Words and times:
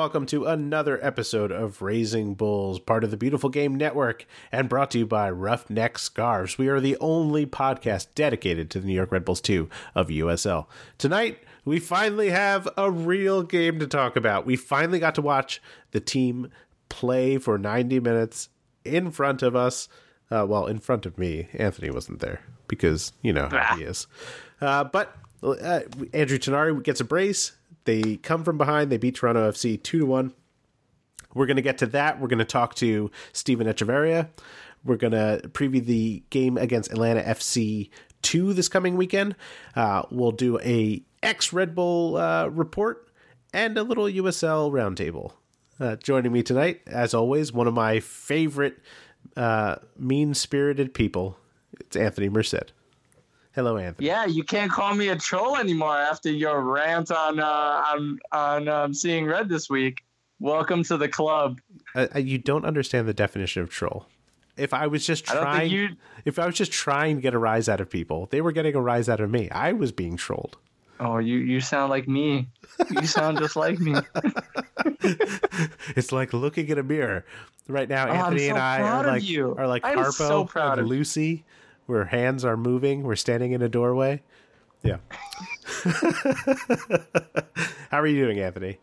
welcome 0.00 0.24
to 0.24 0.46
another 0.46 0.98
episode 1.04 1.52
of 1.52 1.82
Raising 1.82 2.32
Bulls, 2.32 2.80
part 2.80 3.04
of 3.04 3.10
the 3.10 3.18
Beautiful 3.18 3.50
Game 3.50 3.74
Network, 3.74 4.24
and 4.50 4.66
brought 4.66 4.92
to 4.92 4.98
you 5.00 5.04
by 5.04 5.28
Roughneck 5.28 5.98
Scarves. 5.98 6.56
We 6.56 6.68
are 6.68 6.80
the 6.80 6.96
only 7.02 7.44
podcast 7.44 8.06
dedicated 8.14 8.70
to 8.70 8.80
the 8.80 8.86
New 8.86 8.94
York 8.94 9.12
Red 9.12 9.26
Bulls 9.26 9.42
2 9.42 9.68
of 9.94 10.08
USL. 10.08 10.64
Tonight, 10.96 11.40
we 11.66 11.78
finally 11.78 12.30
have 12.30 12.66
a 12.78 12.90
real 12.90 13.42
game 13.42 13.78
to 13.78 13.86
talk 13.86 14.16
about. 14.16 14.46
We 14.46 14.56
finally 14.56 15.00
got 15.00 15.16
to 15.16 15.22
watch 15.22 15.60
the 15.90 16.00
team 16.00 16.50
play 16.88 17.36
for 17.36 17.58
90 17.58 18.00
minutes 18.00 18.48
in 18.86 19.10
front 19.10 19.42
of 19.42 19.54
us. 19.54 19.86
Uh, 20.30 20.46
well, 20.48 20.66
in 20.66 20.78
front 20.78 21.04
of 21.04 21.18
me. 21.18 21.48
Anthony 21.52 21.90
wasn't 21.90 22.20
there 22.20 22.40
because, 22.68 23.12
you 23.20 23.34
know 23.34 23.50
how 23.50 23.76
he 23.76 23.82
is. 23.82 24.06
Uh, 24.62 24.82
but 24.82 25.14
uh, 25.42 25.80
Andrew 26.14 26.38
Tinari 26.38 26.82
gets 26.82 27.02
a 27.02 27.04
brace. 27.04 27.52
They 27.84 28.16
come 28.16 28.44
from 28.44 28.58
behind. 28.58 28.90
They 28.90 28.98
beat 28.98 29.16
Toronto 29.16 29.50
FC 29.50 29.82
two 29.82 30.00
to 30.00 30.06
one. 30.06 30.32
We're 31.34 31.46
going 31.46 31.56
to 31.56 31.62
get 31.62 31.78
to 31.78 31.86
that. 31.86 32.20
We're 32.20 32.28
going 32.28 32.40
to 32.40 32.44
talk 32.44 32.74
to 32.76 33.10
Stephen 33.32 33.66
Echeverria. 33.66 34.28
We're 34.84 34.96
going 34.96 35.12
to 35.12 35.48
preview 35.48 35.84
the 35.84 36.24
game 36.30 36.56
against 36.56 36.90
Atlanta 36.90 37.22
FC 37.22 37.90
two 38.22 38.52
this 38.52 38.68
coming 38.68 38.96
weekend. 38.96 39.36
Uh, 39.76 40.02
we'll 40.10 40.32
do 40.32 40.58
a 40.60 41.02
ex 41.22 41.52
Red 41.52 41.74
Bull 41.74 42.16
uh, 42.16 42.46
report 42.48 43.08
and 43.52 43.76
a 43.76 43.82
little 43.82 44.04
USL 44.04 44.70
roundtable. 44.70 45.32
Uh, 45.78 45.96
joining 45.96 46.32
me 46.32 46.42
tonight, 46.42 46.82
as 46.86 47.14
always, 47.14 47.52
one 47.52 47.66
of 47.66 47.72
my 47.72 48.00
favorite 48.00 48.78
uh, 49.36 49.76
mean 49.96 50.34
spirited 50.34 50.92
people. 50.92 51.38
It's 51.78 51.96
Anthony 51.96 52.28
Merced. 52.28 52.72
Hello, 53.52 53.76
Anthony. 53.76 54.06
Yeah, 54.06 54.26
you 54.26 54.44
can't 54.44 54.70
call 54.70 54.94
me 54.94 55.08
a 55.08 55.16
troll 55.16 55.56
anymore 55.56 55.96
after 55.96 56.30
your 56.30 56.60
rant 56.60 57.10
on 57.10 57.40
uh, 57.40 57.82
on 57.92 58.18
on 58.30 58.68
um, 58.68 58.94
seeing 58.94 59.26
red 59.26 59.48
this 59.48 59.68
week. 59.68 60.04
Welcome 60.38 60.84
to 60.84 60.96
the 60.96 61.08
club. 61.08 61.60
Uh, 61.94 62.06
you 62.16 62.38
don't 62.38 62.64
understand 62.64 63.08
the 63.08 63.14
definition 63.14 63.62
of 63.62 63.68
troll. 63.68 64.06
If 64.56 64.72
I 64.72 64.86
was 64.86 65.04
just 65.04 65.24
trying, 65.24 65.96
if 66.24 66.38
I 66.38 66.46
was 66.46 66.54
just 66.54 66.70
trying 66.70 67.16
to 67.16 67.22
get 67.22 67.34
a 67.34 67.38
rise 67.38 67.68
out 67.68 67.80
of 67.80 67.90
people, 67.90 68.28
they 68.30 68.40
were 68.40 68.52
getting 68.52 68.76
a 68.76 68.80
rise 68.80 69.08
out 69.08 69.20
of 69.20 69.30
me. 69.30 69.50
I 69.50 69.72
was 69.72 69.90
being 69.90 70.16
trolled. 70.16 70.56
Oh, 71.00 71.18
you 71.18 71.38
you 71.38 71.60
sound 71.60 71.90
like 71.90 72.06
me. 72.06 72.46
You 72.88 73.06
sound 73.06 73.38
just 73.38 73.56
like 73.56 73.80
me. 73.80 73.96
it's 75.96 76.12
like 76.12 76.32
looking 76.32 76.68
in 76.68 76.78
a 76.78 76.84
mirror 76.84 77.24
right 77.66 77.88
now. 77.88 78.06
Oh, 78.06 78.12
Anthony 78.12 78.46
so 78.46 78.50
and 78.50 78.58
I 78.58 78.80
are 78.82 79.06
like 79.06 79.28
you. 79.28 79.56
are 79.56 79.66
like 79.66 79.84
I'm 79.84 79.98
Harpo 79.98 80.12
so 80.12 80.44
proud 80.44 80.78
and 80.78 80.86
Lucy 80.86 81.44
where 81.90 82.06
hands 82.06 82.44
are 82.44 82.56
moving. 82.56 83.02
We're 83.02 83.16
standing 83.16 83.52
in 83.52 83.60
a 83.62 83.68
doorway. 83.68 84.22
Yeah. 84.82 84.96
How 87.90 88.00
are 88.00 88.06
you 88.06 88.24
doing, 88.24 88.40
Anthony? 88.40 88.78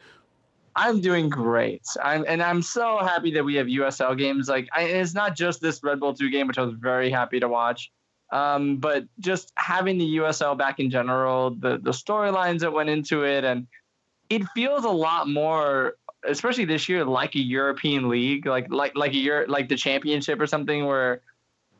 I'm 0.76 1.02
doing 1.02 1.28
great. 1.28 1.81
I'm 2.04 2.24
and 2.28 2.42
I'm 2.42 2.62
so 2.62 3.00
happy 3.00 3.31
that 3.31 3.44
we 3.44 3.56
have 3.56 3.66
USL 3.66 4.16
games. 4.16 4.48
Like, 4.48 4.70
I, 4.76 4.84
it's 4.84 5.16
not 5.16 5.36
just 5.36 5.59
this 5.59 5.81
Red 5.84 6.00
Bull 6.00 6.14
two 6.14 6.30
game, 6.30 6.48
which 6.48 6.59
I 6.59 6.62
was 6.62 6.76
very 6.76 7.09
happy 7.09 7.40
to 7.40 7.48
watch. 7.48 7.92
Um, 8.31 8.78
but 8.78 9.06
just 9.20 9.52
having 9.56 9.98
the 9.98 10.18
USL 10.18 10.56
back 10.56 10.80
in 10.80 10.92
general, 10.92 11.52
the 11.52 11.80
the 11.80 11.92
storylines 11.92 12.60
that 12.60 12.72
went 12.72 12.90
into 12.90 13.24
it, 13.24 13.44
and 13.44 13.66
it 14.30 14.44
feels 14.54 14.86
a 14.86 14.90
lot 14.90 15.28
more, 15.28 15.96
especially 16.28 16.66
this 16.66 16.88
year, 16.88 17.04
like 17.04 17.34
a 17.34 17.40
European 17.40 18.08
league, 18.08 18.46
like 18.46 18.68
like 18.70 18.96
like 18.96 19.14
a 19.14 19.18
year 19.18 19.46
like 19.48 19.70
the 19.70 19.78
championship 19.78 20.40
or 20.40 20.46
something, 20.46 20.86
where 20.86 21.22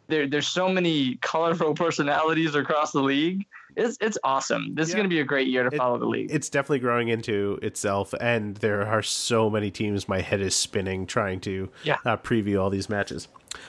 there, 0.08 0.28
there's 0.28 0.48
so 0.48 0.70
many 0.70 1.16
colorful 1.22 1.74
personalities 1.74 2.56
across 2.56 2.92
the 2.92 3.02
league. 3.02 3.46
It's 3.76 3.98
it's 4.02 4.18
awesome. 4.24 4.74
This 4.74 4.88
yeah. 4.88 4.92
is 4.92 4.96
going 4.96 5.06
to 5.06 5.10
be 5.10 5.20
a 5.20 5.24
great 5.24 5.48
year 5.48 5.64
to 5.64 5.74
it, 5.74 5.78
follow 5.78 6.00
the 6.00 6.08
league. 6.08 6.32
It's 6.32 6.50
definitely 6.50 6.80
growing 6.80 7.10
into 7.10 7.60
itself, 7.62 8.14
and 8.20 8.58
there 8.58 8.88
are 8.88 9.04
so 9.04 9.52
many 9.52 9.70
teams. 9.70 10.10
My 10.10 10.22
head 10.22 10.42
is 10.42 10.56
spinning 10.56 11.06
trying 11.06 11.40
to 11.42 11.70
yeah. 11.84 11.98
uh, 12.04 12.18
preview 12.18 12.60
all 12.60 12.72
these 12.72 12.90
matches. 12.90 13.28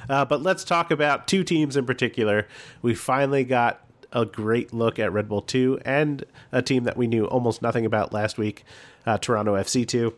Uh, 0.09 0.25
but 0.25 0.43
let's 0.43 0.65
talk 0.65 0.91
about 0.91 1.28
two 1.28 1.44
teams 1.44 1.76
in 1.76 1.84
particular. 1.84 2.49
We 2.81 2.94
finally 2.94 3.44
got 3.44 3.84
a 4.12 4.25
great 4.25 4.72
look 4.72 4.99
at 4.99 5.12
Red 5.12 5.28
Bull 5.28 5.43
2 5.43 5.81
and 5.84 6.25
a 6.50 6.62
team 6.62 6.84
that 6.84 6.97
we 6.97 7.06
knew 7.06 7.26
almost 7.26 7.60
nothing 7.60 7.84
about 7.84 8.12
last 8.12 8.38
week, 8.38 8.65
uh, 9.06 9.19
Toronto 9.19 9.55
FC 9.55 9.87
2. 9.87 10.15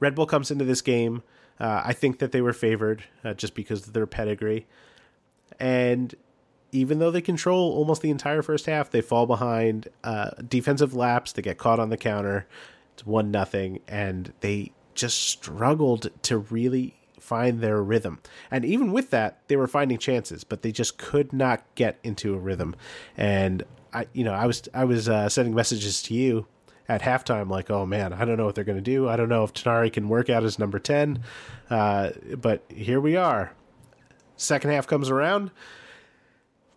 Red 0.00 0.14
Bull 0.14 0.26
comes 0.26 0.50
into 0.50 0.64
this 0.64 0.80
game 0.80 1.22
uh, 1.60 1.82
I 1.84 1.92
think 1.92 2.18
that 2.18 2.32
they 2.32 2.40
were 2.40 2.52
favored 2.52 3.04
uh, 3.24 3.34
just 3.34 3.54
because 3.54 3.86
of 3.86 3.92
their 3.92 4.06
pedigree. 4.06 4.66
And 5.58 6.14
even 6.72 6.98
though 6.98 7.10
they 7.10 7.20
control 7.20 7.72
almost 7.72 8.02
the 8.02 8.10
entire 8.10 8.42
first 8.42 8.66
half, 8.66 8.90
they 8.90 9.00
fall 9.00 9.26
behind 9.26 9.88
uh, 10.04 10.30
defensive 10.46 10.94
laps. 10.94 11.32
They 11.32 11.42
get 11.42 11.58
caught 11.58 11.80
on 11.80 11.90
the 11.90 11.96
counter. 11.96 12.46
It's 12.94 13.06
one 13.06 13.30
nothing, 13.30 13.80
and 13.88 14.32
they 14.40 14.72
just 14.94 15.20
struggled 15.20 16.10
to 16.22 16.38
really 16.38 16.94
find 17.20 17.60
their 17.60 17.82
rhythm. 17.82 18.20
And 18.50 18.64
even 18.64 18.92
with 18.92 19.10
that, 19.10 19.40
they 19.48 19.56
were 19.56 19.66
finding 19.68 19.98
chances, 19.98 20.44
but 20.44 20.62
they 20.62 20.72
just 20.72 20.98
could 20.98 21.32
not 21.32 21.62
get 21.74 21.98
into 22.02 22.34
a 22.34 22.38
rhythm. 22.38 22.74
And 23.16 23.62
I, 23.92 24.06
you 24.12 24.24
know, 24.24 24.32
I 24.34 24.46
was 24.46 24.62
I 24.74 24.84
was 24.84 25.08
uh, 25.08 25.28
sending 25.28 25.54
messages 25.54 26.02
to 26.04 26.14
you 26.14 26.46
at 26.88 27.02
halftime, 27.02 27.50
like, 27.50 27.70
oh 27.70 27.84
man, 27.84 28.12
I 28.12 28.24
don't 28.24 28.36
know 28.36 28.46
what 28.46 28.54
they're 28.54 28.64
going 28.64 28.78
to 28.78 28.82
do. 28.82 29.08
I 29.08 29.16
don't 29.16 29.28
know 29.28 29.44
if 29.44 29.52
Tinari 29.52 29.92
can 29.92 30.08
work 30.08 30.30
out 30.30 30.44
as 30.44 30.58
number 30.58 30.78
10. 30.78 31.22
Uh, 31.68 32.10
but 32.36 32.64
here 32.68 33.00
we 33.00 33.14
are. 33.14 33.52
Second 34.36 34.70
half 34.70 34.86
comes 34.86 35.10
around. 35.10 35.50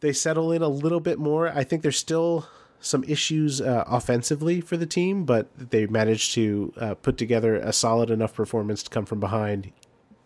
They 0.02 0.12
settle 0.12 0.52
in 0.52 0.62
a 0.62 0.68
little 0.68 1.00
bit 1.00 1.20
more. 1.20 1.48
I 1.50 1.64
think 1.64 1.82
there's 1.82 1.98
still 1.98 2.48
some 2.80 3.04
issues 3.04 3.62
uh, 3.62 3.84
offensively 3.88 4.60
for 4.60 4.76
the 4.76 4.88
team, 4.88 5.24
but 5.24 5.48
they 5.56 5.86
managed 5.86 6.34
to 6.34 6.74
uh, 6.78 6.96
put 6.96 7.18
together 7.18 7.56
a 7.56 7.72
solid 7.72 8.10
enough 8.10 8.34
performance 8.34 8.82
to 8.84 8.90
come 8.90 9.06
from 9.06 9.20
behind. 9.20 9.72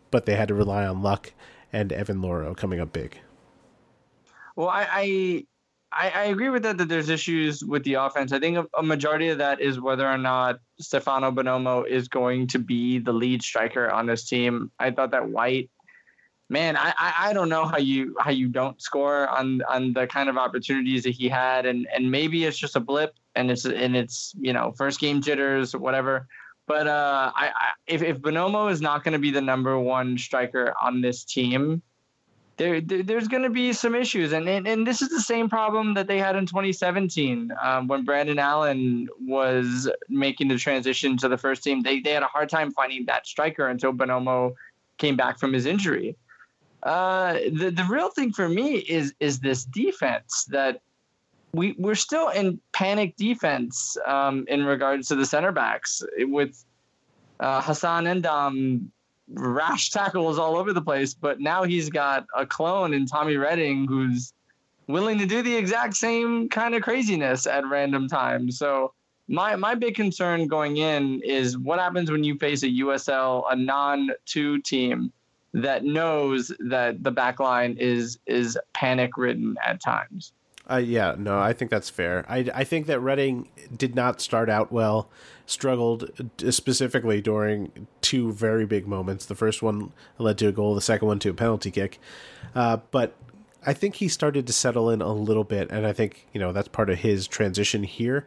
But 0.10 0.26
they 0.26 0.36
had 0.36 0.48
to 0.48 0.54
rely 0.54 0.86
on 0.86 1.02
luck 1.02 1.34
and 1.74 1.92
Evan 1.92 2.22
Louro 2.22 2.56
coming 2.56 2.80
up 2.80 2.94
big. 2.94 3.20
Well, 4.56 4.70
I, 4.70 4.88
I 4.90 5.46
I, 5.96 6.10
I, 6.10 6.24
agree 6.26 6.50
with 6.50 6.64
that 6.64 6.78
that 6.78 6.90
there's 6.90 7.10
issues 7.10 7.64
with 7.64 7.84
the 7.84 7.94
offense. 7.94 8.34
I 8.34 8.40
think 8.40 8.58
a, 8.58 8.68
a, 8.78 8.84
majority 8.84 9.30
of 9.30 9.38
that 9.38 9.62
is 9.62 9.80
whether 9.80 10.06
or 10.06 10.18
not 10.18 10.60
Stefano 10.80 11.32
Bonomo 11.32 11.88
is 11.88 12.10
going 12.10 12.48
to 12.48 12.60
be 12.60 13.00
the 13.00 13.14
lead 13.14 13.42
striker 13.42 13.90
on 13.90 14.06
this 14.06 14.26
team. 14.26 14.72
I 14.78 14.92
thought 14.92 15.12
that 15.12 15.30
White, 15.30 15.70
man, 16.50 16.76
I, 16.76 16.94
I, 16.98 17.14
I 17.30 17.34
don't 17.34 17.48
know 17.48 17.66
how 17.66 17.78
you 17.78 18.16
how 18.20 18.32
you 18.32 18.50
don't 18.50 18.82
score 18.82 19.30
on 19.30 19.62
on 19.70 19.94
the 19.94 20.06
kind 20.06 20.28
of 20.28 20.38
opportunities 20.38 21.04
that 21.04 21.12
he 21.12 21.30
had, 21.30 21.66
and 21.66 21.88
and 21.96 22.12
maybe 22.12 22.44
it's 22.44 22.58
just 22.58 22.76
a 22.76 22.82
blip 22.82 23.16
and 23.36 23.50
it's 23.50 23.66
and 23.66 23.96
it's 23.96 24.34
you 24.40 24.52
know 24.52 24.74
first 24.78 25.00
game 25.00 25.22
jitters 25.22 25.74
or 25.74 25.80
whatever. 25.80 26.28
But 26.68 26.88
uh, 26.88 27.32
I, 27.36 27.48
I 27.48 27.72
if 27.88 28.02
if 28.02 28.18
Bonomo 28.18 28.70
is 28.70 28.82
not 28.82 29.04
going 29.04 29.14
to 29.14 29.20
be 29.20 29.32
the 29.32 29.42
number 29.42 29.80
one 29.80 30.18
striker 30.18 30.74
on 30.82 31.00
this 31.00 31.24
team, 31.24 31.82
there, 32.58 32.80
there 32.80 33.04
there's 33.04 33.28
going 33.28 33.44
to 33.44 33.50
be 33.50 33.74
some 33.74 33.96
issues, 33.96 34.32
and, 34.32 34.48
and 34.48 34.68
and 34.68 34.88
this 34.88 35.02
is 35.02 35.10
the 35.10 35.20
same 35.20 35.50
problem 35.50 35.94
that 35.96 36.08
they 36.08 36.18
had 36.18 36.36
in 36.36 36.46
2017 36.46 37.52
um, 37.62 37.88
when 37.88 38.06
Brandon 38.06 38.40
Allen 38.40 39.10
was 39.20 39.90
making 40.08 40.48
the 40.48 40.58
transition 40.58 41.18
to 41.18 41.28
the 41.28 41.38
first 41.38 41.64
team. 41.64 41.82
They 41.82 42.00
they 42.00 42.12
had 42.12 42.24
a 42.24 42.28
hard 42.28 42.50
time 42.50 42.72
finding 42.72 43.06
that 43.06 43.28
striker 43.28 43.68
until 43.68 43.92
Bonomo 43.94 44.54
came 44.98 45.18
back 45.18 45.38
from 45.38 45.52
his 45.52 45.66
injury. 45.66 46.16
Uh, 46.84 47.34
the 47.52 47.72
the 47.72 47.86
real 47.90 48.10
thing 48.10 48.32
for 48.32 48.48
me 48.48 48.76
is 48.76 49.14
is 49.20 49.40
this 49.40 49.66
defense 49.66 50.46
that 50.46 50.82
we 51.52 51.76
we're 51.78 51.96
still 51.96 52.30
in 52.30 52.60
panic 52.72 53.18
defense 53.18 53.98
um, 54.06 54.46
in 54.48 54.64
regards 54.64 55.10
to 55.10 55.16
the 55.16 55.26
center 55.26 55.52
backs 55.52 56.02
with 56.20 56.64
uh, 57.40 57.62
Hassan 57.62 58.06
Ndam 58.06 58.88
rash 59.30 59.90
tackles 59.90 60.38
all 60.38 60.58
over 60.58 60.74
the 60.74 60.82
place, 60.82 61.14
but 61.14 61.40
now 61.40 61.64
he's 61.64 61.90
got 61.90 62.26
a 62.36 62.46
clone 62.46 62.94
in 62.94 63.06
Tommy 63.06 63.38
Redding 63.38 63.88
who's 63.88 64.34
willing 64.88 65.18
to 65.18 65.26
do 65.26 65.42
the 65.42 65.56
exact 65.56 65.96
same 65.96 66.48
kind 66.50 66.76
of 66.76 66.82
craziness 66.84 67.48
at 67.48 67.66
random 67.66 68.08
times. 68.08 68.58
So 68.58 68.94
my 69.28 69.56
my 69.56 69.74
big 69.74 69.96
concern 69.96 70.48
going 70.48 70.78
in 70.78 71.22
is 71.22 71.58
what 71.58 71.80
happens 71.80 72.12
when 72.12 72.24
you 72.24 72.38
face 72.38 72.64
a 72.64 72.68
USL, 72.68 73.44
a 73.50 73.56
non 73.56 74.12
two 74.26 74.62
team 74.62 75.12
that 75.54 75.84
knows 75.84 76.52
that 76.60 77.02
the 77.04 77.12
back 77.12 77.40
line 77.40 77.78
is 77.80 78.20
is 78.28 78.58
panic 78.74 79.18
ridden 79.18 79.56
at 79.66 79.82
times. 79.82 80.34
Uh, 80.70 80.78
yeah, 80.78 81.16
no, 81.18 81.40
I 81.40 81.54
think 81.54 81.70
that's 81.70 81.90
fair. 81.92 82.26
I, 82.28 82.50
I 82.54 82.64
think 82.64 82.88
that 82.88 83.00
Redding 83.00 83.50
did 83.76 83.94
not 83.96 84.20
start 84.20 84.50
out 84.50 84.72
well, 84.72 85.10
struggled 85.46 86.10
uh, 86.20 86.50
specifically 86.52 87.22
during 87.22 87.88
two 88.02 88.32
very 88.32 88.66
big 88.66 88.88
moments. 88.88 89.28
The 89.28 89.36
first 89.36 89.62
one 89.62 89.92
led 90.18 90.40
to 90.40 90.48
a 90.48 90.52
goal, 90.52 90.74
the 90.74 90.82
second 90.82 91.08
one 91.08 91.20
to 91.20 91.30
a 91.30 91.34
penalty 91.36 91.70
kick. 91.70 92.00
Uh, 92.56 92.78
but 92.90 93.16
I 93.66 93.74
think 93.74 93.96
he 93.96 94.08
started 94.08 94.48
to 94.48 94.54
settle 94.54 94.90
in 94.90 95.02
a 95.02 95.14
little 95.14 95.44
bit, 95.44 95.70
and 95.70 95.86
I 95.86 95.94
think, 95.94 96.28
you 96.34 96.40
know, 96.40 96.52
that's 96.52 96.68
part 96.68 96.90
of 96.90 97.00
his 97.00 97.28
transition 97.28 97.84
here. 97.84 98.26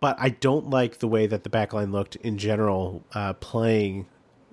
But 0.00 0.16
I 0.18 0.30
don't 0.30 0.70
like 0.70 0.98
the 0.98 1.08
way 1.08 1.26
that 1.26 1.42
the 1.42 1.50
back 1.50 1.74
line 1.74 1.92
looked 1.92 2.16
in 2.16 2.38
general, 2.38 3.04
uh, 3.12 3.34
playing 3.34 4.06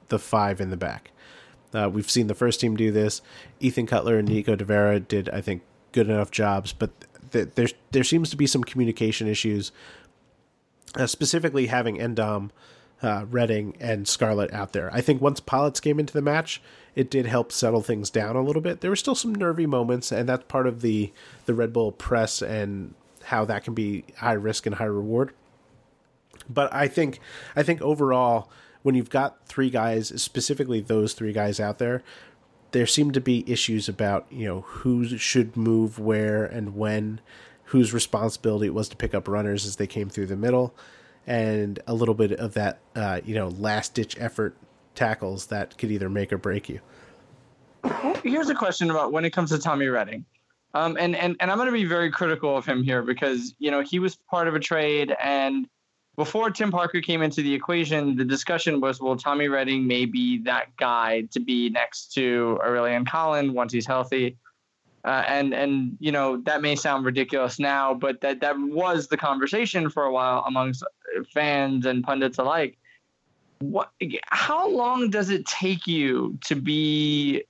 the 0.10 0.20
five 0.20 0.60
in 0.60 0.70
the 0.70 0.78
back. 0.78 1.12
Uh, 1.74 1.90
we've 1.92 2.12
seen 2.12 2.28
the 2.28 2.36
first 2.36 2.60
team 2.60 2.76
do 2.76 2.92
this. 2.92 3.22
Ethan 3.60 3.86
Kutler 3.86 4.18
and 4.18 4.28
Nico 4.28 4.56
De 4.56 4.64
Vera 4.64 5.00
did, 5.00 5.30
I 5.30 5.42
think, 5.42 5.64
good 5.92 6.10
enough 6.10 6.32
jobs, 6.32 6.74
but 6.74 6.92
that 7.34 7.56
there 7.56 7.68
there 7.92 8.04
seems 8.04 8.30
to 8.32 8.38
be 8.38 8.48
some 8.48 8.64
communication 8.64 9.28
issues, 9.28 9.72
uh, 10.96 11.06
specifically 11.06 11.68
having 11.68 11.98
Ndam, 11.98 12.50
uh, 13.04 13.26
Redding 13.30 13.76
and 13.80 14.08
Scarlett 14.08 14.54
out 14.54 14.74
there. 14.74 14.90
I 14.94 15.02
think 15.02 15.22
once 15.22 15.42
Politz 15.42 15.82
came 15.82 16.00
into 16.00 16.14
the 16.14 16.22
match, 16.22 16.62
it 16.96 17.12
did 17.12 17.26
help 17.26 17.52
settle 17.52 17.82
things 17.82 18.10
down 18.10 18.36
a 18.36 18.42
little 18.42 18.62
bit. 18.62 18.82
There 18.82 18.90
were 18.90 18.96
still 18.96 19.16
some 19.16 19.36
nervy 19.36 19.66
moments, 19.66 20.12
and 20.12 20.28
that's 20.28 20.46
part 20.46 20.66
of 20.66 20.82
the 20.82 21.12
the 21.46 21.54
Red 21.54 21.74
Bull 21.74 21.92
press 21.92 22.42
and 22.42 22.96
how 23.26 23.46
that 23.46 23.64
can 23.64 23.74
be 23.74 24.06
high 24.18 24.34
risk 24.34 24.66
and 24.66 24.76
high 24.76 24.86
reward. 24.86 25.34
But 26.50 26.74
I 26.74 26.88
think 26.88 27.20
I 27.56 27.64
think 27.64 27.82
overall, 27.82 28.50
when 28.82 28.96
you've 28.96 29.10
got 29.10 29.46
three 29.48 29.70
guys, 29.70 30.22
specifically 30.22 30.80
those 30.80 31.14
three 31.14 31.34
guys 31.34 31.60
out 31.60 31.80
there, 31.80 32.04
there 32.74 32.86
seem 32.86 33.12
to 33.12 33.22
be 33.22 33.50
issues 33.50 33.88
about 33.88 34.26
you 34.30 34.46
know 34.46 34.62
who 34.62 35.18
should 35.18 35.56
move 35.56 35.98
where 35.98 36.44
and 36.44 36.76
when, 36.76 37.22
whose 37.66 37.94
responsibility 37.94 38.68
it 38.68 38.74
was 38.74 38.90
to 38.90 38.96
pick 38.96 39.14
up 39.14 39.28
runners 39.28 39.66
as 39.66 39.78
they 39.78 39.88
came 39.88 40.10
through 40.10 40.26
the 40.26 40.36
middle, 40.36 40.76
and 41.26 41.80
a 41.88 41.94
little 41.94 42.16
bit 42.16 42.34
of 42.34 42.54
that 42.56 42.80
uh, 42.96 43.22
you 43.24 43.36
know 43.36 43.48
last 43.48 43.94
ditch 43.94 44.18
effort 44.20 44.56
tackles 44.96 45.48
that 45.48 45.78
could 45.78 45.92
either 45.92 46.10
make 46.10 46.34
or 46.34 46.38
break 46.38 46.68
you. 46.70 46.82
Here's 48.24 48.50
a 48.50 48.56
question 48.56 48.90
about 48.90 49.12
when 49.12 49.26
it 49.26 49.32
comes 49.32 49.50
to 49.52 49.60
Tommy 49.60 49.88
Redding. 49.88 50.26
Um, 50.76 50.98
and, 51.00 51.16
and, 51.16 51.36
and 51.40 51.52
I'm 51.52 51.58
going 51.58 51.68
to 51.68 51.74
be 51.74 51.86
very 51.86 52.10
critical 52.10 52.58
of 52.58 52.66
him 52.66 52.82
here 52.82 53.04
because, 53.04 53.54
you 53.60 53.70
know, 53.70 53.82
he 53.82 54.00
was 54.00 54.16
part 54.30 54.48
of 54.48 54.56
a 54.56 54.60
trade 54.60 55.16
and 55.22 55.68
before 56.16 56.52
Tim 56.52 56.72
Parker 56.72 57.02
came 57.02 57.22
into 57.22 57.42
the 57.42 57.54
equation, 57.54 58.16
the 58.16 58.26
discussion 58.26 58.80
was, 58.80 59.02
well, 59.02 59.16
Tommy 59.16 59.48
Redding 59.48 59.88
may 59.88 60.06
be 60.06 60.40
that 60.44 60.76
guy 60.78 61.22
to 61.32 61.40
be 61.40 61.70
next 61.70 62.14
to 62.14 62.60
Aurelien 62.64 63.08
Collin 63.08 63.54
once 63.54 63.74
he's 63.74 63.88
healthy. 63.88 64.38
Uh, 65.06 65.24
and 65.28 65.54
and 65.54 65.98
you 66.00 66.14
know 66.14 66.38
that 66.38 66.62
may 66.62 66.78
sound 66.78 67.04
ridiculous 67.04 67.60
now, 67.60 67.94
but 67.94 68.22
that 68.22 68.40
that 68.40 68.58
was 68.58 69.10
the 69.10 69.18
conversation 69.18 69.90
for 69.90 70.04
a 70.04 70.12
while 70.12 70.46
amongst 70.48 70.82
fans 71.34 71.86
and 71.86 72.06
pundits 72.06 72.38
alike. 72.38 72.78
What? 73.60 73.92
How 74.28 74.70
long 74.70 75.10
does 75.10 75.30
it 75.30 75.46
take 75.46 75.88
you 75.88 76.38
to 76.46 76.56
be 76.56 77.44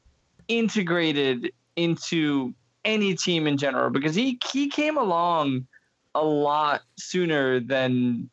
integrated 0.48 1.54
into 1.76 2.56
any 2.86 3.14
team 3.14 3.46
in 3.46 3.58
general? 3.58 3.92
Because 3.92 4.16
he 4.16 4.40
he 4.52 4.68
came 4.68 4.98
along 4.98 5.68
a 6.16 6.24
lot 6.24 6.82
sooner 6.98 7.60
than 7.60 8.32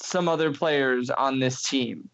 some 0.00 0.28
other 0.28 0.52
players 0.52 1.10
on 1.10 1.40
this 1.40 1.62
team. 1.62 2.08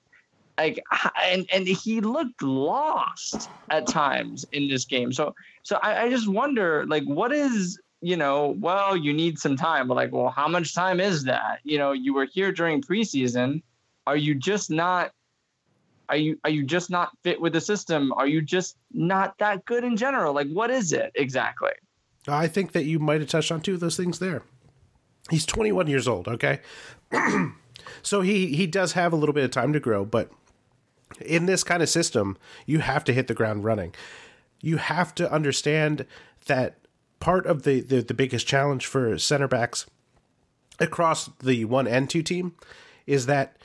Like 0.56 0.80
and 1.22 1.46
and 1.52 1.66
he 1.66 2.00
looked 2.00 2.42
lost 2.42 3.50
at 3.70 3.88
times 3.88 4.44
in 4.52 4.68
this 4.68 4.84
game. 4.84 5.12
So 5.12 5.34
so 5.62 5.78
I, 5.82 6.04
I 6.04 6.10
just 6.10 6.28
wonder 6.28 6.84
like 6.86 7.04
what 7.04 7.32
is 7.32 7.80
you 8.00 8.18
know, 8.18 8.54
well, 8.60 8.96
you 8.96 9.14
need 9.14 9.38
some 9.38 9.56
time. 9.56 9.88
But 9.88 9.94
like, 9.94 10.12
well, 10.12 10.28
how 10.28 10.46
much 10.46 10.74
time 10.74 11.00
is 11.00 11.24
that? 11.24 11.60
You 11.64 11.78
know, 11.78 11.92
you 11.92 12.12
were 12.12 12.26
here 12.26 12.52
during 12.52 12.82
preseason. 12.82 13.62
Are 14.06 14.16
you 14.16 14.34
just 14.34 14.70
not 14.70 15.12
are 16.08 16.16
you 16.16 16.38
are 16.44 16.50
you 16.50 16.64
just 16.64 16.90
not 16.90 17.16
fit 17.22 17.40
with 17.40 17.52
the 17.52 17.60
system? 17.60 18.12
Are 18.12 18.26
you 18.26 18.42
just 18.42 18.76
not 18.92 19.38
that 19.38 19.64
good 19.64 19.84
in 19.84 19.96
general? 19.96 20.34
Like 20.34 20.48
what 20.52 20.70
is 20.70 20.92
it 20.92 21.12
exactly? 21.14 21.72
I 22.28 22.46
think 22.46 22.72
that 22.72 22.84
you 22.84 22.98
might 22.98 23.20
have 23.20 23.28
touched 23.28 23.50
on 23.50 23.60
two 23.60 23.74
of 23.74 23.80
those 23.80 23.96
things 23.96 24.18
there. 24.18 24.42
He's 25.30 25.46
21 25.46 25.86
years 25.86 26.06
old, 26.06 26.28
okay? 26.28 26.60
So 28.02 28.20
he 28.20 28.54
he 28.54 28.66
does 28.66 28.92
have 28.92 29.12
a 29.12 29.16
little 29.16 29.32
bit 29.32 29.44
of 29.44 29.50
time 29.50 29.72
to 29.72 29.80
grow, 29.80 30.04
but 30.04 30.30
in 31.20 31.46
this 31.46 31.62
kind 31.62 31.82
of 31.82 31.88
system, 31.88 32.36
you 32.66 32.80
have 32.80 33.04
to 33.04 33.12
hit 33.12 33.28
the 33.28 33.34
ground 33.34 33.64
running. 33.64 33.94
You 34.60 34.78
have 34.78 35.14
to 35.16 35.30
understand 35.30 36.06
that 36.46 36.78
part 37.20 37.46
of 37.46 37.62
the, 37.62 37.80
the, 37.80 38.02
the 38.02 38.14
biggest 38.14 38.46
challenge 38.46 38.86
for 38.86 39.16
center 39.18 39.48
backs 39.48 39.86
across 40.78 41.30
the 41.42 41.64
one 41.64 41.86
and 41.86 42.10
two 42.10 42.22
team 42.22 42.54
is 43.06 43.26
that 43.26 43.56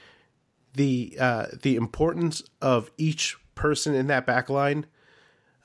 the 0.74 1.18
uh, 1.20 1.48
the 1.62 1.76
importance 1.76 2.44
of 2.62 2.92
each 2.98 3.38
person 3.56 3.96
in 3.96 4.08
that 4.08 4.26
back 4.26 4.50
line 4.50 4.86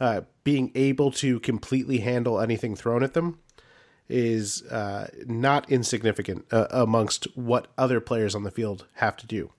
uh, 0.00 0.22
being 0.43 0.72
able 0.75 1.11
to 1.12 1.38
completely 1.40 1.99
handle 1.99 2.40
anything 2.40 2.75
thrown 2.75 3.02
at 3.02 3.14
them 3.14 3.38
is 4.09 4.62
uh, 4.65 5.09
not 5.27 5.71
insignificant 5.71 6.45
uh, 6.53 6.67
amongst 6.71 7.27
what 7.37 7.69
other 7.79 8.01
players 8.01 8.35
on 8.35 8.43
the 8.43 8.51
field 8.51 8.87
have 8.95 9.17
to 9.17 9.27
do. 9.27 9.51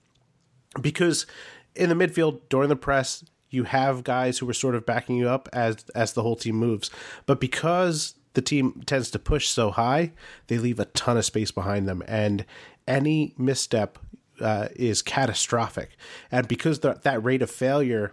Because 0.80 1.26
in 1.74 1.88
the 1.88 1.94
midfield, 1.94 2.40
during 2.48 2.68
the 2.68 2.76
press, 2.76 3.24
you 3.50 3.64
have 3.64 4.04
guys 4.04 4.38
who 4.38 4.48
are 4.48 4.54
sort 4.54 4.74
of 4.74 4.86
backing 4.86 5.16
you 5.16 5.28
up 5.28 5.48
as 5.52 5.84
as 5.94 6.12
the 6.12 6.22
whole 6.22 6.36
team 6.36 6.56
moves. 6.56 6.90
But 7.26 7.40
because 7.40 8.14
the 8.34 8.42
team 8.42 8.82
tends 8.86 9.10
to 9.10 9.18
push 9.18 9.48
so 9.48 9.70
high, 9.70 10.12
they 10.48 10.58
leave 10.58 10.78
a 10.78 10.84
ton 10.86 11.16
of 11.16 11.24
space 11.24 11.50
behind 11.50 11.88
them, 11.88 12.02
and 12.06 12.44
any 12.86 13.34
misstep 13.38 13.98
uh, 14.40 14.68
is 14.76 15.02
catastrophic. 15.02 15.96
And 16.30 16.46
because 16.46 16.80
the, 16.80 17.00
that 17.02 17.24
rate 17.24 17.42
of 17.42 17.50
failure 17.50 18.12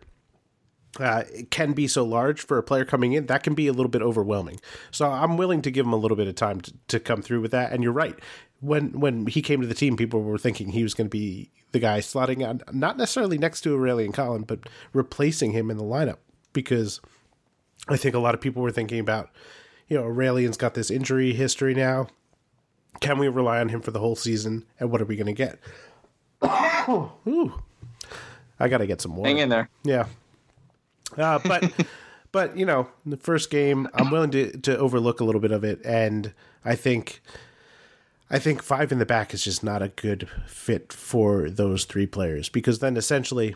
uh, 1.00 1.24
can 1.50 1.74
be 1.74 1.88
so 1.88 2.04
large 2.04 2.42
for 2.42 2.58
a 2.58 2.64
player 2.64 2.86
coming 2.86 3.14
in, 3.14 3.26
that 3.28 3.44
can 3.44 3.56
be 3.56 3.68
a 3.68 3.74
little 3.74 3.90
bit 3.90 4.02
overwhelming. 4.02 4.60
So 4.92 5.10
I'm 5.10 5.38
willing 5.38 5.62
to 5.64 5.72
give 5.72 5.86
him 5.86 5.94
a 5.94 5.98
little 5.98 6.18
bit 6.18 6.28
of 6.28 6.36
time 6.36 6.62
to, 6.62 6.74
to 6.90 7.00
come 7.00 7.22
through 7.22 7.42
with 7.42 7.52
that. 7.52 7.72
And 7.72 7.84
you're 7.84 7.92
right. 7.92 8.18
When 8.60 9.00
when 9.00 9.28
he 9.28 9.42
came 9.42 9.62
to 9.62 9.68
the 9.68 9.74
team, 9.74 9.98
people 9.98 10.22
were 10.22 10.38
thinking 10.38 10.70
he 10.70 10.84
was 10.84 10.94
going 10.94 11.08
to 11.08 11.12
be 11.12 11.52
the 11.74 11.80
guy 11.80 12.00
slotting 12.00 12.48
on, 12.48 12.62
not 12.72 12.98
necessarily 12.98 13.38
next 13.38 13.62
to 13.62 13.76
Aurelien 13.76 14.14
Collin, 14.14 14.44
but 14.44 14.70
replacing 14.94 15.52
him 15.52 15.70
in 15.70 15.78
the 15.78 15.84
lineup. 15.84 16.18
Because 16.54 17.02
I 17.90 17.98
think 17.98 18.16
a 18.16 18.20
lot 18.20 18.36
of 18.36 18.42
people 18.42 18.62
were 18.62 18.72
thinking 18.72 19.00
about, 19.00 19.30
you 19.88 19.98
know, 19.98 20.04
Aurelien's 20.04 20.58
got 20.58 20.76
this 20.76 20.92
injury 20.92 21.34
history 21.34 21.74
now. 21.74 22.08
Can 23.02 23.18
we 23.18 23.28
rely 23.28 23.60
on 23.60 23.70
him 23.70 23.82
for 23.82 23.92
the 23.92 24.00
whole 24.00 24.16
season? 24.16 24.66
And 24.80 24.92
what 24.92 25.02
are 25.02 25.06
we 25.06 25.16
going 25.16 25.26
to 25.26 25.34
get? 25.34 25.60
Ooh. 27.28 27.62
I 28.60 28.68
got 28.70 28.78
to 28.78 28.88
get 28.88 29.02
some 29.02 29.12
more. 29.14 29.26
Hang 29.26 29.40
in 29.40 29.50
there. 29.50 29.68
Yeah. 29.84 30.06
Uh, 31.18 31.40
but 31.44 31.72
but 32.32 32.58
you 32.58 32.66
know, 32.66 32.88
the 33.06 33.18
first 33.18 33.50
game, 33.50 33.88
I'm 33.94 34.12
willing 34.12 34.32
to 34.32 34.58
to 34.60 34.78
overlook 34.78 35.20
a 35.20 35.24
little 35.24 35.42
bit 35.42 35.52
of 35.52 35.64
it, 35.64 35.82
and 35.86 36.34
I 36.64 36.76
think. 36.76 37.22
I 38.30 38.40
think 38.40 38.64
five 38.64 38.92
in 38.92 38.98
the 38.98 39.06
back 39.06 39.32
is 39.36 39.44
just 39.44 39.64
not 39.64 39.84
a 39.84 39.90
good 39.90 40.28
fit 40.48 40.92
for 40.92 41.52
those 41.52 41.86
three 41.86 42.08
players 42.08 42.50
because 42.50 42.80
then 42.80 42.98
essentially, 42.98 43.56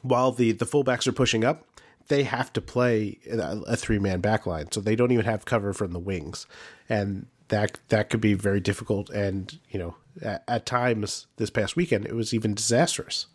while 0.00 0.32
the 0.32 0.52
the 0.52 0.64
fullbacks 0.64 1.06
are 1.06 1.12
pushing 1.12 1.44
up, 1.44 1.66
they 2.08 2.22
have 2.22 2.52
to 2.54 2.60
play 2.60 3.18
a, 3.30 3.60
a 3.66 3.76
three 3.76 3.98
man 3.98 4.20
back 4.20 4.46
line, 4.46 4.70
so 4.72 4.80
they 4.80 4.96
don't 4.96 5.12
even 5.12 5.26
have 5.26 5.44
cover 5.44 5.74
from 5.74 5.92
the 5.92 5.98
wings, 5.98 6.46
and 6.88 7.26
that 7.48 7.78
that 7.88 8.10
could 8.10 8.20
be 8.20 8.34
very 8.34 8.60
difficult. 8.60 9.10
And 9.10 9.58
you 9.70 9.78
know, 9.78 9.96
at, 10.22 10.44
at 10.48 10.66
times 10.66 11.26
this 11.36 11.50
past 11.50 11.76
weekend, 11.76 12.06
it 12.06 12.14
was 12.14 12.32
even 12.32 12.54
disastrous. 12.54 13.26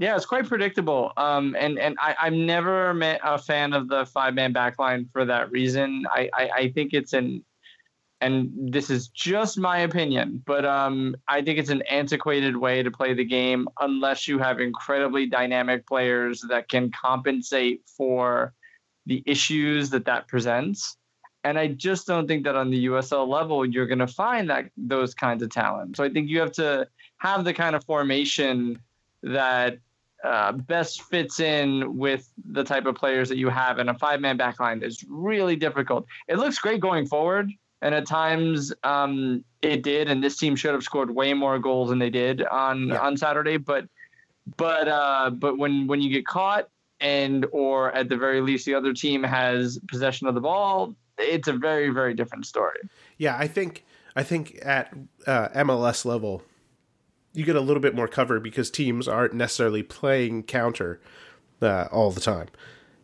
Yeah, 0.00 0.16
it's 0.16 0.24
quite 0.24 0.48
predictable. 0.48 1.12
Um, 1.18 1.54
and 1.58 1.78
and 1.78 1.94
I, 2.00 2.16
I'm 2.18 2.46
never 2.46 2.98
a 3.22 3.36
fan 3.36 3.74
of 3.74 3.86
the 3.86 4.06
five 4.06 4.32
man 4.32 4.54
backline 4.54 5.12
for 5.12 5.26
that 5.26 5.50
reason. 5.52 6.06
I, 6.10 6.30
I, 6.32 6.50
I 6.56 6.68
think 6.70 6.94
it's 6.94 7.12
an 7.12 7.44
and 8.22 8.50
this 8.72 8.88
is 8.88 9.08
just 9.08 9.58
my 9.58 9.80
opinion, 9.80 10.42
but 10.46 10.64
um, 10.64 11.16
I 11.28 11.42
think 11.42 11.58
it's 11.58 11.68
an 11.68 11.82
antiquated 11.82 12.56
way 12.56 12.82
to 12.82 12.90
play 12.90 13.12
the 13.12 13.26
game 13.26 13.68
unless 13.78 14.26
you 14.26 14.38
have 14.38 14.58
incredibly 14.58 15.26
dynamic 15.26 15.86
players 15.86 16.42
that 16.48 16.70
can 16.70 16.90
compensate 16.92 17.82
for 17.86 18.54
the 19.04 19.22
issues 19.26 19.90
that 19.90 20.06
that 20.06 20.28
presents. 20.28 20.96
And 21.44 21.58
I 21.58 21.66
just 21.68 22.06
don't 22.06 22.26
think 22.26 22.44
that 22.44 22.56
on 22.56 22.70
the 22.70 22.86
USL 22.86 23.28
level 23.28 23.66
you're 23.66 23.86
going 23.86 23.98
to 23.98 24.06
find 24.06 24.48
that 24.48 24.70
those 24.78 25.12
kinds 25.12 25.42
of 25.42 25.50
talent. 25.50 25.98
So 25.98 26.04
I 26.04 26.08
think 26.08 26.30
you 26.30 26.40
have 26.40 26.52
to 26.52 26.88
have 27.18 27.44
the 27.44 27.52
kind 27.52 27.76
of 27.76 27.84
formation 27.84 28.80
that 29.22 29.78
uh, 30.24 30.52
best 30.52 31.02
fits 31.02 31.40
in 31.40 31.96
with 31.96 32.30
the 32.50 32.64
type 32.64 32.86
of 32.86 32.94
players 32.94 33.28
that 33.28 33.38
you 33.38 33.48
have. 33.48 33.78
And 33.78 33.90
a 33.90 33.94
five 33.94 34.20
man 34.20 34.36
backline 34.36 34.82
is 34.82 35.04
really 35.08 35.56
difficult. 35.56 36.06
It 36.28 36.36
looks 36.36 36.58
great 36.58 36.80
going 36.80 37.06
forward. 37.06 37.50
And 37.82 37.94
at 37.94 38.06
times 38.06 38.72
um, 38.84 39.44
it 39.62 39.82
did. 39.82 40.10
And 40.10 40.22
this 40.22 40.36
team 40.36 40.56
should 40.56 40.74
have 40.74 40.82
scored 40.82 41.10
way 41.14 41.32
more 41.32 41.58
goals 41.58 41.88
than 41.88 41.98
they 41.98 42.10
did 42.10 42.44
on, 42.44 42.88
yeah. 42.88 43.00
on 43.00 43.16
Saturday. 43.16 43.56
But 43.56 43.86
but 44.56 44.88
uh, 44.88 45.30
but 45.30 45.58
when 45.58 45.86
when 45.86 46.00
you 46.00 46.10
get 46.10 46.26
caught 46.26 46.68
and 47.00 47.46
or 47.52 47.92
at 47.92 48.08
the 48.08 48.16
very 48.16 48.40
least 48.40 48.66
the 48.66 48.74
other 48.74 48.92
team 48.92 49.22
has 49.22 49.78
possession 49.88 50.26
of 50.26 50.34
the 50.34 50.40
ball, 50.40 50.94
it's 51.18 51.48
a 51.48 51.52
very 51.52 51.90
very 51.90 52.14
different 52.14 52.46
story. 52.46 52.78
Yeah, 53.18 53.36
I 53.38 53.46
think 53.46 53.84
I 54.16 54.22
think 54.22 54.58
at 54.62 54.92
uh, 55.26 55.48
MLS 55.48 56.04
level, 56.04 56.42
you 57.32 57.44
get 57.44 57.56
a 57.56 57.60
little 57.60 57.80
bit 57.80 57.94
more 57.94 58.08
cover 58.08 58.40
because 58.40 58.70
teams 58.70 59.06
aren't 59.06 59.34
necessarily 59.34 59.82
playing 59.82 60.44
counter 60.44 61.00
uh, 61.62 61.86
all 61.92 62.10
the 62.10 62.20
time. 62.20 62.48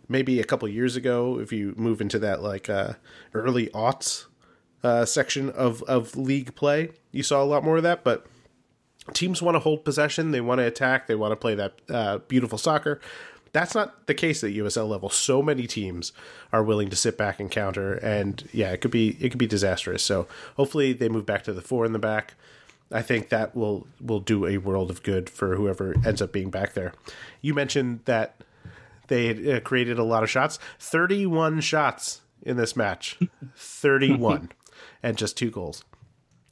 Maybe 0.08 0.40
a 0.40 0.44
couple 0.44 0.68
years 0.68 0.96
ago, 0.96 1.38
if 1.38 1.52
you 1.52 1.74
move 1.76 2.00
into 2.00 2.18
that 2.20 2.42
like 2.42 2.68
uh, 2.68 2.94
early 3.34 3.68
aughts 3.68 4.26
uh, 4.82 5.04
section 5.04 5.50
of 5.50 5.82
of 5.84 6.16
league 6.16 6.54
play, 6.54 6.90
you 7.10 7.22
saw 7.22 7.42
a 7.42 7.44
lot 7.44 7.64
more 7.64 7.76
of 7.76 7.82
that. 7.82 8.04
But 8.04 8.26
teams 9.12 9.42
want 9.42 9.56
to 9.56 9.60
hold 9.60 9.84
possession, 9.84 10.30
they 10.30 10.40
want 10.40 10.60
to 10.60 10.66
attack, 10.66 11.06
they 11.06 11.14
want 11.14 11.32
to 11.32 11.36
play 11.36 11.54
that 11.56 11.74
uh, 11.88 12.18
beautiful 12.18 12.58
soccer. 12.58 13.00
That's 13.52 13.74
not 13.74 14.06
the 14.06 14.14
case 14.14 14.44
at 14.44 14.50
USL 14.50 14.88
level. 14.88 15.08
So 15.08 15.40
many 15.42 15.66
teams 15.66 16.12
are 16.52 16.62
willing 16.62 16.90
to 16.90 16.96
sit 16.96 17.16
back 17.16 17.40
and 17.40 17.50
counter, 17.50 17.94
and 17.94 18.46
yeah, 18.52 18.70
it 18.72 18.80
could 18.80 18.90
be 18.90 19.16
it 19.20 19.30
could 19.30 19.38
be 19.38 19.46
disastrous. 19.46 20.02
So 20.02 20.28
hopefully 20.56 20.92
they 20.92 21.08
move 21.08 21.26
back 21.26 21.42
to 21.44 21.52
the 21.52 21.62
four 21.62 21.84
in 21.84 21.92
the 21.92 21.98
back 21.98 22.34
I 22.90 23.02
think 23.02 23.30
that 23.30 23.56
will 23.56 23.86
will 24.00 24.20
do 24.20 24.46
a 24.46 24.58
world 24.58 24.90
of 24.90 25.02
good 25.02 25.28
for 25.28 25.56
whoever 25.56 25.94
ends 26.04 26.22
up 26.22 26.32
being 26.32 26.50
back 26.50 26.74
there. 26.74 26.92
You 27.40 27.54
mentioned 27.54 28.00
that 28.04 28.36
they 29.08 29.54
uh, 29.54 29.60
created 29.60 29.98
a 29.98 30.04
lot 30.04 30.22
of 30.22 30.30
shots, 30.30 30.58
thirty 30.78 31.26
one 31.26 31.60
shots 31.60 32.20
in 32.42 32.56
this 32.56 32.76
match, 32.76 33.18
thirty 33.56 34.14
one, 34.14 34.50
and 35.02 35.16
just 35.16 35.36
two 35.36 35.50
goals. 35.50 35.84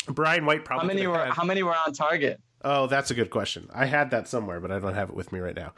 Brian 0.07 0.45
White 0.45 0.65
probably. 0.65 0.89
How 0.89 0.95
many 0.95 1.07
were 1.07 1.25
had, 1.25 1.35
How 1.35 1.45
many 1.45 1.63
were 1.63 1.75
on 1.75 1.93
target? 1.93 2.41
Oh, 2.63 2.87
that's 2.87 3.11
a 3.11 3.15
good 3.15 3.31
question. 3.31 3.69
I 3.73 3.87
had 3.87 4.11
that 4.11 4.27
somewhere, 4.27 4.59
but 4.59 4.73
I 4.73 4.79
don't 4.79 4.95
have 4.95 5.11
it 5.11 5.15
with 5.15 5.33
me 5.33 5.39
right 5.39 5.55
now. 5.55 5.73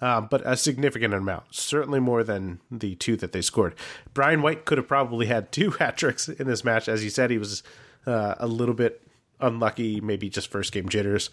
Um, 0.00 0.26
but 0.30 0.42
a 0.44 0.56
significant 0.56 1.14
amount, 1.14 1.54
certainly 1.54 2.00
more 2.00 2.24
than 2.24 2.60
the 2.70 2.96
two 2.96 3.16
that 3.16 3.32
they 3.32 3.40
scored. 3.40 3.74
Brian 4.12 4.42
White 4.42 4.64
could 4.64 4.76
have 4.76 4.88
probably 4.88 5.26
had 5.26 5.52
two 5.52 5.70
hat 5.78 5.96
tricks 5.96 6.28
in 6.28 6.46
this 6.46 6.64
match. 6.64 6.88
As 6.88 7.04
you 7.04 7.10
said, 7.10 7.30
he 7.30 7.38
was 7.38 7.62
uh, 8.06 8.34
a 8.38 8.46
little 8.46 8.74
bit 8.74 9.00
unlucky, 9.44 10.00
maybe 10.00 10.28
just 10.28 10.48
first 10.48 10.72
game 10.72 10.88
jitters. 10.88 11.30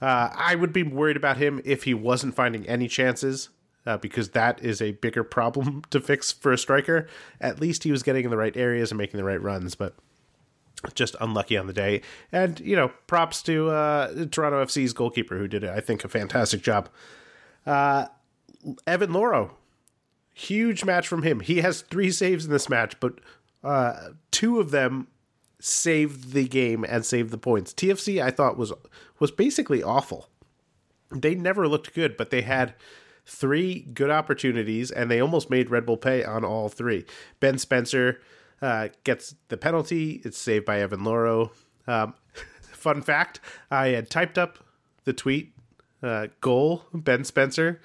Uh, 0.00 0.30
I 0.34 0.54
would 0.54 0.72
be 0.72 0.82
worried 0.82 1.16
about 1.16 1.36
him 1.36 1.60
if 1.64 1.84
he 1.84 1.94
wasn't 1.94 2.34
finding 2.34 2.66
any 2.66 2.88
chances, 2.88 3.48
uh, 3.86 3.96
because 3.98 4.30
that 4.30 4.62
is 4.62 4.82
a 4.82 4.92
bigger 4.92 5.24
problem 5.38 5.82
to 5.90 6.00
fix 6.00 6.32
for 6.32 6.52
a 6.52 6.58
striker. 6.58 7.06
At 7.40 7.60
least 7.60 7.84
he 7.84 7.90
was 7.90 8.02
getting 8.02 8.24
in 8.24 8.30
the 8.30 8.36
right 8.36 8.56
areas 8.56 8.90
and 8.90 8.98
making 8.98 9.18
the 9.18 9.24
right 9.24 9.40
runs, 9.40 9.74
but 9.74 9.94
just 10.94 11.16
unlucky 11.20 11.56
on 11.56 11.66
the 11.66 11.72
day. 11.72 12.02
And 12.30 12.60
you 12.60 12.76
know, 12.76 12.88
props 13.06 13.42
to 13.44 13.70
uh, 13.70 14.26
Toronto 14.26 14.64
FC's 14.64 14.92
goalkeeper 14.92 15.38
who 15.38 15.48
did, 15.48 15.64
I 15.64 15.80
think, 15.80 16.04
a 16.04 16.08
fantastic 16.08 16.62
job. 16.62 16.88
Uh, 17.64 18.06
Evan 18.86 19.10
Louro, 19.10 19.52
huge 20.34 20.84
match 20.84 21.08
from 21.08 21.22
him. 21.22 21.40
He 21.40 21.58
has 21.58 21.82
three 21.82 22.10
saves 22.10 22.44
in 22.44 22.50
this 22.50 22.68
match, 22.68 22.98
but 23.00 23.20
uh, 23.62 24.10
two 24.30 24.60
of 24.60 24.70
them 24.70 25.08
saved 25.60 26.32
the 26.32 26.46
game 26.46 26.84
and 26.84 27.04
saved 27.04 27.30
the 27.30 27.38
points. 27.38 27.72
TFC, 27.72 28.22
I 28.22 28.30
thought 28.30 28.56
was 28.56 28.72
was 29.18 29.30
basically 29.30 29.82
awful. 29.82 30.28
They 31.10 31.34
never 31.34 31.68
looked 31.68 31.94
good, 31.94 32.16
but 32.16 32.30
they 32.30 32.42
had 32.42 32.74
three 33.26 33.80
good 33.80 34.10
opportunities, 34.10 34.90
and 34.90 35.10
they 35.10 35.20
almost 35.20 35.50
made 35.50 35.70
Red 35.70 35.86
Bull 35.86 35.96
pay 35.96 36.24
on 36.24 36.44
all 36.44 36.68
three. 36.68 37.04
Ben 37.40 37.58
Spencer 37.58 38.20
uh, 38.60 38.88
gets 39.04 39.34
the 39.48 39.56
penalty. 39.56 40.20
It's 40.24 40.38
saved 40.38 40.64
by 40.64 40.80
Evan 40.80 41.00
Louro. 41.00 41.50
Um, 41.86 42.14
fun 42.72 43.02
fact: 43.02 43.40
I 43.70 43.88
had 43.88 44.10
typed 44.10 44.38
up 44.38 44.58
the 45.04 45.12
tweet 45.12 45.54
uh, 46.02 46.28
goal 46.40 46.84
Ben 46.92 47.24
Spencer 47.24 47.80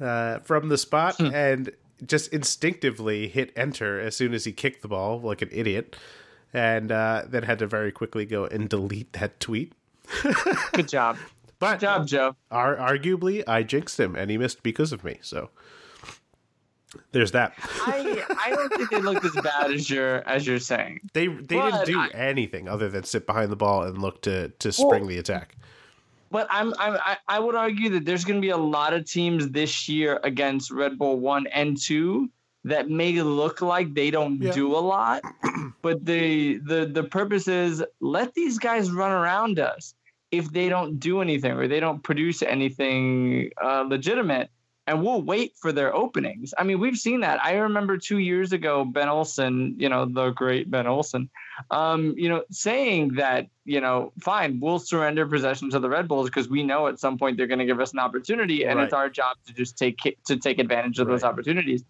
uh, 0.00 0.38
from 0.40 0.68
the 0.68 0.78
spot 0.78 1.16
hmm. 1.16 1.34
and 1.34 1.70
just 2.04 2.32
instinctively 2.32 3.28
hit 3.28 3.52
enter 3.56 4.00
as 4.00 4.16
soon 4.16 4.34
as 4.34 4.44
he 4.44 4.52
kicked 4.52 4.82
the 4.82 4.88
ball 4.88 5.20
like 5.20 5.42
an 5.42 5.48
idiot, 5.52 5.96
and 6.54 6.92
uh, 6.92 7.24
then 7.26 7.42
had 7.42 7.58
to 7.58 7.66
very 7.66 7.92
quickly 7.92 8.24
go 8.24 8.44
and 8.46 8.68
delete 8.68 9.12
that 9.14 9.40
tweet. 9.40 9.72
Good 10.72 10.88
job. 10.88 11.18
But 11.58 11.74
Good 11.74 11.80
job, 11.80 12.06
Joe. 12.06 12.36
Ar- 12.50 12.76
arguably, 12.76 13.42
I 13.46 13.64
jinxed 13.64 13.98
him, 13.98 14.14
and 14.14 14.30
he 14.30 14.38
missed 14.38 14.62
because 14.62 14.92
of 14.92 15.02
me. 15.02 15.18
So 15.20 15.50
there's 17.12 17.32
that. 17.32 17.54
I 17.58 18.24
I 18.44 18.50
don't 18.50 18.72
think 18.72 18.90
they 18.90 19.00
looked 19.00 19.24
as 19.24 19.34
bad 19.42 19.72
as 19.72 19.90
you're 19.90 20.26
as 20.28 20.46
you're 20.46 20.60
saying. 20.60 21.00
They 21.12 21.26
they 21.26 21.56
but 21.56 21.70
didn't 21.70 21.86
do 21.86 21.98
I, 21.98 22.08
anything 22.14 22.68
other 22.68 22.88
than 22.88 23.04
sit 23.04 23.26
behind 23.26 23.50
the 23.50 23.56
ball 23.56 23.82
and 23.82 23.98
look 23.98 24.22
to 24.22 24.48
to 24.48 24.72
spring 24.72 25.02
well, 25.02 25.08
the 25.08 25.18
attack. 25.18 25.56
But 26.30 26.48
I'm, 26.50 26.74
I'm 26.78 26.98
I 27.28 27.38
would 27.38 27.54
argue 27.54 27.90
that 27.90 28.04
there's 28.04 28.24
going 28.24 28.40
to 28.40 28.44
be 28.44 28.50
a 28.50 28.56
lot 28.56 28.92
of 28.92 29.08
teams 29.08 29.50
this 29.50 29.88
year 29.88 30.18
against 30.24 30.70
Red 30.70 30.98
Bull 30.98 31.18
One 31.18 31.46
and 31.48 31.80
Two 31.80 32.28
that 32.64 32.88
may 32.88 33.20
look 33.20 33.60
like 33.60 33.94
they 33.94 34.10
don't 34.10 34.40
yeah. 34.40 34.52
do 34.52 34.74
a 34.74 34.78
lot, 34.80 35.22
but 35.82 36.04
the 36.04 36.58
the 36.58 36.86
the 36.86 37.04
purpose 37.04 37.46
is 37.48 37.84
let 38.00 38.34
these 38.34 38.58
guys 38.58 38.90
run 38.90 39.12
around 39.12 39.58
us. 39.58 39.94
If 40.30 40.50
they 40.50 40.68
don't 40.68 40.98
do 40.98 41.20
anything 41.20 41.52
or 41.52 41.68
they 41.68 41.78
don't 41.78 42.02
produce 42.02 42.42
anything 42.42 43.50
uh, 43.62 43.82
legitimate, 43.82 44.50
and 44.86 45.02
we'll 45.02 45.22
wait 45.22 45.54
for 45.56 45.72
their 45.72 45.94
openings. 45.94 46.52
I 46.58 46.64
mean, 46.64 46.78
we've 46.78 46.96
seen 46.96 47.20
that. 47.20 47.42
I 47.44 47.54
remember 47.54 47.96
two 47.96 48.18
years 48.18 48.52
ago, 48.52 48.84
Ben 48.84 49.08
Olsen, 49.08 49.74
you 49.78 49.88
know, 49.88 50.04
the 50.04 50.30
great 50.30 50.70
Ben 50.70 50.86
Olsen, 50.86 51.30
um, 51.70 52.14
you 52.16 52.28
know, 52.28 52.42
saying 52.50 53.14
that, 53.14 53.46
you 53.64 53.80
know, 53.80 54.12
fine, 54.20 54.60
we'll 54.60 54.78
surrender 54.78 55.26
possession 55.26 55.70
to 55.70 55.78
the 55.78 55.88
Red 55.88 56.06
Bulls 56.06 56.28
because 56.28 56.48
we 56.48 56.62
know 56.62 56.86
at 56.86 56.98
some 56.98 57.16
point 57.16 57.36
they're 57.36 57.46
going 57.46 57.60
to 57.60 57.64
give 57.64 57.80
us 57.80 57.92
an 57.92 57.98
opportunity, 57.98 58.64
and 58.64 58.78
right. 58.78 58.84
it's 58.84 58.92
our 58.92 59.08
job 59.08 59.36
to 59.46 59.54
just 59.54 59.78
take 59.78 59.98
to 60.26 60.36
take 60.36 60.58
advantage 60.58 60.98
of 60.98 61.06
right. 61.06 61.14
those 61.14 61.24
opportunities. 61.24 61.84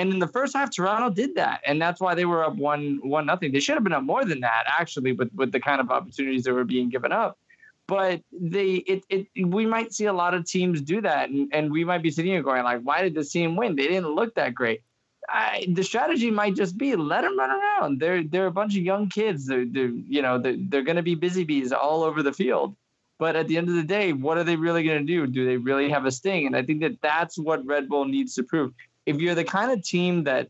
And 0.00 0.14
in 0.14 0.18
the 0.18 0.28
first 0.28 0.56
half, 0.56 0.70
Toronto 0.70 1.10
did 1.10 1.34
that, 1.34 1.60
and 1.66 1.80
that's 1.80 2.00
why 2.00 2.14
they 2.14 2.24
were 2.24 2.42
up 2.42 2.56
one 2.56 3.00
one 3.02 3.26
nothing. 3.26 3.52
They 3.52 3.60
should 3.60 3.74
have 3.74 3.84
been 3.84 3.92
up 3.92 4.02
more 4.02 4.24
than 4.24 4.40
that, 4.40 4.64
actually, 4.66 5.12
with 5.12 5.30
with 5.34 5.52
the 5.52 5.60
kind 5.60 5.78
of 5.78 5.90
opportunities 5.90 6.44
that 6.44 6.54
were 6.54 6.64
being 6.64 6.88
given 6.88 7.12
up. 7.12 7.38
But 7.86 8.22
they 8.32 8.76
it, 8.92 9.04
it 9.10 9.26
we 9.44 9.66
might 9.66 9.92
see 9.92 10.06
a 10.06 10.12
lot 10.14 10.32
of 10.32 10.46
teams 10.46 10.80
do 10.80 11.02
that. 11.02 11.28
And, 11.28 11.50
and 11.52 11.70
we 11.70 11.84
might 11.84 12.02
be 12.02 12.10
sitting 12.10 12.32
here 12.32 12.42
going 12.42 12.64
like 12.64 12.80
why 12.80 13.02
did 13.02 13.14
this 13.14 13.30
team 13.30 13.56
win? 13.56 13.76
They 13.76 13.88
didn't 13.88 14.08
look 14.08 14.34
that 14.36 14.54
great. 14.54 14.80
I, 15.28 15.66
the 15.68 15.84
strategy 15.84 16.30
might 16.30 16.56
just 16.56 16.78
be 16.78 16.96
let 16.96 17.20
them 17.20 17.38
run 17.38 17.50
around. 17.50 18.00
They're 18.00 18.24
they're 18.24 18.46
a 18.46 18.50
bunch 18.50 18.78
of 18.78 18.82
young 18.82 19.10
kids. 19.10 19.46
They're, 19.46 19.66
they're 19.66 19.92
you 20.08 20.22
know 20.22 20.38
they're, 20.38 20.56
they're 20.56 20.82
going 20.82 20.96
to 20.96 21.02
be 21.02 21.14
busy 21.14 21.44
bees 21.44 21.72
all 21.72 22.04
over 22.04 22.22
the 22.22 22.32
field. 22.32 22.74
But 23.18 23.36
at 23.36 23.48
the 23.48 23.58
end 23.58 23.68
of 23.68 23.74
the 23.74 23.82
day 23.98 24.14
what 24.14 24.38
are 24.38 24.44
they 24.44 24.56
really 24.56 24.82
going 24.82 25.06
to 25.06 25.12
do? 25.12 25.26
Do 25.26 25.44
they 25.44 25.58
really 25.58 25.90
have 25.90 26.06
a 26.06 26.10
sting? 26.10 26.46
And 26.46 26.56
i 26.56 26.62
think 26.62 26.80
that 26.80 27.02
that's 27.02 27.36
what 27.36 27.66
red 27.66 27.86
bull 27.86 28.06
needs 28.06 28.34
to 28.36 28.42
prove 28.42 28.72
if 29.06 29.20
you're 29.20 29.34
the 29.34 29.44
kind 29.44 29.72
of 29.72 29.82
team 29.82 30.24
that 30.24 30.48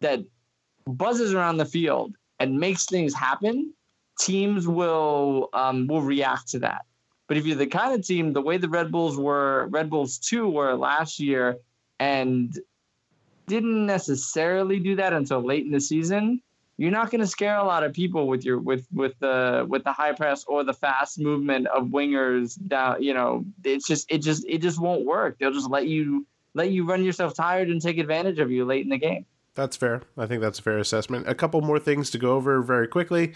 that 0.00 0.20
buzzes 0.86 1.34
around 1.34 1.58
the 1.58 1.64
field 1.64 2.14
and 2.38 2.58
makes 2.58 2.86
things 2.86 3.14
happen 3.14 3.72
teams 4.20 4.68
will 4.68 5.48
um, 5.52 5.86
will 5.86 6.02
react 6.02 6.48
to 6.48 6.58
that. 6.60 6.84
But 7.26 7.36
if 7.36 7.46
you're 7.46 7.56
the 7.56 7.66
kind 7.66 7.94
of 7.94 8.04
team, 8.04 8.32
the 8.32 8.42
way 8.42 8.56
the 8.56 8.68
Red 8.68 8.90
Bulls 8.90 9.16
were, 9.16 9.68
Red 9.68 9.88
Bulls 9.88 10.18
two 10.18 10.48
were 10.48 10.74
last 10.74 11.18
year, 11.18 11.56
and 11.98 12.56
didn't 13.46 13.86
necessarily 13.86 14.78
do 14.78 14.96
that 14.96 15.12
until 15.12 15.44
late 15.44 15.64
in 15.64 15.72
the 15.72 15.80
season, 15.80 16.40
you're 16.76 16.90
not 16.90 17.10
going 17.10 17.20
to 17.20 17.26
scare 17.26 17.56
a 17.56 17.64
lot 17.64 17.82
of 17.82 17.92
people 17.92 18.26
with 18.26 18.44
your 18.44 18.58
with 18.58 18.86
with 18.92 19.18
the 19.20 19.64
with 19.68 19.84
the 19.84 19.92
high 19.92 20.12
press 20.12 20.44
or 20.44 20.64
the 20.64 20.74
fast 20.74 21.18
movement 21.18 21.66
of 21.68 21.88
wingers 21.88 22.58
down. 22.68 23.02
You 23.02 23.14
know, 23.14 23.44
it's 23.64 23.86
just 23.86 24.10
it 24.10 24.18
just 24.18 24.44
it 24.48 24.58
just 24.58 24.80
won't 24.80 25.04
work. 25.04 25.38
They'll 25.38 25.52
just 25.52 25.70
let 25.70 25.86
you 25.86 26.26
let 26.54 26.70
you 26.70 26.84
run 26.84 27.04
yourself 27.04 27.34
tired 27.34 27.68
and 27.68 27.80
take 27.80 27.98
advantage 27.98 28.38
of 28.38 28.50
you 28.50 28.64
late 28.64 28.84
in 28.84 28.90
the 28.90 28.98
game. 28.98 29.26
That's 29.54 29.76
fair. 29.76 30.02
I 30.16 30.26
think 30.26 30.40
that's 30.40 30.58
a 30.58 30.62
fair 30.62 30.78
assessment. 30.78 31.28
A 31.28 31.34
couple 31.34 31.60
more 31.60 31.78
things 31.78 32.10
to 32.10 32.18
go 32.18 32.34
over 32.34 32.62
very 32.62 32.88
quickly. 32.88 33.34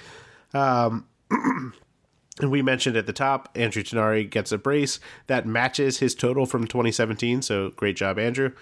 Um, 0.53 1.07
and 1.31 2.51
we 2.51 2.63
mentioned 2.63 2.97
at 2.97 3.07
the 3.07 3.13
top, 3.13 3.49
Andrew 3.55 3.83
Tinari 3.83 4.29
gets 4.29 4.53
a 4.53 4.59
brace 4.59 5.01
that 5.27 5.47
matches 5.47 5.99
his 5.99 6.15
total 6.15 6.47
from 6.47 6.67
2017. 6.67 7.43
So 7.43 7.71
great 7.71 7.97
job, 7.97 8.19
Andrew. 8.19 8.53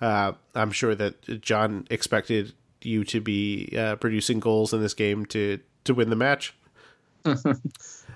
Uh, 0.00 0.32
I'm 0.54 0.70
sure 0.70 0.94
that 0.94 1.42
John 1.42 1.86
expected 1.90 2.54
you 2.82 3.04
to 3.04 3.20
be 3.20 3.74
uh, 3.76 3.96
producing 3.96 4.40
goals 4.40 4.72
in 4.72 4.80
this 4.80 4.94
game 4.94 5.26
to 5.26 5.60
to 5.84 5.94
win 5.94 6.10
the 6.10 6.16
match. 6.16 6.54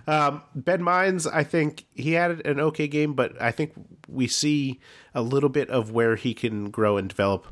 um, 0.06 0.42
ben 0.54 0.82
Mines, 0.82 1.26
I 1.26 1.44
think 1.44 1.87
he 1.94 2.12
had 2.12 2.46
an 2.46 2.61
okay 2.61 2.88
game, 2.88 3.14
but 3.14 3.40
I 3.40 3.50
think 3.50 3.73
we 4.08 4.26
see 4.26 4.80
a 5.14 5.23
little 5.23 5.49
bit 5.49 5.70
of 5.70 5.90
where 5.90 6.16
he 6.16 6.34
can 6.34 6.70
grow 6.70 6.96
and 6.96 7.08
develop. 7.08 7.46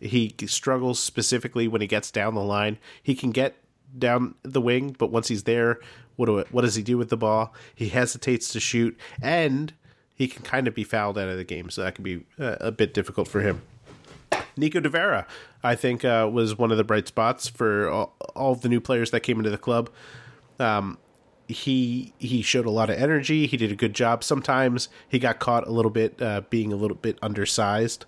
He 0.00 0.34
struggles 0.46 0.98
specifically 0.98 1.68
when 1.68 1.80
he 1.80 1.86
gets 1.86 2.10
down 2.10 2.34
the 2.34 2.42
line. 2.42 2.78
He 3.02 3.14
can 3.14 3.30
get 3.30 3.56
down 3.96 4.34
the 4.42 4.60
wing, 4.60 4.96
but 4.98 5.10
once 5.10 5.28
he's 5.28 5.44
there, 5.44 5.78
what 6.16 6.26
do 6.26 6.44
what 6.50 6.62
does 6.62 6.74
he 6.74 6.82
do 6.82 6.98
with 6.98 7.10
the 7.10 7.16
ball? 7.16 7.54
He 7.74 7.88
hesitates 7.88 8.48
to 8.52 8.60
shoot, 8.60 8.98
and 9.22 9.72
he 10.14 10.26
can 10.28 10.42
kind 10.42 10.66
of 10.66 10.74
be 10.74 10.84
fouled 10.84 11.16
out 11.16 11.28
of 11.28 11.36
the 11.36 11.44
game, 11.44 11.70
so 11.70 11.82
that 11.82 11.94
can 11.94 12.04
be 12.04 12.24
uh, 12.38 12.56
a 12.60 12.72
bit 12.72 12.92
difficult 12.92 13.28
for 13.28 13.40
him. 13.40 13.62
Nico 14.56 14.80
de 14.80 14.88
Vera, 14.88 15.26
I 15.62 15.76
think, 15.76 16.04
uh, 16.04 16.28
was 16.30 16.58
one 16.58 16.72
of 16.72 16.76
the 16.76 16.84
bright 16.84 17.06
spots 17.06 17.48
for 17.48 17.88
all, 17.88 18.16
all 18.34 18.54
the 18.56 18.68
new 18.68 18.80
players 18.80 19.12
that 19.12 19.20
came 19.20 19.38
into 19.38 19.50
the 19.50 19.58
club. 19.58 19.90
Um, 20.58 20.98
he 21.48 22.12
he 22.18 22.42
showed 22.42 22.66
a 22.66 22.70
lot 22.70 22.90
of 22.90 22.98
energy. 22.98 23.46
He 23.46 23.56
did 23.56 23.72
a 23.72 23.76
good 23.76 23.94
job. 23.94 24.22
Sometimes 24.22 24.88
he 25.08 25.18
got 25.18 25.38
caught 25.38 25.66
a 25.66 25.72
little 25.72 25.90
bit 25.90 26.20
uh, 26.20 26.42
being 26.50 26.72
a 26.72 26.76
little 26.76 26.96
bit 26.96 27.18
undersized, 27.22 28.04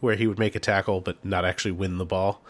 where 0.00 0.16
he 0.16 0.26
would 0.26 0.38
make 0.38 0.54
a 0.54 0.60
tackle 0.60 1.00
but 1.00 1.24
not 1.24 1.44
actually 1.44 1.72
win 1.72 1.98
the 1.98 2.04
ball. 2.04 2.42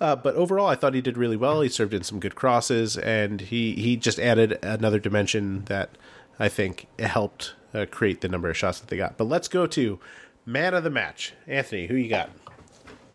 Uh, 0.00 0.16
but 0.16 0.34
overall, 0.34 0.66
I 0.66 0.76
thought 0.76 0.94
he 0.94 1.02
did 1.02 1.18
really 1.18 1.36
well. 1.36 1.60
He 1.60 1.68
served 1.68 1.92
in 1.92 2.02
some 2.02 2.20
good 2.20 2.34
crosses, 2.34 2.96
and 2.96 3.42
he, 3.42 3.74
he 3.74 3.96
just 3.96 4.18
added 4.18 4.58
another 4.62 4.98
dimension 4.98 5.66
that 5.66 5.90
I 6.38 6.48
think 6.48 6.86
helped 6.98 7.54
uh, 7.74 7.84
create 7.90 8.22
the 8.22 8.28
number 8.28 8.48
of 8.48 8.56
shots 8.56 8.80
that 8.80 8.88
they 8.88 8.96
got. 8.96 9.18
But 9.18 9.24
let's 9.28 9.46
go 9.46 9.66
to 9.66 10.00
man 10.46 10.72
of 10.72 10.84
the 10.84 10.90
match. 10.90 11.34
Anthony, 11.46 11.86
who 11.86 11.96
you 11.96 12.08
got? 12.08 12.30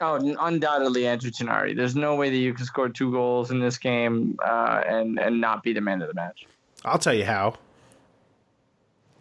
Oh, 0.02 0.36
undoubtedly 0.40 1.08
Andrew 1.08 1.32
Tinari. 1.32 1.76
There's 1.76 1.96
no 1.96 2.16
way 2.16 2.30
that 2.30 2.38
you 2.38 2.54
can 2.54 2.66
score 2.66 2.90
two 2.90 3.12
goals 3.12 3.52
in 3.52 3.60
this 3.60 3.78
game 3.78 4.38
uh, 4.46 4.84
and 4.88 5.20
and 5.20 5.40
not 5.40 5.64
be 5.64 5.74
the 5.74 5.82
man 5.82 6.02
of 6.02 6.08
the 6.08 6.14
match. 6.14 6.46
I'll 6.84 7.00
tell 7.00 7.14
you 7.14 7.26
how. 7.26 7.56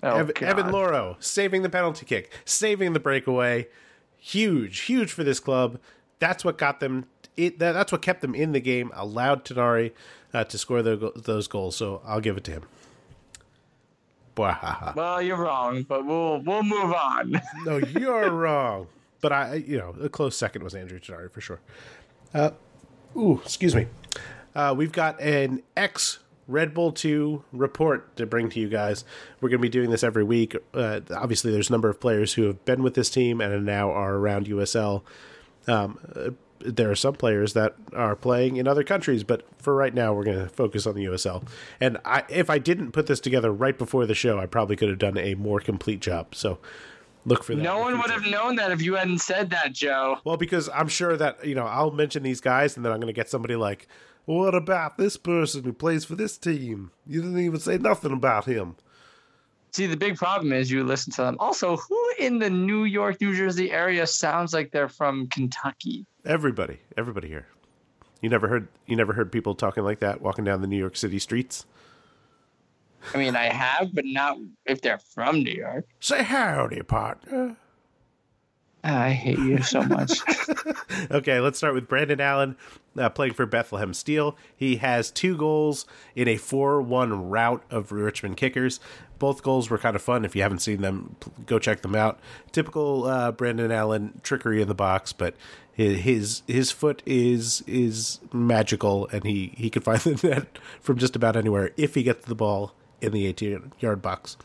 Oh, 0.03 0.19
Evan, 0.19 0.45
Evan 0.45 0.67
Louro 0.67 1.17
saving 1.23 1.63
the 1.63 1.71
penalty 1.71 2.05
kick, 2.05 2.31
saving 2.45 2.93
the 2.93 3.01
breakaway. 3.01 3.69
Huge, 4.19 4.81
huge 4.81 5.13
for 5.13 5.25
this 5.25 5.41
club. 5.41 5.79
That's 6.19 6.45
what 6.45 6.59
got 6.59 6.81
them 6.81 7.07
it 7.37 7.59
that, 7.59 7.73
that's 7.73 7.93
what 7.93 8.03
kept 8.03 8.21
them 8.21 8.35
in 8.35 8.53
the 8.53 8.61
game. 8.61 8.91
Allowed 8.95 9.45
Tinari 9.45 9.93
uh, 10.33 10.45
to 10.45 10.59
score 10.59 10.83
the, 10.83 11.13
those 11.17 11.49
goals. 11.49 11.77
So 11.77 12.01
I'll 12.05 12.21
give 12.21 12.37
it 12.37 12.45
to 12.45 12.53
him. 12.53 12.63
Well, 14.97 15.23
you're 15.23 15.37
wrong, 15.37 15.85
but 15.85 16.05
we'll 16.05 16.41
we'll 16.41 16.65
move 16.65 16.93
on. 16.93 17.41
no, 17.65 17.79
you're 17.79 18.31
wrong. 18.31 18.89
But 19.21 19.33
I, 19.33 19.55
you 19.55 19.79
know, 19.79 19.95
a 20.03 20.09
close 20.09 20.37
second 20.37 20.63
was 20.63 20.75
Andrew 20.75 20.99
Tinari 20.99 21.31
for 21.31 21.41
sure. 21.41 21.61
Uh, 22.33 22.51
ooh, 23.17 23.41
excuse 23.45 23.75
me. 23.75 23.87
Uh, 24.55 24.75
we've 24.77 24.93
got 24.93 25.21
an 25.21 25.63
ex 25.77 26.21
Red 26.47 26.75
Bull 26.75 26.93
2 26.93 27.43
report 27.53 28.17
to 28.17 28.27
bring 28.27 28.51
to 28.51 28.61
you 28.61 28.69
guys. 28.69 29.05
We're 29.41 29.49
going 29.49 29.61
to 29.61 29.63
be 29.63 29.71
doing 29.71 29.91
this 29.91 30.05
every 30.05 30.25
week. 30.25 30.57
Uh, 30.75 31.01
obviously, 31.15 31.51
there's 31.51 31.71
a 31.71 31.73
number 31.73 31.89
of 31.89 32.01
players 32.01 32.35
who 32.35 32.43
have 32.43 32.65
been 32.65 32.83
with 32.83 32.95
this 32.95 33.09
team 33.09 33.41
and 33.41 33.65
now 33.65 33.91
are 33.91 34.15
around 34.15 34.47
USL. 34.47 35.03
Um, 35.67 35.99
uh, 36.15 36.31
there 36.61 36.91
are 36.91 36.97
some 36.97 37.15
players 37.15 37.53
that 37.55 37.75
are 37.95 38.17
playing 38.17 38.57
in 38.57 38.67
other 38.67 38.85
countries, 38.85 39.23
but 39.23 39.47
for 39.59 39.75
right 39.75 39.93
now, 39.93 40.15
we're 40.15 40.25
going 40.25 40.39
to 40.39 40.49
focus 40.49 40.87
on 40.87 40.95
the 40.95 41.05
USL. 41.05 41.47
And 41.81 41.99
I, 42.05 42.25
if 42.29 42.49
I 42.49 42.59
didn't 42.59 42.93
put 42.93 43.07
this 43.07 43.21
together 43.21 43.53
right 43.53 43.77
before 43.77 44.07
the 44.07 44.15
show, 44.15 44.39
I 44.39 44.47
probably 44.47 44.77
could 44.77 44.89
have 44.89 44.99
done 44.99 45.19
a 45.19 45.35
more 45.35 45.61
complete 45.61 46.01
job. 46.01 46.35
So 46.35 46.59
look 47.25 47.45
for 47.45 47.55
that. 47.55 47.63
No 47.63 47.79
one 47.79 47.99
would 47.99 48.11
have 48.11 48.27
known 48.27 48.57
that 48.57 48.73
if 48.73 48.83
you 48.83 48.95
hadn't 48.95 49.19
said 49.21 49.51
that, 49.51 49.73
Joe. 49.73 50.19
Well, 50.25 50.37
because 50.37 50.69
I'm 50.69 50.89
sure 50.89 51.17
that 51.17 51.45
you 51.47 51.55
know 51.55 51.67
I'll 51.67 51.91
mention 51.91 52.23
these 52.23 52.41
guys, 52.41 52.77
and 52.77 52.85
then 52.85 52.93
I'm 52.93 52.99
going 52.99 53.13
to 53.13 53.19
get 53.19 53.29
somebody 53.29 53.57
like, 53.57 53.89
"What 54.25 54.55
about 54.55 54.99
this 54.99 55.17
person 55.17 55.65
who 55.65 55.73
plays 55.73 56.05
for 56.05 56.15
this 56.17 56.39
team? 56.39 56.91
You 57.07 57.23
didn't 57.23 57.41
even 57.41 57.61
say 57.61 57.79
nothing 57.79 58.13
about 58.13 58.45
him." 58.47 58.77
See, 59.73 59.87
the 59.87 59.97
big 59.97 60.17
problem 60.17 60.53
is 60.53 60.71
you 60.71 60.85
listen 60.85 61.13
to 61.15 61.23
them. 61.23 61.37
Also, 61.41 61.77
who 61.77 62.11
in 62.21 62.39
the 62.39 62.49
New 62.49 62.85
York, 62.85 63.21
New 63.21 63.35
Jersey 63.35 63.73
area 63.73 64.07
sounds 64.07 64.55
like 64.55 64.71
they're 64.71 64.89
from 64.89 65.27
Kentucky? 65.27 66.07
Everybody, 66.25 66.79
everybody 66.97 67.27
here. 67.27 67.49
You 68.21 68.31
never 68.31 68.47
heard 68.47 68.69
you 68.87 68.97
never 68.97 69.13
heard 69.13 69.33
people 69.33 69.55
talking 69.55 69.83
like 69.83 69.99
that 69.99 70.21
walking 70.21 70.45
down 70.45 70.61
the 70.61 70.69
New 70.69 70.79
York 70.79 70.97
City 70.97 71.19
streets? 71.19 71.67
I 73.13 73.19
mean, 73.19 73.37
I 73.37 73.53
have, 73.53 73.95
but 73.95 74.05
not 74.07 74.39
if 74.67 74.81
they're 74.81 74.99
from 74.99 75.43
New 75.43 75.53
York. 75.53 75.87
Say 76.01 76.23
howdy, 76.23 76.83
partner. 76.83 77.57
I 78.85 79.13
hate 79.13 79.39
you 79.39 79.63
so 79.63 79.83
much. 79.83 80.21
okay, 81.11 81.41
let's 81.41 81.57
start 81.57 81.73
with 81.73 81.89
Brandon 81.89 82.21
Allen 82.21 82.55
uh, 82.99 83.09
playing 83.09 83.33
for 83.33 83.47
Bethlehem 83.47 83.95
Steel. 83.95 84.37
He 84.55 84.77
has 84.77 85.11
two 85.11 85.39
goals 85.39 85.87
in 86.15 86.29
a 86.29 86.37
4 86.37 86.83
1 86.83 87.31
rout 87.31 87.65
of 87.71 87.93
Richmond 87.93 88.37
Kickers. 88.37 88.81
Both 89.19 89.43
goals 89.43 89.71
were 89.71 89.79
kind 89.79 89.97
of 89.97 90.03
fun. 90.03 90.27
If 90.27 90.37
you 90.37 90.43
haven't 90.43 90.59
seen 90.59 90.83
them, 90.83 91.17
go 91.47 91.59
check 91.59 91.81
them 91.81 91.95
out. 91.95 92.21
Typical 92.53 93.05
uh, 93.07 93.33
Brandon 93.33 93.73
Allen 93.73 94.21
trickery 94.23 94.61
in 94.61 94.69
the 94.69 94.75
box, 94.75 95.15
but 95.15 95.35
his 95.73 96.43
his 96.47 96.71
foot 96.71 97.03
is 97.07 97.65
is 97.67 98.21
magical, 98.35 99.09
and 99.13 99.25
he, 99.25 99.55
he 99.57 99.71
can 99.71 99.81
find 99.81 100.01
the 100.03 100.29
net 100.29 100.59
from 100.81 100.99
just 100.99 101.17
about 101.17 101.37
anywhere 101.37 101.71
if 101.79 101.95
he 101.95 102.03
gets 102.03 102.27
the 102.27 102.35
ball 102.35 102.75
in 103.05 103.13
the 103.13 103.27
18 103.27 103.73
yard 103.81 104.03
box. 104.03 104.37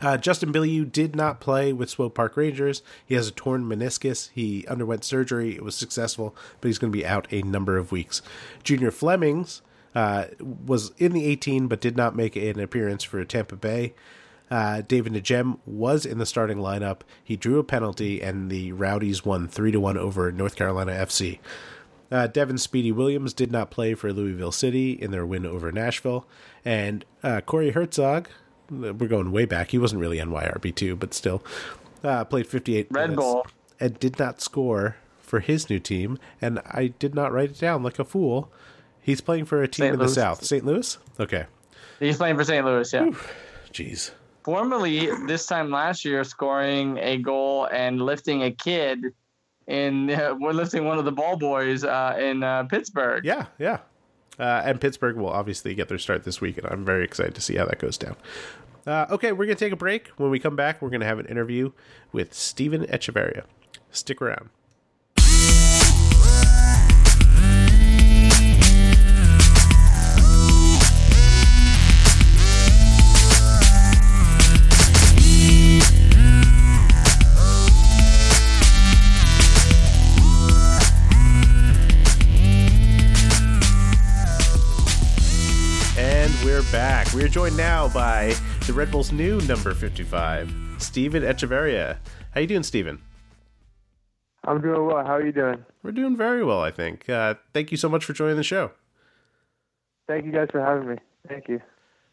Uh, 0.00 0.16
Justin 0.16 0.52
Bilyeu 0.52 0.90
did 0.90 1.16
not 1.16 1.40
play 1.40 1.72
with 1.72 1.88
Swope 1.88 2.14
Park 2.14 2.36
Rangers. 2.36 2.82
He 3.06 3.14
has 3.14 3.28
a 3.28 3.32
torn 3.32 3.64
meniscus. 3.64 4.30
He 4.34 4.66
underwent 4.66 5.04
surgery. 5.04 5.54
It 5.54 5.62
was 5.62 5.74
successful, 5.74 6.36
but 6.60 6.68
he's 6.68 6.78
going 6.78 6.92
to 6.92 6.96
be 6.96 7.06
out 7.06 7.26
a 7.30 7.42
number 7.42 7.76
of 7.76 7.92
weeks. 7.92 8.20
Junior 8.62 8.90
Flemings 8.90 9.62
uh, 9.94 10.26
was 10.40 10.92
in 10.98 11.12
the 11.12 11.24
18 11.26 11.68
but 11.68 11.80
did 11.80 11.96
not 11.96 12.16
make 12.16 12.36
an 12.36 12.60
appearance 12.60 13.04
for 13.04 13.24
Tampa 13.24 13.56
Bay. 13.56 13.94
Uh, 14.50 14.82
David 14.86 15.14
Najem 15.14 15.58
was 15.64 16.04
in 16.04 16.18
the 16.18 16.26
starting 16.26 16.58
lineup. 16.58 17.00
He 17.22 17.34
drew 17.34 17.58
a 17.58 17.64
penalty, 17.64 18.20
and 18.20 18.50
the 18.50 18.72
Rowdies 18.72 19.24
won 19.24 19.48
3 19.48 19.72
to 19.72 19.80
1 19.80 19.96
over 19.96 20.30
North 20.30 20.54
Carolina 20.54 20.92
FC. 20.92 21.38
Uh, 22.14 22.28
Devon 22.28 22.58
Speedy 22.58 22.92
Williams 22.92 23.34
did 23.34 23.50
not 23.50 23.72
play 23.72 23.94
for 23.94 24.12
Louisville 24.12 24.52
City 24.52 24.92
in 24.92 25.10
their 25.10 25.26
win 25.26 25.44
over 25.44 25.72
Nashville. 25.72 26.24
And 26.64 27.04
uh, 27.24 27.40
Cory 27.40 27.72
Hertzog, 27.72 28.26
we're 28.70 29.08
going 29.08 29.32
way 29.32 29.46
back. 29.46 29.72
He 29.72 29.78
wasn't 29.78 30.00
really 30.00 30.18
NYRB2, 30.18 30.96
but 30.96 31.12
still 31.12 31.42
uh, 32.04 32.24
played 32.24 32.46
58 32.46 32.86
Red 32.92 33.10
minutes 33.10 33.16
Bull. 33.20 33.46
and 33.80 33.98
did 33.98 34.16
not 34.20 34.40
score 34.40 34.94
for 35.18 35.40
his 35.40 35.68
new 35.68 35.80
team. 35.80 36.16
And 36.40 36.60
I 36.66 36.94
did 37.00 37.16
not 37.16 37.32
write 37.32 37.50
it 37.50 37.58
down 37.58 37.82
like 37.82 37.98
a 37.98 38.04
fool. 38.04 38.48
He's 39.02 39.20
playing 39.20 39.46
for 39.46 39.60
a 39.60 39.66
team 39.66 39.86
St. 39.86 39.94
in 39.94 39.98
Louis. 39.98 40.08
the 40.08 40.14
South. 40.14 40.44
St. 40.44 40.64
Louis? 40.64 40.96
Okay. 41.18 41.46
He's 41.98 42.16
playing 42.16 42.36
for 42.36 42.44
St. 42.44 42.64
Louis, 42.64 42.92
yeah. 42.92 43.10
Jeez. 43.72 44.12
Formerly, 44.44 45.08
this 45.26 45.46
time 45.46 45.72
last 45.72 46.04
year, 46.04 46.22
scoring 46.22 46.96
a 46.98 47.16
goal 47.18 47.66
and 47.72 48.00
lifting 48.00 48.44
a 48.44 48.52
kid 48.52 49.00
in 49.66 50.10
uh, 50.10 50.34
we're 50.40 50.52
lifting 50.52 50.84
one 50.84 50.98
of 50.98 51.04
the 51.04 51.12
ball 51.12 51.36
boys 51.36 51.84
uh, 51.84 52.16
in 52.18 52.42
uh, 52.42 52.64
Pittsburgh. 52.64 53.24
Yeah, 53.24 53.46
yeah. 53.58 53.78
Uh, 54.38 54.62
and 54.64 54.80
Pittsburgh 54.80 55.16
will 55.16 55.30
obviously 55.30 55.74
get 55.74 55.88
their 55.88 55.98
start 55.98 56.24
this 56.24 56.40
week, 56.40 56.58
and 56.58 56.66
I'm 56.66 56.84
very 56.84 57.04
excited 57.04 57.34
to 57.36 57.40
see 57.40 57.56
how 57.56 57.66
that 57.66 57.78
goes 57.78 57.96
down. 57.96 58.16
Uh, 58.86 59.06
okay, 59.10 59.32
we're 59.32 59.46
going 59.46 59.56
to 59.56 59.64
take 59.64 59.72
a 59.72 59.76
break. 59.76 60.08
When 60.16 60.30
we 60.30 60.38
come 60.38 60.56
back, 60.56 60.82
we're 60.82 60.90
going 60.90 61.00
to 61.00 61.06
have 61.06 61.18
an 61.18 61.26
interview 61.26 61.72
with 62.12 62.34
Steven 62.34 62.84
Echeverria. 62.86 63.44
Stick 63.90 64.20
around. 64.20 64.50
Back. 86.70 87.12
We 87.12 87.22
are 87.22 87.28
joined 87.28 87.56
now 87.56 87.88
by 87.88 88.34
the 88.66 88.72
Red 88.72 88.90
Bulls' 88.90 89.12
new 89.12 89.40
number 89.42 89.74
55, 89.74 90.52
Steven 90.78 91.22
Echeverria. 91.22 91.98
How 92.32 92.40
you 92.40 92.46
doing, 92.46 92.62
Steven? 92.62 93.00
I'm 94.44 94.60
doing 94.60 94.86
well. 94.86 95.04
How 95.04 95.14
are 95.14 95.24
you 95.24 95.32
doing? 95.32 95.64
We're 95.82 95.92
doing 95.92 96.16
very 96.16 96.44
well, 96.44 96.60
I 96.60 96.70
think. 96.70 97.08
Uh, 97.08 97.34
thank 97.52 97.70
you 97.70 97.76
so 97.76 97.88
much 97.88 98.04
for 98.04 98.12
joining 98.12 98.36
the 98.36 98.42
show. 98.42 98.72
Thank 100.06 100.26
you 100.26 100.32
guys 100.32 100.48
for 100.50 100.60
having 100.60 100.88
me. 100.88 100.96
Thank 101.28 101.48
you. 101.48 101.60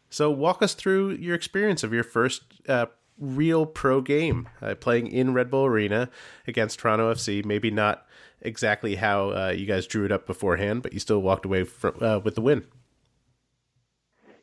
So, 0.08 0.30
walk 0.30 0.62
us 0.62 0.74
through 0.74 1.12
your 1.12 1.34
experience 1.34 1.82
of 1.82 1.92
your 1.92 2.04
first 2.04 2.42
uh, 2.68 2.86
real 3.18 3.66
pro 3.66 4.00
game, 4.00 4.48
uh, 4.60 4.74
playing 4.74 5.08
in 5.08 5.34
Red 5.34 5.50
Bull 5.50 5.66
Arena 5.66 6.10
against 6.46 6.78
Toronto 6.78 7.12
FC. 7.12 7.44
Maybe 7.44 7.70
not 7.70 8.06
exactly 8.40 8.96
how 8.96 9.30
uh, 9.30 9.48
you 9.56 9.66
guys 9.66 9.86
drew 9.86 10.04
it 10.04 10.12
up 10.12 10.26
beforehand, 10.26 10.82
but 10.82 10.92
you 10.92 11.00
still 11.00 11.20
walked 11.20 11.44
away 11.44 11.64
from, 11.64 11.96
uh, 12.00 12.18
with 12.18 12.34
the 12.34 12.40
win. 12.40 12.64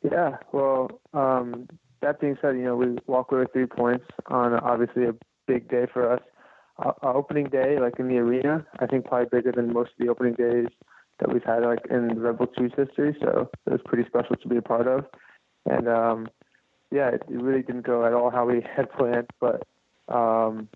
Yeah, 0.02 0.36
well, 0.52 1.00
um, 1.12 1.68
that 2.00 2.20
being 2.20 2.36
said, 2.40 2.56
you 2.56 2.64
know, 2.64 2.76
we 2.76 2.96
walk 3.06 3.30
away 3.32 3.42
with 3.42 3.52
three 3.52 3.66
points 3.66 4.06
on 4.26 4.54
obviously 4.54 5.04
a 5.04 5.14
big 5.46 5.68
day 5.68 5.86
for 5.92 6.10
us. 6.10 6.20
Uh, 6.78 6.92
our 7.02 7.16
opening 7.16 7.48
day, 7.48 7.78
like 7.78 7.98
in 7.98 8.08
the 8.08 8.16
arena, 8.16 8.64
I 8.78 8.86
think 8.86 9.04
probably 9.04 9.28
bigger 9.30 9.52
than 9.52 9.72
most 9.72 9.90
of 9.90 9.98
the 9.98 10.08
opening 10.08 10.34
days 10.34 10.68
that 11.18 11.30
we've 11.32 11.44
had 11.44 11.62
like 11.62 11.80
in 11.90 12.18
Red 12.18 12.38
Bull 12.38 12.46
2's 12.46 12.72
history. 12.76 13.14
So 13.20 13.50
it 13.66 13.70
was 13.70 13.80
pretty 13.84 14.08
special 14.08 14.36
to 14.36 14.48
be 14.48 14.56
a 14.56 14.62
part 14.62 14.86
of. 14.86 15.04
And 15.66 15.88
um, 15.88 16.28
yeah, 16.90 17.08
it, 17.08 17.22
it 17.28 17.42
really 17.42 17.62
didn't 17.62 17.84
go 17.86 18.06
at 18.06 18.14
all 18.14 18.30
how 18.30 18.46
we 18.46 18.64
had 18.76 18.90
planned, 18.92 19.28
but 19.38 19.66
um, 20.08 20.68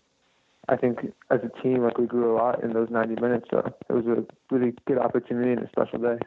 I 0.69 0.77
think 0.77 0.99
as 1.31 1.41
a 1.43 1.63
team, 1.63 1.83
like 1.83 1.97
we 1.99 2.07
grew 2.07 2.35
a 2.35 2.37
lot 2.37 2.63
in 2.63 2.75
those 2.75 2.89
90 2.91 3.21
minutes. 3.21 3.47
So 3.51 3.75
it 3.89 3.93
was 3.93 4.07
a 4.07 4.25
really 4.55 4.75
good 4.87 4.99
opportunity 4.99 5.53
and 5.53 5.63
a 5.63 5.69
special 5.71 5.99
day. 5.99 6.19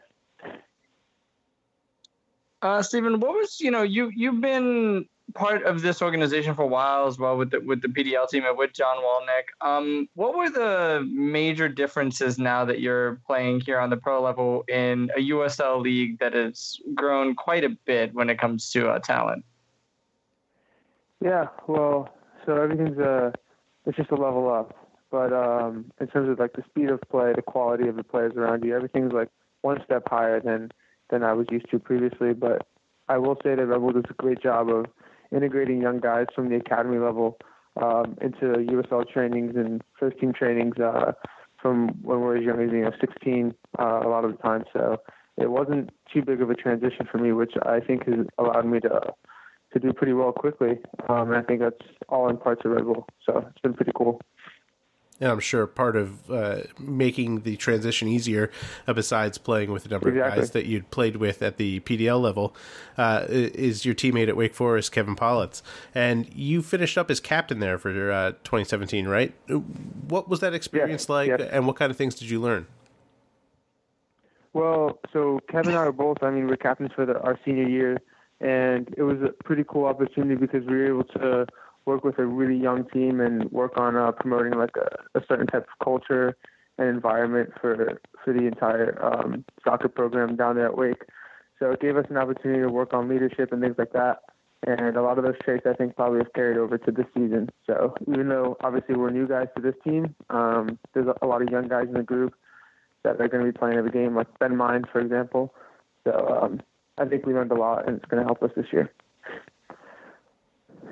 Uh, 2.62 2.82
Stephen, 2.82 3.20
what 3.20 3.32
was 3.32 3.60
you 3.60 3.72
know 3.72 3.84
you 3.84 4.12
you've 4.16 4.42
been 4.42 5.06
part 5.34 5.64
of 5.64 5.82
this 5.82 6.02
organization 6.02 6.56
for 6.56 6.64
a 6.64 6.68
while 6.68 7.08
as 7.08 7.20
well 7.20 7.38
with 7.38 7.52
the 7.52 7.60
with 7.60 7.82
the 7.82 7.88
PDL 7.88 8.30
team 8.30 8.46
and 8.46 8.58
with 8.58 8.74
John 8.74 8.98
Wolyniec. 8.98 9.68
Um, 9.68 10.10
what 10.16 10.36
were 10.36 10.50
the 10.50 11.08
major 11.12 11.68
differences 11.70 12.40
now 12.40 12.66
that 12.66 12.80
you're 12.80 13.20
playing 13.28 13.62
here 13.62 13.80
on 13.80 13.90
the 13.90 13.98
pro 13.98 14.22
level 14.22 14.64
in 14.68 15.10
a 15.16 15.30
USL 15.30 15.82
league 15.82 16.20
that 16.20 16.34
has 16.34 16.80
grown 16.96 17.36
quite 17.36 17.64
a 17.64 17.70
bit 17.70 18.14
when 18.14 18.30
it 18.30 18.40
comes 18.40 18.72
to 18.72 18.90
uh, 18.90 19.00
talent? 19.00 19.44
Yeah, 21.24 21.48
well, 21.68 22.10
so 22.46 22.56
everything's 22.56 22.98
a 22.98 23.12
uh, 23.12 23.32
it's 23.86 23.98
just 23.98 24.12
a 24.12 24.16
level 24.16 24.52
up. 24.52 24.76
But 25.10 25.32
um, 25.32 25.92
in 26.02 26.08
terms 26.08 26.30
of 26.30 26.40
like 26.40 26.54
the 26.54 26.64
speed 26.70 26.90
of 26.90 27.00
play, 27.10 27.32
the 27.34 27.42
quality 27.42 27.88
of 27.88 27.96
the 27.96 28.04
players 28.04 28.34
around 28.36 28.64
you, 28.66 28.76
everything's 28.76 29.14
like 29.14 29.30
one 29.62 29.82
step 29.86 30.04
higher 30.08 30.40
than 30.42 30.72
than 31.10 31.24
I 31.24 31.34
was 31.34 31.48
used 31.52 31.70
to 31.72 31.80
previously. 31.80 32.34
But 32.34 32.68
I 33.10 33.18
will 33.18 33.36
say 33.44 33.56
that 33.56 33.66
Rebel 33.66 33.92
does 33.92 34.04
a 34.10 34.14
great 34.14 34.42
job 34.42 34.70
of 34.70 34.86
integrating 35.32 35.82
young 35.82 36.00
guys 36.00 36.28
from 36.36 36.50
the 36.50 36.56
academy 36.56 36.98
level 36.98 37.38
um, 37.82 38.18
into 38.22 38.46
USL 38.72 39.08
trainings 39.08 39.56
and 39.56 39.82
first 40.00 40.20
team 40.20 40.34
trainings 40.34 40.78
uh, 40.80 41.14
from 41.62 41.90
when 42.02 42.22
we're 42.22 42.38
as 42.38 42.44
young 42.44 42.62
as 42.62 42.72
you 42.72 42.82
know 42.82 42.92
16 43.00 43.54
uh, 43.80 43.84
a 43.84 44.10
lot 44.10 44.26
of 44.26 44.32
the 44.32 44.38
time. 44.38 44.64
So 44.74 44.98
it 45.38 45.52
wasn't 45.52 45.92
too 46.12 46.22
big 46.22 46.42
of 46.42 46.50
a 46.50 46.56
transition 46.56 47.08
for 47.12 47.18
me, 47.18 47.32
which 47.32 47.54
I 47.64 47.80
think 47.80 48.08
has 48.08 48.26
allowed 48.38 48.66
me 48.66 48.80
to 48.82 49.14
to 49.74 49.80
do 49.80 49.92
pretty 49.92 50.14
well 50.14 50.32
quickly. 50.32 50.80
Um, 51.10 51.32
and 51.32 51.36
I 51.36 51.42
think 51.42 51.60
that's 51.60 51.76
all 52.08 52.30
in 52.30 52.38
parts 52.38 52.62
of 52.64 52.72
Red 52.72 52.86
Bull. 52.86 53.06
So 53.26 53.46
it's 53.50 53.62
been 53.62 53.74
pretty 53.74 53.92
cool. 53.96 54.22
And 55.20 55.32
I'm 55.32 55.40
sure 55.40 55.66
part 55.66 55.96
of 55.96 56.30
uh, 56.30 56.62
making 56.80 57.42
the 57.42 57.56
transition 57.56 58.08
easier, 58.08 58.52
uh, 58.88 58.94
besides 58.94 59.38
playing 59.38 59.72
with 59.72 59.86
a 59.86 59.90
number 59.90 60.10
exactly. 60.10 60.32
of 60.32 60.44
guys 60.44 60.52
that 60.52 60.66
you'd 60.66 60.90
played 60.92 61.18
with 61.18 61.42
at 61.42 61.58
the 61.58 61.80
PDL 61.82 62.22
level, 62.22 62.56
uh, 62.98 63.26
is 63.30 63.86
your 63.86 63.96
teammate 63.96 64.28
at 64.28 64.38
Wake 64.38 64.54
Forest, 64.54 64.92
Kevin 64.92 65.16
Politz. 65.16 65.62
And 65.96 66.32
you 66.34 66.62
finished 66.62 66.98
up 66.98 67.10
as 67.10 67.20
captain 67.20 67.60
there 67.60 67.78
for 67.78 68.12
uh, 68.12 68.32
2017, 68.44 69.08
right? 69.08 69.34
What 70.08 70.30
was 70.30 70.40
that 70.42 70.54
experience 70.54 71.04
yes, 71.04 71.10
like, 71.10 71.30
yes. 71.30 71.42
and 71.52 71.66
what 71.66 71.76
kind 71.76 71.90
of 71.90 71.98
things 71.98 72.16
did 72.16 72.30
you 72.30 72.40
learn? 72.40 72.68
Well, 74.54 75.00
so 75.14 75.40
Kevin 75.50 75.70
and 75.70 75.78
I 75.78 75.86
were 75.86 75.92
both, 75.92 76.18
I 76.22 76.32
mean, 76.32 76.48
we're 76.48 76.58
captains 76.58 76.92
for 76.96 77.06
the, 77.06 77.20
our 77.22 77.40
senior 77.46 77.68
year, 77.68 78.02
and 78.40 78.94
it 78.98 79.04
was 79.04 79.18
a 79.22 79.32
pretty 79.44 79.64
cool 79.68 79.86
opportunity 79.86 80.36
because 80.36 80.66
we 80.66 80.76
were 80.76 80.88
able 80.88 81.04
to 81.04 81.46
work 81.88 82.04
with 82.04 82.20
a 82.20 82.26
really 82.26 82.62
young 82.62 82.84
team 82.90 83.20
and 83.22 83.50
work 83.52 83.74
on 83.78 83.96
uh, 83.96 84.12
promoting 84.12 84.54
like 84.60 84.76
a, 84.76 85.18
a 85.18 85.24
certain 85.28 85.48
type 85.48 85.66
of 85.72 85.84
culture 85.84 86.36
and 86.78 86.90
environment 86.90 87.50
for 87.60 88.00
for 88.24 88.34
the 88.34 88.46
entire 88.46 89.04
um, 89.04 89.44
soccer 89.64 89.88
program 89.88 90.36
down 90.36 90.56
there 90.56 90.68
at 90.68 90.78
Wake. 90.78 91.04
So 91.60 91.72
it 91.72 91.80
gave 91.80 91.98
us 91.98 92.06
an 92.10 92.18
opportunity 92.18 92.62
to 92.62 92.70
work 92.70 92.94
on 92.94 93.10
leadership 93.10 93.52
and 93.52 93.62
things 93.62 93.76
like 93.80 93.94
that. 93.94 94.20
And 94.66 94.96
a 94.96 95.02
lot 95.02 95.18
of 95.18 95.24
those 95.24 95.38
traits 95.44 95.66
I 95.66 95.74
think 95.74 95.96
probably 95.96 96.20
have 96.20 96.34
carried 96.34 96.58
over 96.58 96.78
to 96.78 96.92
this 96.92 97.06
season. 97.16 97.50
So 97.66 97.96
even 98.08 98.30
though 98.30 98.58
obviously 98.62 98.96
we're 98.96 99.10
new 99.12 99.28
guys 99.28 99.48
to 99.56 99.62
this 99.62 99.76
team, 99.84 100.14
um, 100.30 100.78
there's 100.94 101.08
a 101.22 101.26
lot 101.26 101.42
of 101.42 101.50
young 101.50 101.68
guys 101.68 101.88
in 101.88 101.94
the 101.94 102.04
group 102.04 102.36
that 103.04 103.22
are 103.22 103.28
going 103.28 103.46
to 103.46 103.52
be 103.52 103.58
playing 103.58 103.78
every 103.78 103.92
game, 103.92 104.16
like 104.16 104.28
Ben 104.40 104.56
Mines, 104.56 104.86
for 104.92 105.00
example. 105.00 105.54
So 106.04 106.40
um, 106.42 106.62
I 106.98 107.06
think 107.06 107.26
we 107.26 107.34
learned 107.34 107.52
a 107.52 107.56
lot, 107.56 107.88
and 107.88 107.98
it's 107.98 108.06
going 108.06 108.22
to 108.22 108.26
help 108.26 108.44
us 108.44 108.52
this 108.56 108.66
year. 108.72 108.92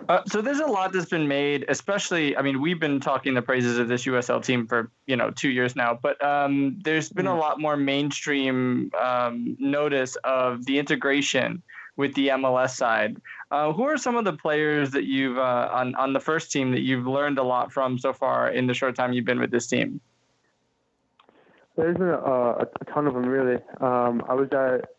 Uh, 0.08 0.22
so 0.28 0.42
there's 0.42 0.60
a 0.60 0.66
lot 0.66 0.94
that's 0.94 1.10
been 1.10 1.28
made, 1.28 1.66
especially. 1.68 2.38
I 2.38 2.42
mean, 2.42 2.62
we've 2.62 2.80
been 2.80 3.00
talking 3.00 3.34
the 3.34 3.42
praises 3.42 3.80
of 3.80 3.88
this 3.88 4.06
USL 4.06 4.44
team 4.44 4.68
for 4.68 4.92
you 5.08 5.16
know 5.16 5.32
two 5.32 5.50
years 5.50 5.76
now, 5.76 5.98
but 6.00 6.24
um, 6.24 6.78
there's 6.84 7.10
been 7.10 7.28
a 7.28 7.36
lot 7.36 7.60
more 7.60 7.76
mainstream 7.76 8.92
um, 9.00 9.56
notice 9.60 10.16
of 10.24 10.66
the 10.66 10.78
integration 10.78 11.64
with 11.98 12.14
the 12.14 12.30
MLS 12.30 12.72
side. 12.72 13.18
Uh, 13.52 13.72
who 13.72 13.84
are 13.84 13.98
some 13.98 14.16
of 14.16 14.26
the 14.26 14.34
players 14.34 14.92
that 14.92 15.06
you've 15.06 15.38
uh, 15.38 15.70
on 15.72 15.96
on 15.96 16.14
the 16.14 16.20
first 16.20 16.52
team 16.52 16.72
that 16.72 16.82
you've 16.82 17.08
learned 17.08 17.40
a 17.40 17.44
lot 17.44 17.72
from 17.72 17.98
so 17.98 18.14
far 18.14 18.50
in 18.50 18.68
the 18.68 18.74
short 18.74 18.96
time 18.96 19.12
you've 19.14 19.26
been 19.26 19.40
with 19.40 19.52
this 19.52 19.66
team? 19.68 20.00
There's 21.78 21.98
been 21.98 22.10
a, 22.10 22.14
a 22.14 22.68
ton 22.94 23.08
of 23.08 23.14
them 23.14 23.26
really. 23.26 23.60
Um, 23.82 24.24
I 24.30 24.34
was 24.34 24.50
at 24.52 24.95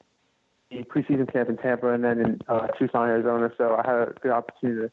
the 0.70 0.83
preseason 0.85 1.31
camp 1.33 1.48
in 1.48 1.57
Tampa 1.57 1.92
and 1.92 2.05
then 2.05 2.20
in 2.20 2.40
uh, 2.48 2.66
Tucson, 2.79 3.09
Arizona. 3.09 3.50
So 3.57 3.76
I 3.76 3.88
had 3.88 4.09
a 4.09 4.14
good 4.20 4.33
opportunity 4.33 4.88
to, 4.88 4.92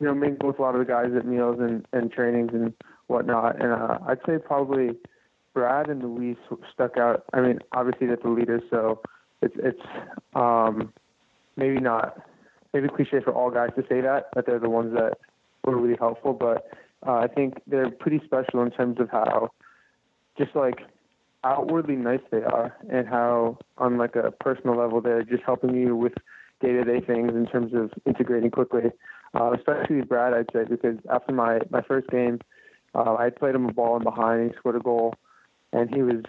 you 0.00 0.06
know, 0.06 0.14
mingle 0.14 0.48
with 0.48 0.58
a 0.58 0.62
lot 0.62 0.74
of 0.74 0.80
the 0.80 0.92
guys 0.92 1.10
at 1.16 1.26
meals 1.26 1.58
and, 1.60 1.86
and 1.92 2.10
trainings 2.10 2.50
and 2.52 2.72
whatnot. 3.06 3.60
And 3.62 3.72
uh, 3.72 3.98
I'd 4.06 4.18
say 4.26 4.38
probably 4.38 4.96
Brad 5.52 5.88
and 5.88 6.02
Luis 6.02 6.36
stuck 6.72 6.96
out. 6.96 7.24
I 7.32 7.40
mean, 7.40 7.60
obviously 7.72 8.08
they're 8.08 8.16
the 8.16 8.28
leaders, 8.28 8.62
so 8.70 9.00
it's 9.40 9.54
it's 9.58 9.80
um, 10.34 10.92
maybe 11.56 11.78
not 11.80 12.20
maybe 12.72 12.88
cliche 12.88 13.20
for 13.20 13.32
all 13.32 13.50
guys 13.50 13.70
to 13.76 13.82
say 13.88 14.00
that 14.00 14.30
that 14.34 14.46
they're 14.46 14.58
the 14.58 14.68
ones 14.68 14.94
that 14.94 15.18
were 15.64 15.76
really 15.76 15.96
helpful, 15.96 16.32
but 16.32 16.68
uh, 17.06 17.12
I 17.12 17.28
think 17.28 17.54
they're 17.66 17.90
pretty 17.90 18.20
special 18.24 18.62
in 18.62 18.70
terms 18.70 18.98
of 18.98 19.10
how 19.10 19.50
just 20.36 20.56
like 20.56 20.80
outwardly 21.44 21.96
nice 21.96 22.20
they 22.30 22.42
are 22.42 22.74
and 22.90 23.06
how 23.06 23.58
on 23.78 23.98
like 23.98 24.16
a 24.16 24.30
personal 24.30 24.76
level 24.76 25.00
they're 25.00 25.22
just 25.22 25.42
helping 25.44 25.74
you 25.74 25.94
with 25.94 26.14
day-to-day 26.60 27.00
things 27.06 27.32
in 27.34 27.46
terms 27.46 27.74
of 27.74 27.90
integrating 28.06 28.50
quickly. 28.50 28.90
Uh, 29.34 29.52
especially 29.52 30.00
brad 30.00 30.32
i'd 30.32 30.46
say 30.52 30.64
because 30.68 30.96
after 31.10 31.32
my 31.32 31.58
my 31.70 31.82
first 31.82 32.08
game 32.08 32.38
uh, 32.94 33.16
i 33.18 33.28
played 33.28 33.54
him 33.54 33.66
a 33.68 33.72
ball 33.72 33.96
in 33.96 34.02
behind 34.04 34.50
he 34.50 34.56
scored 34.56 34.76
a 34.76 34.80
goal 34.80 35.12
and 35.72 35.92
he 35.92 36.02
was 36.02 36.22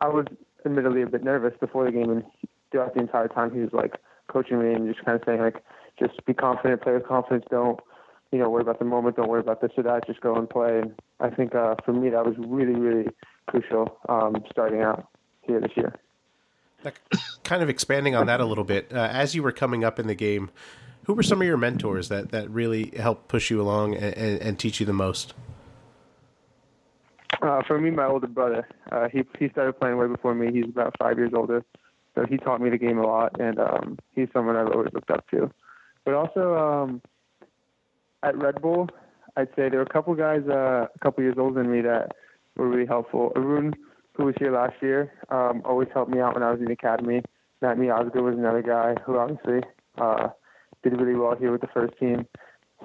i 0.00 0.08
was 0.08 0.24
admittedly 0.64 1.02
a 1.02 1.06
bit 1.06 1.22
nervous 1.22 1.52
before 1.60 1.84
the 1.84 1.92
game 1.92 2.10
and 2.10 2.24
throughout 2.70 2.94
the 2.94 3.00
entire 3.00 3.28
time 3.28 3.52
he 3.52 3.60
was 3.60 3.72
like 3.72 3.96
coaching 4.28 4.58
me 4.58 4.72
and 4.72 4.88
just 4.92 5.04
kind 5.04 5.16
of 5.16 5.22
saying 5.26 5.40
like 5.40 5.62
just 5.98 6.24
be 6.24 6.34
confident 6.34 6.82
play 6.82 6.94
with 6.94 7.06
confidence 7.06 7.44
don't 7.50 7.80
you 8.32 8.38
know 8.38 8.48
worry 8.48 8.62
about 8.62 8.78
the 8.78 8.84
moment 8.84 9.16
don't 9.16 9.28
worry 9.28 9.40
about 9.40 9.60
this 9.60 9.70
or 9.76 9.82
that 9.82 10.06
just 10.06 10.20
go 10.20 10.34
and 10.34 10.48
play. 10.48 10.80
And 10.80 10.94
i 11.20 11.28
think 11.28 11.54
uh, 11.54 11.74
for 11.84 11.92
me 11.92 12.08
that 12.10 12.24
was 12.24 12.34
really 12.38 12.74
really 12.74 13.06
crucial 13.46 13.98
um, 14.08 14.36
starting 14.50 14.80
out 14.80 15.08
here 15.42 15.60
this 15.60 15.72
year. 15.76 15.94
kind 17.44 17.62
of 17.62 17.68
expanding 17.68 18.14
on 18.14 18.26
that 18.26 18.40
a 18.40 18.44
little 18.44 18.64
bit, 18.64 18.92
uh, 18.92 19.08
as 19.10 19.34
you 19.34 19.42
were 19.42 19.52
coming 19.52 19.84
up 19.84 19.98
in 19.98 20.06
the 20.06 20.14
game, 20.14 20.50
who 21.04 21.14
were 21.14 21.22
some 21.22 21.40
of 21.40 21.46
your 21.46 21.56
mentors 21.56 22.08
that, 22.08 22.30
that 22.30 22.50
really 22.50 22.92
helped 22.96 23.28
push 23.28 23.50
you 23.50 23.60
along 23.60 23.94
and, 23.94 24.16
and, 24.16 24.42
and 24.42 24.58
teach 24.58 24.80
you 24.80 24.86
the 24.86 24.92
most? 24.92 25.34
Uh, 27.42 27.62
for 27.66 27.78
me, 27.78 27.90
my 27.90 28.06
older 28.06 28.26
brother. 28.26 28.66
Uh, 28.90 29.08
he 29.08 29.22
he 29.38 29.48
started 29.50 29.78
playing 29.78 29.98
way 29.98 30.06
before 30.06 30.34
me. 30.34 30.52
He's 30.52 30.68
about 30.68 30.96
five 30.98 31.18
years 31.18 31.32
older, 31.34 31.64
so 32.14 32.24
he 32.24 32.38
taught 32.38 32.60
me 32.60 32.70
the 32.70 32.78
game 32.78 32.98
a 32.98 33.06
lot, 33.06 33.38
and 33.40 33.58
um, 33.58 33.98
he's 34.14 34.28
someone 34.32 34.56
I've 34.56 34.68
always 34.68 34.92
looked 34.92 35.10
up 35.10 35.28
to. 35.30 35.50
But 36.04 36.14
also 36.14 36.56
um, 36.56 37.02
at 38.22 38.36
Red 38.36 38.62
Bull, 38.62 38.88
I'd 39.36 39.48
say 39.48 39.68
there 39.68 39.78
were 39.78 39.82
a 39.82 39.92
couple 39.92 40.14
guys 40.14 40.42
uh, 40.48 40.86
a 40.92 40.98
couple 41.00 41.22
years 41.24 41.36
older 41.38 41.62
than 41.62 41.70
me 41.70 41.82
that 41.82 42.12
were 42.56 42.68
really 42.68 42.86
helpful. 42.86 43.32
Arun, 43.36 43.74
who 44.14 44.24
was 44.24 44.34
here 44.38 44.52
last 44.52 44.74
year, 44.82 45.12
um, 45.30 45.62
always 45.64 45.88
helped 45.92 46.10
me 46.10 46.20
out 46.20 46.34
when 46.34 46.42
I 46.42 46.50
was 46.50 46.60
in 46.60 46.66
the 46.66 46.72
academy. 46.72 47.22
Matt 47.62 47.76
Miazga 47.78 48.22
was 48.22 48.34
another 48.36 48.62
guy 48.62 48.94
who 49.04 49.18
obviously 49.18 49.60
uh, 49.98 50.28
did 50.82 51.00
really 51.00 51.14
well 51.14 51.36
here 51.36 51.52
with 51.52 51.60
the 51.60 51.68
first 51.68 51.98
team. 51.98 52.26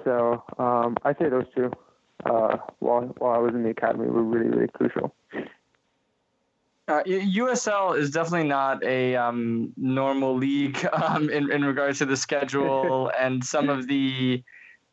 So 0.04 0.42
um, 0.58 0.96
I'd 1.04 1.18
say 1.18 1.28
those 1.28 1.46
two, 1.54 1.70
uh, 2.24 2.56
while 2.78 3.02
while 3.18 3.34
I 3.34 3.38
was 3.38 3.54
in 3.54 3.62
the 3.62 3.70
academy, 3.70 4.06
were 4.06 4.22
really 4.22 4.48
really 4.48 4.68
crucial. 4.68 5.14
Uh, 6.88 7.02
USL 7.04 7.96
is 7.96 8.10
definitely 8.10 8.48
not 8.48 8.82
a 8.82 9.14
um, 9.14 9.72
normal 9.76 10.36
league 10.36 10.86
um, 10.92 11.30
in 11.30 11.52
in 11.52 11.64
regards 11.64 11.98
to 11.98 12.06
the 12.06 12.16
schedule 12.16 13.10
and 13.18 13.44
some 13.44 13.68
of 13.68 13.86
the 13.86 14.42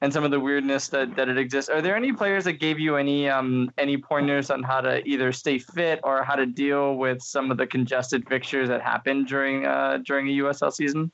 and 0.01 0.13
some 0.13 0.23
of 0.23 0.31
the 0.31 0.39
weirdness 0.39 0.87
that, 0.89 1.15
that 1.15 1.27
it 1.27 1.37
exists. 1.37 1.69
Are 1.69 1.81
there 1.81 1.95
any 1.95 2.13
players 2.13 2.45
that 2.45 2.53
gave 2.53 2.79
you 2.79 2.95
any 2.95 3.29
um, 3.29 3.71
any 3.77 3.97
pointers 3.97 4.49
on 4.49 4.63
how 4.63 4.81
to 4.81 5.05
either 5.07 5.31
stay 5.31 5.59
fit 5.59 5.99
or 6.03 6.23
how 6.23 6.35
to 6.35 6.45
deal 6.45 6.95
with 6.95 7.21
some 7.21 7.51
of 7.51 7.57
the 7.57 7.67
congested 7.67 8.27
fixtures 8.27 8.69
that 8.69 8.81
happen 8.81 9.25
during 9.25 9.65
uh, 9.65 9.99
during 10.05 10.27
a 10.27 10.43
USL 10.43 10.71
season? 10.71 11.11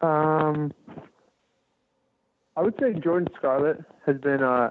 Um, 0.00 0.72
I 2.56 2.62
would 2.62 2.74
say 2.78 2.92
Jordan 2.92 3.28
Scarlett 3.36 3.82
has 4.06 4.18
been 4.18 4.42
uh, 4.42 4.68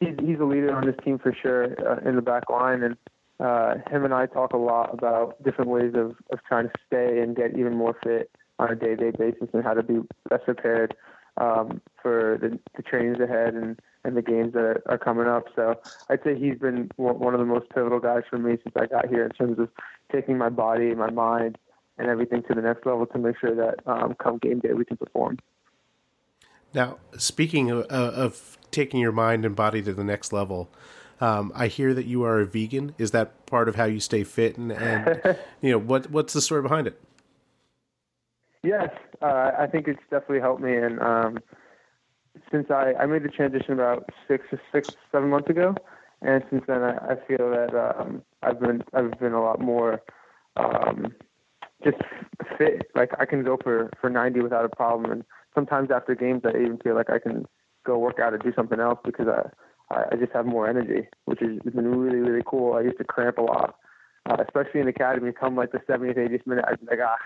he's 0.00 0.14
he's 0.20 0.40
a 0.40 0.44
leader 0.44 0.74
on 0.74 0.86
this 0.86 0.96
team 1.04 1.18
for 1.18 1.34
sure 1.42 1.76
uh, 1.86 2.08
in 2.08 2.16
the 2.16 2.22
back 2.22 2.48
line, 2.48 2.82
and 2.82 2.96
uh, 3.40 3.74
him 3.90 4.04
and 4.04 4.14
I 4.14 4.24
talk 4.24 4.54
a 4.54 4.58
lot 4.58 4.94
about 4.94 5.42
different 5.42 5.70
ways 5.70 5.92
of 5.94 6.16
of 6.32 6.38
trying 6.48 6.68
to 6.68 6.74
stay 6.86 7.20
and 7.20 7.36
get 7.36 7.58
even 7.58 7.76
more 7.76 7.94
fit 8.02 8.30
on 8.58 8.70
a 8.70 8.74
day 8.74 8.94
to 8.94 8.96
day 8.96 9.10
basis 9.10 9.48
and 9.52 9.62
how 9.62 9.74
to 9.74 9.82
be 9.82 10.00
best 10.30 10.44
prepared 10.44 10.94
um, 11.38 11.80
for 12.00 12.38
the, 12.40 12.58
the 12.76 12.82
trainings 12.82 13.20
ahead 13.20 13.54
and, 13.54 13.80
and 14.04 14.16
the 14.16 14.22
games 14.22 14.52
that 14.52 14.82
are, 14.86 14.98
coming 14.98 15.26
up. 15.26 15.46
So 15.56 15.74
I'd 16.08 16.22
say 16.22 16.38
he's 16.38 16.58
been 16.58 16.90
one 16.96 17.34
of 17.34 17.40
the 17.40 17.46
most 17.46 17.68
pivotal 17.70 18.00
guys 18.00 18.22
for 18.28 18.38
me 18.38 18.58
since 18.62 18.74
I 18.76 18.86
got 18.86 19.08
here 19.08 19.24
in 19.24 19.30
terms 19.30 19.58
of 19.58 19.68
taking 20.10 20.38
my 20.38 20.48
body, 20.48 20.94
my 20.94 21.10
mind, 21.10 21.58
and 21.98 22.08
everything 22.08 22.42
to 22.48 22.54
the 22.54 22.62
next 22.62 22.86
level 22.86 23.06
to 23.06 23.18
make 23.18 23.38
sure 23.38 23.54
that 23.54 23.76
um, 23.86 24.14
come 24.22 24.38
game 24.38 24.60
day 24.60 24.72
we 24.72 24.84
can 24.84 24.96
perform. 24.96 25.38
Now, 26.74 26.98
speaking 27.18 27.70
of, 27.70 27.84
of, 27.86 28.58
taking 28.70 29.00
your 29.00 29.12
mind 29.12 29.44
and 29.44 29.54
body 29.54 29.82
to 29.82 29.92
the 29.92 30.02
next 30.02 30.32
level, 30.32 30.70
um, 31.20 31.52
I 31.54 31.66
hear 31.66 31.92
that 31.92 32.06
you 32.06 32.24
are 32.24 32.40
a 32.40 32.46
vegan. 32.46 32.94
Is 32.96 33.10
that 33.10 33.44
part 33.44 33.68
of 33.68 33.74
how 33.74 33.84
you 33.84 34.00
stay 34.00 34.24
fit? 34.24 34.56
And, 34.56 34.72
and 34.72 35.36
you 35.60 35.72
know 35.72 35.78
what 35.78 36.10
what's 36.10 36.32
the 36.32 36.40
story 36.40 36.62
behind 36.62 36.86
it? 36.86 36.98
Yes, 38.62 38.90
uh, 39.20 39.50
I 39.58 39.66
think 39.66 39.88
it's 39.88 40.02
definitely 40.10 40.40
helped 40.40 40.62
me. 40.62 40.76
And 40.76 41.00
um, 41.00 41.38
since 42.50 42.70
I, 42.70 42.94
I 42.98 43.06
made 43.06 43.24
the 43.24 43.28
transition 43.28 43.72
about 43.72 44.08
six 44.28 44.46
or 44.52 44.60
six 44.72 44.90
seven 45.10 45.30
months 45.30 45.50
ago, 45.50 45.74
and 46.22 46.44
since 46.50 46.62
then 46.68 46.82
I, 46.82 46.96
I 46.96 47.16
feel 47.26 47.50
that 47.50 47.74
um, 47.74 48.22
I've 48.42 48.60
been 48.60 48.84
I've 48.94 49.18
been 49.18 49.32
a 49.32 49.42
lot 49.42 49.60
more 49.60 50.00
um, 50.56 51.12
just 51.82 51.98
fit. 52.56 52.82
Like 52.94 53.10
I 53.18 53.24
can 53.26 53.42
go 53.42 53.58
for 53.62 53.90
for 54.00 54.08
90 54.08 54.40
without 54.40 54.64
a 54.64 54.68
problem. 54.68 55.10
And 55.10 55.24
sometimes 55.54 55.90
after 55.90 56.14
games, 56.14 56.42
I 56.44 56.50
even 56.50 56.78
feel 56.78 56.94
like 56.94 57.10
I 57.10 57.18
can 57.18 57.46
go 57.84 57.98
work 57.98 58.20
out 58.20 58.32
or 58.32 58.38
do 58.38 58.52
something 58.54 58.78
else 58.78 59.00
because 59.04 59.26
I 59.26 59.50
I 59.90 60.16
just 60.16 60.32
have 60.32 60.46
more 60.46 60.68
energy, 60.68 61.08
which 61.24 61.40
has 61.40 61.58
been 61.74 61.88
really 61.98 62.18
really 62.20 62.42
cool. 62.46 62.74
I 62.74 62.82
used 62.82 62.98
to 62.98 63.04
cramp 63.04 63.38
a 63.38 63.42
lot, 63.42 63.74
uh, 64.26 64.36
especially 64.46 64.80
in 64.80 64.88
academy. 64.88 65.32
Come 65.32 65.56
like 65.56 65.72
the 65.72 65.78
70th, 65.80 66.16
80th 66.16 66.46
minute, 66.46 66.64
I'd 66.68 66.80
be 66.80 66.86
like 66.86 67.00
ah 67.04 67.16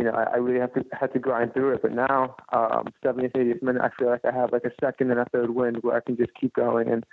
you 0.00 0.06
know, 0.06 0.12
I, 0.12 0.22
I 0.22 0.36
really 0.36 0.60
have 0.60 0.72
to 0.72 0.84
had 0.98 1.12
to 1.12 1.18
grind 1.18 1.52
through 1.52 1.74
it. 1.74 1.82
But 1.82 1.92
now, 1.92 2.36
um, 2.54 2.86
70th, 3.04 3.32
80th 3.32 3.62
minute, 3.62 3.82
I 3.82 3.90
feel 3.98 4.08
like 4.08 4.24
I 4.24 4.32
have 4.34 4.50
like 4.50 4.64
a 4.64 4.70
second 4.80 5.10
and 5.10 5.20
a 5.20 5.26
third 5.26 5.50
wind 5.50 5.78
where 5.82 5.94
I 5.94 6.00
can 6.00 6.16
just 6.16 6.30
keep 6.40 6.54
going. 6.54 6.88
And 6.88 7.04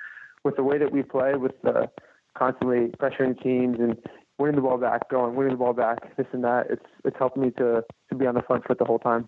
with 0.46 0.56
the 0.56 0.64
way 0.64 0.78
that 0.78 0.94
we 0.94 1.04
play, 1.04 1.34
with 1.36 1.52
the 1.64 1.90
constantly 2.38 2.94
pressuring 2.98 3.42
teams 3.44 3.78
and 3.78 3.98
winning 4.38 4.56
the 4.56 4.62
ball 4.62 4.78
back, 4.78 5.10
going, 5.10 5.36
winning 5.36 5.52
the 5.52 5.58
ball 5.58 5.74
back, 5.74 6.16
this 6.16 6.28
and 6.32 6.46
that, 6.46 6.68
it's 6.70 6.86
it's 7.04 7.18
helped 7.20 7.36
me 7.36 7.52
to 7.58 7.84
to 8.10 8.16
be 8.16 8.26
on 8.26 8.36
the 8.36 8.42
front 8.42 8.66
foot 8.66 8.80
the 8.80 8.86
whole 8.86 9.00
time. 9.00 9.28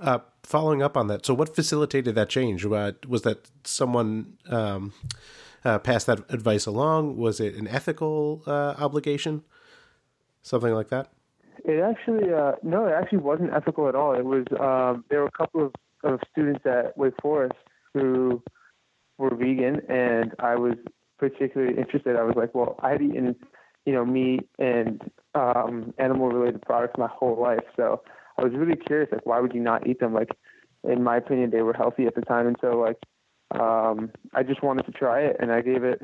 uh, 0.00 0.20
following 0.44 0.80
up 0.80 0.96
on 0.96 1.08
that, 1.08 1.26
so 1.26 1.34
what 1.34 1.56
facilitated 1.56 2.14
that 2.14 2.28
change? 2.28 2.64
Uh, 2.64 2.92
was 3.08 3.22
that 3.22 3.50
someone 3.64 4.38
um, 4.48 4.92
uh, 5.64 5.80
passed 5.80 6.06
that 6.06 6.20
advice 6.30 6.66
along? 6.66 7.16
Was 7.16 7.40
it 7.40 7.56
an 7.56 7.66
ethical 7.66 8.44
uh, 8.46 8.74
obligation? 8.78 9.42
Something 10.42 10.74
like 10.74 10.90
that? 10.90 11.10
It 11.64 11.80
actually, 11.80 12.32
uh, 12.32 12.52
no, 12.62 12.86
it 12.86 12.92
actually 12.92 13.18
wasn't 13.18 13.52
ethical 13.52 13.88
at 13.88 13.94
all. 13.94 14.14
It 14.14 14.24
was, 14.24 14.44
um, 14.60 15.04
there 15.10 15.20
were 15.20 15.26
a 15.26 15.30
couple 15.30 15.66
of, 15.66 15.72
of 16.02 16.20
students 16.30 16.64
at 16.66 16.96
Wake 16.96 17.14
Forest 17.22 17.54
who 17.92 18.42
were 19.18 19.34
vegan, 19.34 19.80
and 19.88 20.32
I 20.38 20.56
was 20.56 20.74
particularly 21.18 21.78
interested. 21.78 22.16
I 22.16 22.22
was 22.22 22.34
like, 22.36 22.54
well, 22.54 22.76
I 22.82 22.90
had 22.90 23.02
eaten, 23.02 23.36
you 23.86 23.92
know, 23.92 24.04
meat 24.04 24.48
and 24.58 25.00
um, 25.34 25.94
animal-related 25.98 26.62
products 26.62 26.98
my 26.98 27.08
whole 27.08 27.40
life, 27.40 27.64
so 27.76 28.02
I 28.36 28.42
was 28.42 28.52
really 28.54 28.76
curious, 28.76 29.10
like, 29.12 29.26
why 29.26 29.40
would 29.40 29.54
you 29.54 29.60
not 29.60 29.86
eat 29.86 30.00
them? 30.00 30.12
Like, 30.12 30.30
in 30.82 31.02
my 31.02 31.16
opinion, 31.16 31.50
they 31.50 31.62
were 31.62 31.72
healthy 31.72 32.06
at 32.06 32.14
the 32.14 32.22
time, 32.22 32.46
and 32.46 32.56
so 32.60 32.78
like, 32.78 32.98
um, 33.58 34.10
I 34.32 34.42
just 34.42 34.62
wanted 34.62 34.86
to 34.86 34.92
try 34.92 35.20
it, 35.20 35.36
and 35.38 35.52
I 35.52 35.60
gave 35.60 35.84
it 35.84 36.02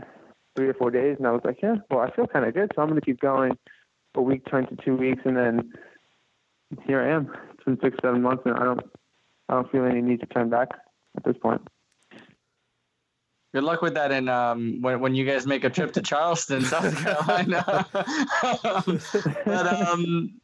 three 0.56 0.68
or 0.68 0.74
four 0.74 0.90
days, 0.90 1.16
and 1.18 1.26
I 1.26 1.32
was 1.32 1.42
like, 1.44 1.58
yeah, 1.62 1.76
well, 1.90 2.00
I 2.00 2.14
feel 2.14 2.26
kind 2.26 2.44
of 2.44 2.54
good, 2.54 2.70
so 2.74 2.82
I'm 2.82 2.94
to 2.94 3.00
keep 3.00 3.20
going. 3.20 3.58
A 4.16 4.22
week 4.22 4.42
turned 4.50 4.68
to 4.68 4.76
two 4.84 4.96
weeks, 4.96 5.22
and 5.24 5.36
then 5.36 5.72
here 6.86 7.00
I 7.00 7.10
am. 7.10 7.32
It's 7.54 7.64
been 7.64 7.78
six, 7.80 7.96
seven 8.02 8.22
months, 8.22 8.42
and 8.44 8.54
I 8.54 8.64
don't, 8.64 8.80
I 9.48 9.54
don't 9.54 9.70
feel 9.70 9.84
any 9.84 10.00
need 10.00 10.20
to 10.20 10.26
turn 10.26 10.50
back 10.50 10.68
at 11.16 11.24
this 11.24 11.36
point. 11.40 11.60
Good 13.52 13.64
luck 13.64 13.82
with 13.82 13.94
that, 13.94 14.12
and 14.12 14.30
um, 14.30 14.78
when 14.80 15.00
when 15.00 15.14
you 15.16 15.24
guys 15.26 15.44
make 15.44 15.64
a 15.64 15.70
trip 15.70 15.92
to 15.94 16.02
Charleston, 16.02 16.62
South 16.62 16.96
Carolina. 17.02 17.86
but 19.44 19.66
um, 19.66 20.40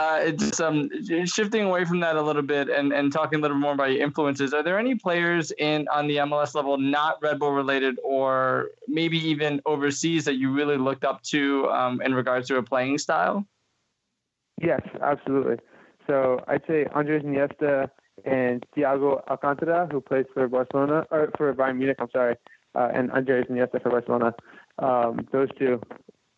uh, 0.00 0.18
it's 0.22 0.60
um 0.60 0.88
shifting 1.26 1.64
away 1.64 1.84
from 1.84 2.00
that 2.00 2.16
a 2.16 2.22
little 2.22 2.40
bit 2.42 2.70
and, 2.70 2.90
and 2.90 3.12
talking 3.12 3.38
a 3.38 3.42
little 3.42 3.56
more 3.56 3.74
about 3.74 3.92
your 3.92 4.02
influences. 4.02 4.54
Are 4.54 4.62
there 4.62 4.78
any 4.78 4.94
players 4.94 5.52
in 5.58 5.86
on 5.88 6.06
the 6.06 6.16
MLS 6.16 6.54
level 6.54 6.78
not 6.78 7.18
Red 7.20 7.38
Bull 7.38 7.52
related 7.52 7.98
or 8.02 8.70
maybe 8.88 9.18
even 9.18 9.60
overseas 9.66 10.24
that 10.24 10.36
you 10.36 10.52
really 10.52 10.78
looked 10.78 11.04
up 11.04 11.22
to 11.24 11.68
um, 11.68 12.00
in 12.00 12.14
regards 12.14 12.48
to 12.48 12.56
a 12.56 12.62
playing 12.62 12.96
style? 12.96 13.44
Yes, 14.58 14.80
absolutely. 15.02 15.56
So 16.06 16.40
I'd 16.48 16.62
say 16.66 16.86
Andres 16.94 17.22
Iniesta 17.22 17.90
and 18.24 18.64
Thiago 18.74 19.20
Alcantara, 19.28 19.86
who 19.92 20.00
plays 20.00 20.24
for 20.32 20.48
Barcelona 20.48 21.04
or 21.10 21.30
for 21.36 21.52
Bayern 21.52 21.76
Munich. 21.76 21.98
I'm 22.00 22.10
sorry, 22.10 22.36
uh, 22.74 22.88
and 22.94 23.10
Andres 23.12 23.46
Iniesta 23.50 23.82
for 23.82 23.90
Barcelona. 23.90 24.34
Um, 24.78 25.28
those 25.30 25.48
two 25.58 25.78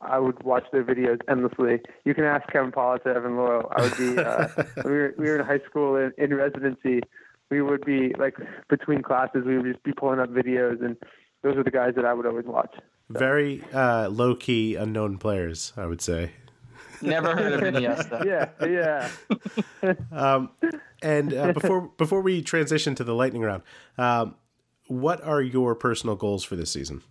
I 0.02 0.18
would 0.18 0.42
watch 0.42 0.64
their 0.72 0.84
videos 0.84 1.20
endlessly. 1.28 1.80
You 2.04 2.14
can 2.14 2.24
ask 2.24 2.48
Kevin 2.48 2.72
Politz 2.72 3.06
or 3.06 3.14
Evan 3.16 3.32
Louro. 3.32 3.68
I 3.74 3.82
would 3.82 3.96
be. 3.96 4.18
Uh, 4.18 4.48
we 4.84 4.90
were 4.90 5.14
we 5.18 5.26
were 5.26 5.38
in 5.38 5.46
high 5.46 5.60
school 5.68 5.96
in, 5.96 6.12
in 6.18 6.34
residency. 6.34 7.00
We 7.50 7.62
would 7.62 7.84
be 7.84 8.14
like 8.18 8.36
between 8.68 9.02
classes. 9.02 9.44
We 9.46 9.56
would 9.56 9.66
just 9.66 9.82
be 9.82 9.92
pulling 9.92 10.20
up 10.20 10.30
videos, 10.30 10.84
and 10.84 10.96
those 11.42 11.56
are 11.56 11.64
the 11.64 11.70
guys 11.70 11.94
that 11.96 12.04
I 12.04 12.14
would 12.14 12.26
always 12.26 12.46
watch. 12.46 12.74
So. 12.74 13.18
Very 13.18 13.62
uh, 13.72 14.08
low 14.08 14.34
key, 14.34 14.74
unknown 14.74 15.18
players. 15.18 15.72
I 15.76 15.86
would 15.86 16.00
say. 16.00 16.32
Never 17.02 17.34
heard 17.36 17.52
of 17.52 17.60
Iniesta. 17.60 18.24
yeah, 18.60 19.10
yeah. 19.82 19.94
um, 20.12 20.50
and 21.02 21.34
uh, 21.34 21.52
before 21.52 21.90
before 21.98 22.20
we 22.20 22.42
transition 22.42 22.94
to 22.94 23.04
the 23.04 23.14
lightning 23.14 23.42
round, 23.42 23.62
um, 23.98 24.36
what 24.86 25.22
are 25.22 25.42
your 25.42 25.74
personal 25.74 26.16
goals 26.16 26.44
for 26.44 26.56
this 26.56 26.70
season? 26.70 27.02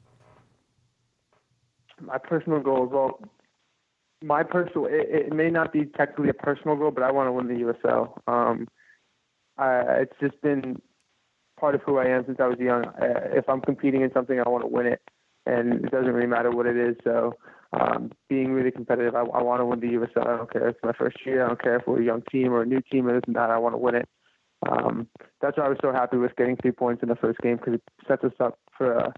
My 2.02 2.18
personal 2.18 2.60
goals. 2.60 2.90
Well, 2.92 3.20
my 4.24 4.44
personal 4.44 4.86
it, 4.86 5.08
it, 5.10 5.34
may 5.34 5.50
not 5.50 5.74
be 5.74 5.86
technically 5.86 6.30
a 6.30 6.34
personal 6.34 6.76
goal, 6.76 6.92
but 6.92 7.04
I 7.04 7.12
want 7.12 7.28
to 7.28 7.32
win 7.32 7.48
the 7.48 7.66
USL. 7.66 8.18
Um, 8.28 8.68
I, 9.58 10.02
it's 10.02 10.16
just 10.20 10.42
been 10.42 10.82
part 11.60 11.76
of 11.76 11.82
who 11.82 11.98
I 11.98 12.06
am 12.06 12.26
since 12.26 12.40
I 12.40 12.48
was 12.48 12.60
young. 12.60 12.86
Uh, 12.86 13.30
if 13.34 13.48
I'm 13.50 13.62
competing 13.62 14.02
in 14.02 14.12
something, 14.14 14.40
I 14.40 14.50
want 14.50 14.64
to 14.64 14.68
win 14.68 14.86
it, 14.86 15.02
and 15.46 15.86
it 15.86 15.92
doesn't 15.92 16.12
really 16.12 16.28
matter 16.28 16.52
what 16.52 16.66
it 16.66 16.78
is. 16.78 16.96
So, 17.04 17.34
um, 17.74 18.12
being 18.30 18.52
really 18.52 18.72
competitive, 18.72 19.16
I, 19.16 19.22
I 19.22 19.42
want 19.42 19.62
to 19.62 19.66
win 19.66 19.80
the 19.80 19.88
USL. 19.88 20.28
I 20.28 20.38
don't 20.38 20.52
care 20.52 20.70
if 20.70 20.76
it's 20.76 20.84
my 20.84 20.94
first 20.94 21.18
year. 21.26 21.46
I 21.46 21.48
don't 21.48 21.62
care 21.62 21.78
if 21.78 21.88
we're 21.88 22.02
a 22.02 22.06
young 22.06 22.24
team 22.32 22.52
or 22.54 22.62
a 22.62 22.66
new 22.66 22.82
team 22.92 23.08
or 23.08 23.14
this 23.14 23.24
and 23.28 23.36
that. 23.36 23.50
I 23.50 23.58
want 23.58 23.74
to 23.74 23.78
win 23.78 23.96
it. 23.96 24.10
Um, 24.70 25.08
that's 25.42 25.58
why 25.58 25.66
I 25.66 25.70
was 25.70 25.80
so 25.82 25.92
happy 25.92 26.18
with 26.18 26.36
getting 26.36 26.58
three 26.58 26.72
points 26.72 27.02
in 27.02 27.10
the 27.10 27.16
first 27.16 27.40
game 27.40 27.58
because 27.58 27.76
it 27.76 27.84
sets 28.08 28.24
us 28.24 28.34
up 28.40 28.60
for 28.78 28.94
a 28.94 29.14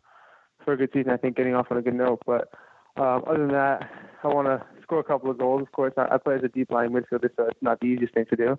for 0.64 0.74
a 0.74 0.78
good 0.78 0.92
season. 0.94 1.12
I 1.12 1.18
think 1.18 1.36
getting 1.36 1.56
off 1.56 1.68
on 1.72 1.78
a 1.78 1.82
good 1.82 1.96
note, 1.96 2.22
but 2.26 2.50
um, 2.96 3.24
other 3.28 3.40
than 3.40 3.52
that, 3.54 3.90
I 4.24 4.28
want 4.28 4.48
to 4.48 4.64
score 4.82 5.00
a 5.00 5.04
couple 5.04 5.30
of 5.30 5.38
goals. 5.38 5.62
Of 5.62 5.72
course, 5.72 5.94
I, 5.98 6.08
I 6.12 6.18
play 6.18 6.36
as 6.36 6.44
a 6.44 6.48
deep 6.48 6.72
line 6.72 6.90
midfielder, 6.90 7.30
so 7.36 7.48
it's 7.48 7.62
not 7.62 7.80
the 7.80 7.88
easiest 7.88 8.14
thing 8.14 8.26
to 8.30 8.36
do. 8.36 8.58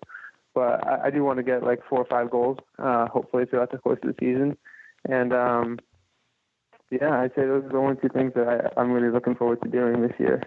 But 0.55 0.87
I, 0.87 1.07
I 1.07 1.11
do 1.11 1.25
want 1.25 1.39
to 1.39 1.43
get 1.43 1.63
like 1.63 1.81
four 1.89 2.01
or 2.01 2.07
five 2.07 2.31
goals, 2.31 2.59
uh, 2.79 3.07
hopefully 3.09 3.45
throughout 3.47 3.71
the 3.71 3.79
course 3.79 3.99
of 4.03 4.09
the 4.09 4.17
season. 4.19 4.57
And 5.09 5.33
um, 5.33 5.79
yeah, 6.91 7.21
I'd 7.21 7.35
say 7.35 7.43
those 7.43 7.65
are 7.65 7.69
the 7.69 7.77
only 7.77 7.97
two 7.97 8.09
things 8.09 8.33
that 8.35 8.73
I, 8.77 8.81
I'm 8.81 8.91
really 8.91 9.13
looking 9.13 9.35
forward 9.35 9.63
to 9.63 9.69
doing 9.69 10.03
this 10.03 10.13
year. 10.19 10.43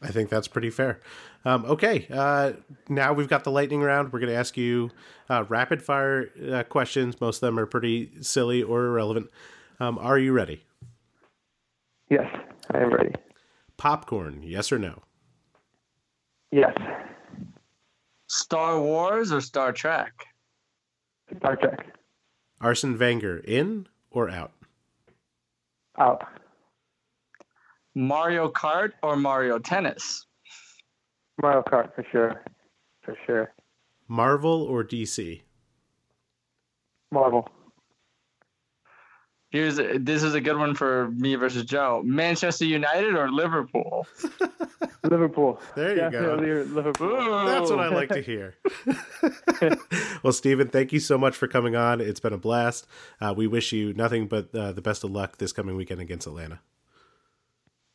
I 0.00 0.12
think 0.12 0.30
that's 0.30 0.46
pretty 0.46 0.70
fair. 0.70 1.00
Um, 1.44 1.64
okay, 1.64 2.06
uh, 2.10 2.52
now 2.88 3.12
we've 3.12 3.28
got 3.28 3.42
the 3.42 3.50
lightning 3.50 3.80
round. 3.80 4.12
We're 4.12 4.20
going 4.20 4.30
to 4.30 4.38
ask 4.38 4.56
you 4.56 4.90
uh, 5.28 5.44
rapid 5.48 5.82
fire 5.82 6.30
uh, 6.52 6.62
questions. 6.64 7.20
Most 7.20 7.38
of 7.38 7.48
them 7.48 7.58
are 7.58 7.66
pretty 7.66 8.12
silly 8.20 8.62
or 8.62 8.86
irrelevant. 8.86 9.28
Um, 9.80 9.98
are 9.98 10.18
you 10.18 10.32
ready? 10.32 10.62
Yes. 12.10 12.26
I 12.72 12.78
am 12.78 12.92
ready. 12.92 13.14
Popcorn, 13.76 14.42
yes 14.42 14.72
or 14.72 14.78
no? 14.78 15.02
Yes. 16.50 16.76
Star 18.26 18.80
Wars 18.80 19.32
or 19.32 19.40
Star 19.40 19.72
Trek? 19.72 20.12
Star 21.36 21.56
Trek. 21.56 21.86
Arsene 22.60 22.98
Wenger, 22.98 23.38
in 23.38 23.86
or 24.10 24.28
out? 24.28 24.52
Out. 25.98 26.24
Mario 27.94 28.50
Kart 28.50 28.92
or 29.02 29.16
Mario 29.16 29.58
Tennis? 29.58 30.26
Mario 31.40 31.62
Kart 31.62 31.94
for 31.94 32.04
sure. 32.10 32.42
For 33.02 33.16
sure. 33.26 33.52
Marvel 34.08 34.62
or 34.62 34.84
DC? 34.84 35.42
Marvel. 37.10 37.48
Here's 39.50 39.78
a, 39.78 39.98
this 39.98 40.22
is 40.22 40.34
a 40.34 40.42
good 40.42 40.58
one 40.58 40.74
for 40.74 41.10
me 41.10 41.34
versus 41.36 41.64
Joe. 41.64 42.02
Manchester 42.04 42.66
United 42.66 43.14
or 43.14 43.30
Liverpool? 43.30 44.06
Liverpool. 45.04 45.58
There 45.74 45.90
you 45.90 45.96
Definitely 45.96 46.46
go. 46.46 46.62
Liverpool. 46.74 47.46
That's 47.46 47.70
what 47.70 47.80
I 47.80 47.88
like 47.88 48.10
to 48.10 48.20
hear. 48.20 48.56
well, 50.22 50.34
Stephen, 50.34 50.68
thank 50.68 50.92
you 50.92 51.00
so 51.00 51.16
much 51.16 51.34
for 51.34 51.48
coming 51.48 51.76
on. 51.76 52.02
It's 52.02 52.20
been 52.20 52.34
a 52.34 52.38
blast. 52.38 52.86
Uh, 53.22 53.32
we 53.34 53.46
wish 53.46 53.72
you 53.72 53.94
nothing 53.94 54.26
but 54.26 54.54
uh, 54.54 54.72
the 54.72 54.82
best 54.82 55.02
of 55.02 55.12
luck 55.12 55.38
this 55.38 55.52
coming 55.52 55.76
weekend 55.76 56.02
against 56.02 56.26
Atlanta. 56.26 56.60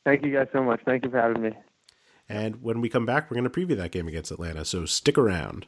Thank 0.03 0.25
you 0.25 0.33
guys 0.33 0.47
so 0.53 0.63
much. 0.63 0.81
Thank 0.85 1.05
you 1.05 1.11
for 1.11 1.21
having 1.21 1.41
me. 1.41 1.51
And 2.27 2.63
when 2.63 2.81
we 2.81 2.89
come 2.89 3.05
back, 3.05 3.29
we're 3.29 3.35
going 3.35 3.49
to 3.49 3.49
preview 3.49 3.77
that 3.77 3.91
game 3.91 4.07
against 4.07 4.31
Atlanta. 4.31 4.65
So 4.65 4.85
stick 4.85 5.19
around. 5.19 5.67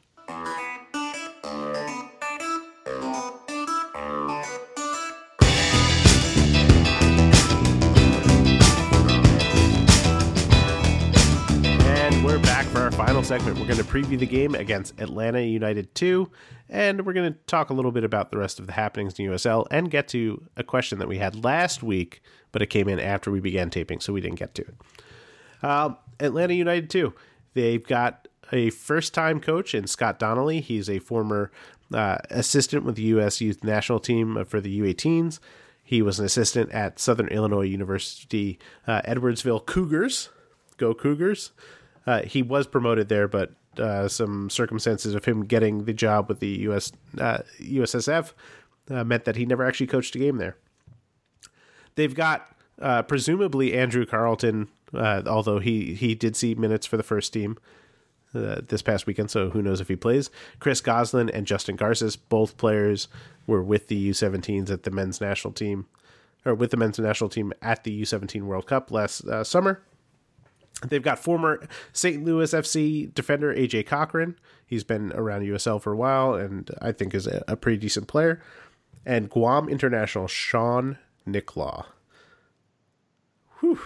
Segment, 13.26 13.58
we're 13.58 13.66
going 13.66 13.76
to 13.76 13.82
preview 13.82 14.16
the 14.16 14.24
game 14.24 14.54
against 14.54 15.00
Atlanta 15.00 15.40
United 15.40 15.92
2, 15.96 16.30
and 16.68 17.04
we're 17.04 17.12
going 17.12 17.32
to 17.32 17.36
talk 17.48 17.70
a 17.70 17.72
little 17.74 17.90
bit 17.90 18.04
about 18.04 18.30
the 18.30 18.38
rest 18.38 18.60
of 18.60 18.68
the 18.68 18.72
happenings 18.72 19.18
in 19.18 19.26
USL 19.26 19.66
and 19.68 19.90
get 19.90 20.06
to 20.08 20.46
a 20.56 20.62
question 20.62 21.00
that 21.00 21.08
we 21.08 21.18
had 21.18 21.42
last 21.42 21.82
week, 21.82 22.22
but 22.52 22.62
it 22.62 22.66
came 22.66 22.88
in 22.88 23.00
after 23.00 23.32
we 23.32 23.40
began 23.40 23.68
taping, 23.68 23.98
so 23.98 24.12
we 24.12 24.20
didn't 24.20 24.38
get 24.38 24.54
to 24.54 24.62
it. 24.62 24.74
Uh, 25.60 25.94
Atlanta 26.20 26.54
United 26.54 26.88
2, 26.88 27.12
they've 27.54 27.84
got 27.84 28.28
a 28.52 28.70
first 28.70 29.12
time 29.12 29.40
coach 29.40 29.74
in 29.74 29.88
Scott 29.88 30.20
Donnelly. 30.20 30.60
He's 30.60 30.88
a 30.88 31.00
former 31.00 31.50
uh, 31.92 32.18
assistant 32.30 32.84
with 32.84 32.94
the 32.94 33.02
U.S. 33.02 33.40
Youth 33.40 33.64
National 33.64 33.98
Team 33.98 34.44
for 34.44 34.60
the 34.60 34.80
U18s. 34.80 35.40
He 35.82 36.00
was 36.00 36.20
an 36.20 36.26
assistant 36.26 36.70
at 36.70 37.00
Southern 37.00 37.26
Illinois 37.26 37.62
University 37.62 38.60
uh, 38.86 39.02
Edwardsville 39.02 39.66
Cougars. 39.66 40.28
Go 40.76 40.94
Cougars. 40.94 41.50
Uh, 42.06 42.22
he 42.22 42.42
was 42.42 42.66
promoted 42.66 43.08
there, 43.08 43.26
but 43.26 43.52
uh, 43.78 44.08
some 44.08 44.48
circumstances 44.48 45.14
of 45.14 45.24
him 45.24 45.44
getting 45.44 45.84
the 45.84 45.92
job 45.92 46.28
with 46.28 46.40
the 46.40 46.60
US 46.60 46.92
uh, 47.18 47.38
USSF 47.60 48.32
uh, 48.90 49.04
meant 49.04 49.24
that 49.24 49.36
he 49.36 49.44
never 49.44 49.64
actually 49.64 49.88
coached 49.88 50.14
a 50.14 50.18
game 50.18 50.36
there. 50.36 50.56
They've 51.96 52.14
got 52.14 52.54
uh, 52.80 53.02
presumably 53.02 53.74
Andrew 53.74 54.06
Carleton, 54.06 54.68
uh, 54.94 55.22
although 55.26 55.58
he 55.58 55.94
he 55.94 56.14
did 56.14 56.36
see 56.36 56.54
minutes 56.54 56.86
for 56.86 56.96
the 56.96 57.02
first 57.02 57.32
team. 57.32 57.58
this 58.32 58.82
past 58.82 59.06
weekend, 59.06 59.30
so 59.30 59.50
who 59.50 59.62
knows 59.62 59.80
if 59.80 59.88
he 59.88 59.96
plays? 59.96 60.30
Chris 60.60 60.82
Goslin 60.82 61.30
and 61.30 61.46
Justin 61.46 61.74
Garces, 61.74 62.16
both 62.16 62.58
players, 62.58 63.08
were 63.46 63.62
with 63.62 63.88
the 63.88 64.10
U17s 64.10 64.70
at 64.70 64.82
the 64.82 64.90
men's 64.90 65.22
national 65.22 65.54
team, 65.54 65.86
or 66.44 66.54
with 66.54 66.70
the 66.70 66.76
men's 66.76 66.98
national 66.98 67.30
team 67.30 67.54
at 67.62 67.84
the 67.84 68.02
U17 68.02 68.42
World 68.42 68.66
Cup 68.66 68.90
last 68.90 69.24
summer 69.44 69.80
They've 70.82 71.02
got 71.02 71.18
former 71.18 71.66
St. 71.92 72.22
Louis 72.24 72.52
FC 72.52 73.12
defender 73.14 73.54
AJ 73.54 73.86
Cochran. 73.86 74.38
He's 74.66 74.84
been 74.84 75.12
around 75.12 75.42
USL 75.42 75.80
for 75.80 75.92
a 75.92 75.96
while 75.96 76.34
and 76.34 76.70
I 76.82 76.92
think 76.92 77.14
is 77.14 77.26
a, 77.26 77.42
a 77.48 77.56
pretty 77.56 77.78
decent 77.78 78.08
player. 78.08 78.42
And 79.04 79.30
Guam 79.30 79.68
international 79.68 80.26
Shawn 80.26 80.98
Nicklaw. 81.26 81.86
Whew. 83.60 83.80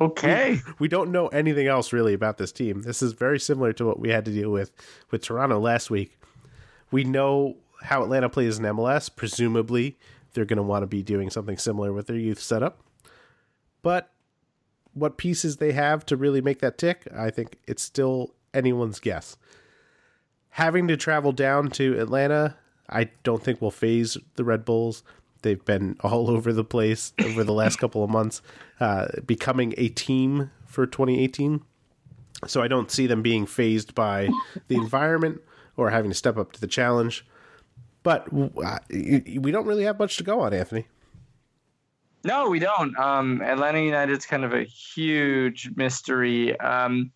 Okay. 0.00 0.60
We, 0.66 0.72
we, 0.80 0.88
don't 0.88 1.12
know 1.12 1.28
anything 1.28 1.66
else 1.66 1.92
really 1.92 2.12
about 2.12 2.36
this 2.36 2.52
team. 2.52 2.82
This 2.82 3.00
is 3.00 3.12
very 3.12 3.38
similar 3.38 3.72
to 3.74 3.86
what 3.86 3.98
we 3.98 4.10
had 4.10 4.24
to 4.26 4.30
deal 4.30 4.50
with 4.50 4.72
with 5.10 5.22
Toronto 5.22 5.58
last 5.58 5.88
week. 5.88 6.18
We 6.90 7.04
know 7.04 7.56
how 7.82 8.02
Atlanta 8.02 8.28
plays 8.28 8.58
in 8.58 8.64
MLS. 8.64 9.08
Presumably, 9.14 9.96
they're 10.32 10.44
going 10.44 10.58
to 10.58 10.62
want 10.62 10.82
to 10.82 10.86
be 10.86 11.02
doing 11.02 11.30
something 11.30 11.56
similar 11.56 11.92
with 11.92 12.08
their 12.08 12.16
youth 12.16 12.40
setup. 12.40 12.80
But 13.82 14.10
what 14.96 15.18
pieces 15.18 15.58
they 15.58 15.72
have 15.72 16.06
to 16.06 16.16
really 16.16 16.40
make 16.40 16.60
that 16.60 16.78
tick, 16.78 17.06
I 17.14 17.30
think 17.30 17.58
it's 17.68 17.82
still 17.82 18.34
anyone's 18.54 18.98
guess. 18.98 19.36
Having 20.50 20.88
to 20.88 20.96
travel 20.96 21.32
down 21.32 21.68
to 21.72 22.00
Atlanta, 22.00 22.56
I 22.88 23.10
don't 23.22 23.42
think 23.42 23.60
will 23.60 23.70
phase 23.70 24.16
the 24.36 24.44
Red 24.44 24.64
Bulls. 24.64 25.02
They've 25.42 25.62
been 25.62 25.98
all 26.00 26.30
over 26.30 26.50
the 26.52 26.64
place 26.64 27.12
over 27.22 27.44
the 27.44 27.52
last 27.52 27.76
couple 27.76 28.02
of 28.02 28.08
months, 28.08 28.40
uh, 28.80 29.08
becoming 29.26 29.74
a 29.76 29.88
team 29.88 30.50
for 30.64 30.86
2018. 30.86 31.60
So 32.46 32.62
I 32.62 32.68
don't 32.68 32.90
see 32.90 33.06
them 33.06 33.20
being 33.20 33.44
phased 33.44 33.94
by 33.94 34.30
the 34.68 34.76
environment 34.76 35.42
or 35.76 35.90
having 35.90 36.10
to 36.10 36.14
step 36.14 36.38
up 36.38 36.52
to 36.52 36.60
the 36.60 36.66
challenge. 36.66 37.26
But 38.02 38.28
uh, 38.32 38.78
we 38.90 39.50
don't 39.50 39.66
really 39.66 39.84
have 39.84 39.98
much 39.98 40.16
to 40.16 40.24
go 40.24 40.40
on, 40.40 40.54
Anthony. 40.54 40.86
No, 42.26 42.48
we 42.48 42.58
don't. 42.58 42.98
Um, 42.98 43.40
Atlanta 43.40 43.80
United's 43.80 44.26
kind 44.26 44.44
of 44.44 44.52
a 44.52 44.64
huge 44.64 45.70
mystery. 45.76 46.58
Um, 46.58 47.12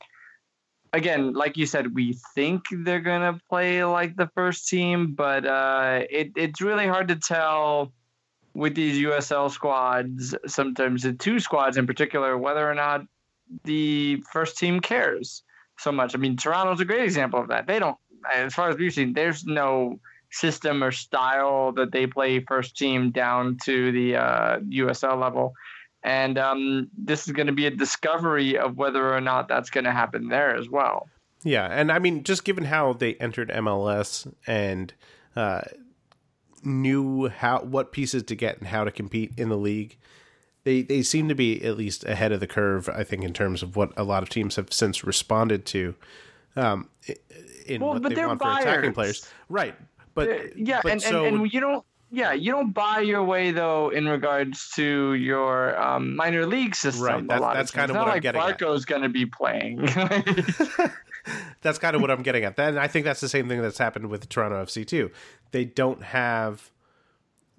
again, 0.92 1.32
like 1.32 1.56
you 1.56 1.66
said, 1.66 1.92
we 1.92 2.16
think 2.36 2.62
they're 2.70 3.00
gonna 3.00 3.40
play 3.48 3.82
like 3.84 4.14
the 4.14 4.30
first 4.36 4.68
team, 4.68 5.14
but 5.14 5.44
uh, 5.44 6.02
it, 6.08 6.30
it's 6.36 6.60
really 6.60 6.86
hard 6.86 7.08
to 7.08 7.16
tell 7.16 7.92
with 8.54 8.76
these 8.76 9.04
USL 9.04 9.50
squads. 9.50 10.36
Sometimes 10.46 11.02
the 11.02 11.12
two 11.12 11.40
squads 11.40 11.76
in 11.76 11.88
particular, 11.88 12.38
whether 12.38 12.70
or 12.70 12.76
not 12.76 13.02
the 13.64 14.22
first 14.32 14.58
team 14.58 14.78
cares 14.78 15.42
so 15.76 15.90
much. 15.90 16.14
I 16.14 16.18
mean, 16.18 16.36
Toronto's 16.36 16.80
a 16.80 16.84
great 16.84 17.02
example 17.02 17.40
of 17.40 17.48
that. 17.48 17.66
They 17.66 17.80
don't, 17.80 17.96
as 18.32 18.54
far 18.54 18.68
as 18.68 18.76
we've 18.76 18.94
seen, 18.94 19.12
there's 19.12 19.44
no 19.44 19.98
system 20.30 20.82
or 20.82 20.92
style 20.92 21.72
that 21.72 21.92
they 21.92 22.06
play 22.06 22.40
first 22.40 22.76
team 22.76 23.10
down 23.10 23.58
to 23.64 23.92
the 23.92 24.16
uh, 24.16 24.58
USL 24.60 25.20
level. 25.20 25.54
And 26.02 26.38
um, 26.38 26.88
this 26.96 27.26
is 27.26 27.32
going 27.32 27.48
to 27.48 27.52
be 27.52 27.66
a 27.66 27.70
discovery 27.70 28.56
of 28.56 28.76
whether 28.76 29.14
or 29.14 29.20
not 29.20 29.48
that's 29.48 29.70
going 29.70 29.84
to 29.84 29.92
happen 29.92 30.28
there 30.28 30.56
as 30.56 30.68
well. 30.68 31.08
Yeah, 31.42 31.66
and 31.66 31.90
I 31.90 31.98
mean, 31.98 32.22
just 32.22 32.44
given 32.44 32.64
how 32.64 32.92
they 32.92 33.14
entered 33.14 33.48
MLS 33.50 34.32
and 34.46 34.92
uh, 35.36 35.62
knew 36.62 37.28
how 37.28 37.60
what 37.60 37.92
pieces 37.92 38.22
to 38.24 38.34
get 38.34 38.58
and 38.58 38.68
how 38.68 38.84
to 38.84 38.90
compete 38.90 39.32
in 39.38 39.48
the 39.48 39.56
league, 39.56 39.96
they 40.64 40.82
they 40.82 41.02
seem 41.02 41.28
to 41.28 41.34
be 41.34 41.62
at 41.64 41.78
least 41.78 42.04
ahead 42.04 42.32
of 42.32 42.40
the 42.40 42.46
curve. 42.46 42.90
I 42.90 43.04
think 43.04 43.24
in 43.24 43.32
terms 43.32 43.62
of 43.62 43.74
what 43.74 43.92
a 43.96 44.04
lot 44.04 44.22
of 44.22 44.28
teams 44.28 44.56
have 44.56 44.72
since 44.72 45.02
responded 45.02 45.64
to. 45.66 45.94
Um, 46.56 46.88
in 47.66 47.80
well, 47.80 47.98
what 47.98 48.14
they 48.14 48.26
want 48.26 48.40
buyers. 48.40 48.64
for 48.64 48.70
attacking 48.70 48.92
players, 48.92 49.28
right? 49.48 49.74
But 50.14 50.28
uh, 50.28 50.34
yeah, 50.56 50.80
but 50.82 50.92
and, 50.92 51.02
so, 51.02 51.24
and, 51.24 51.36
and 51.36 51.52
you 51.52 51.60
don't 51.60 51.84
yeah, 52.12 52.32
you 52.32 52.50
don't 52.50 52.72
buy 52.72 53.00
your 53.00 53.22
way 53.22 53.52
though 53.52 53.90
in 53.90 54.08
regards 54.08 54.70
to 54.70 55.14
your 55.14 55.80
um, 55.80 56.16
minor 56.16 56.44
league 56.44 56.74
system. 56.74 57.04
Right, 57.04 57.28
that's, 57.28 57.42
that's 57.42 57.70
kind 57.70 57.90
of 57.90 57.96
what 57.96 58.08
I'm 58.08 58.14
like 58.14 58.22
getting 58.22 58.40
Barco's 58.40 58.84
going 58.84 59.02
to 59.02 59.08
be 59.08 59.26
playing. 59.26 59.76
that's 61.62 61.78
kind 61.78 61.94
of 61.94 62.02
what 62.02 62.10
I'm 62.10 62.22
getting 62.22 62.44
at. 62.44 62.56
Then 62.56 62.78
I 62.78 62.88
think 62.88 63.04
that's 63.04 63.20
the 63.20 63.28
same 63.28 63.48
thing 63.48 63.62
that's 63.62 63.78
happened 63.78 64.10
with 64.10 64.28
Toronto 64.28 64.64
FC 64.64 64.86
too. 64.86 65.10
They 65.52 65.64
don't 65.64 66.02
have 66.02 66.70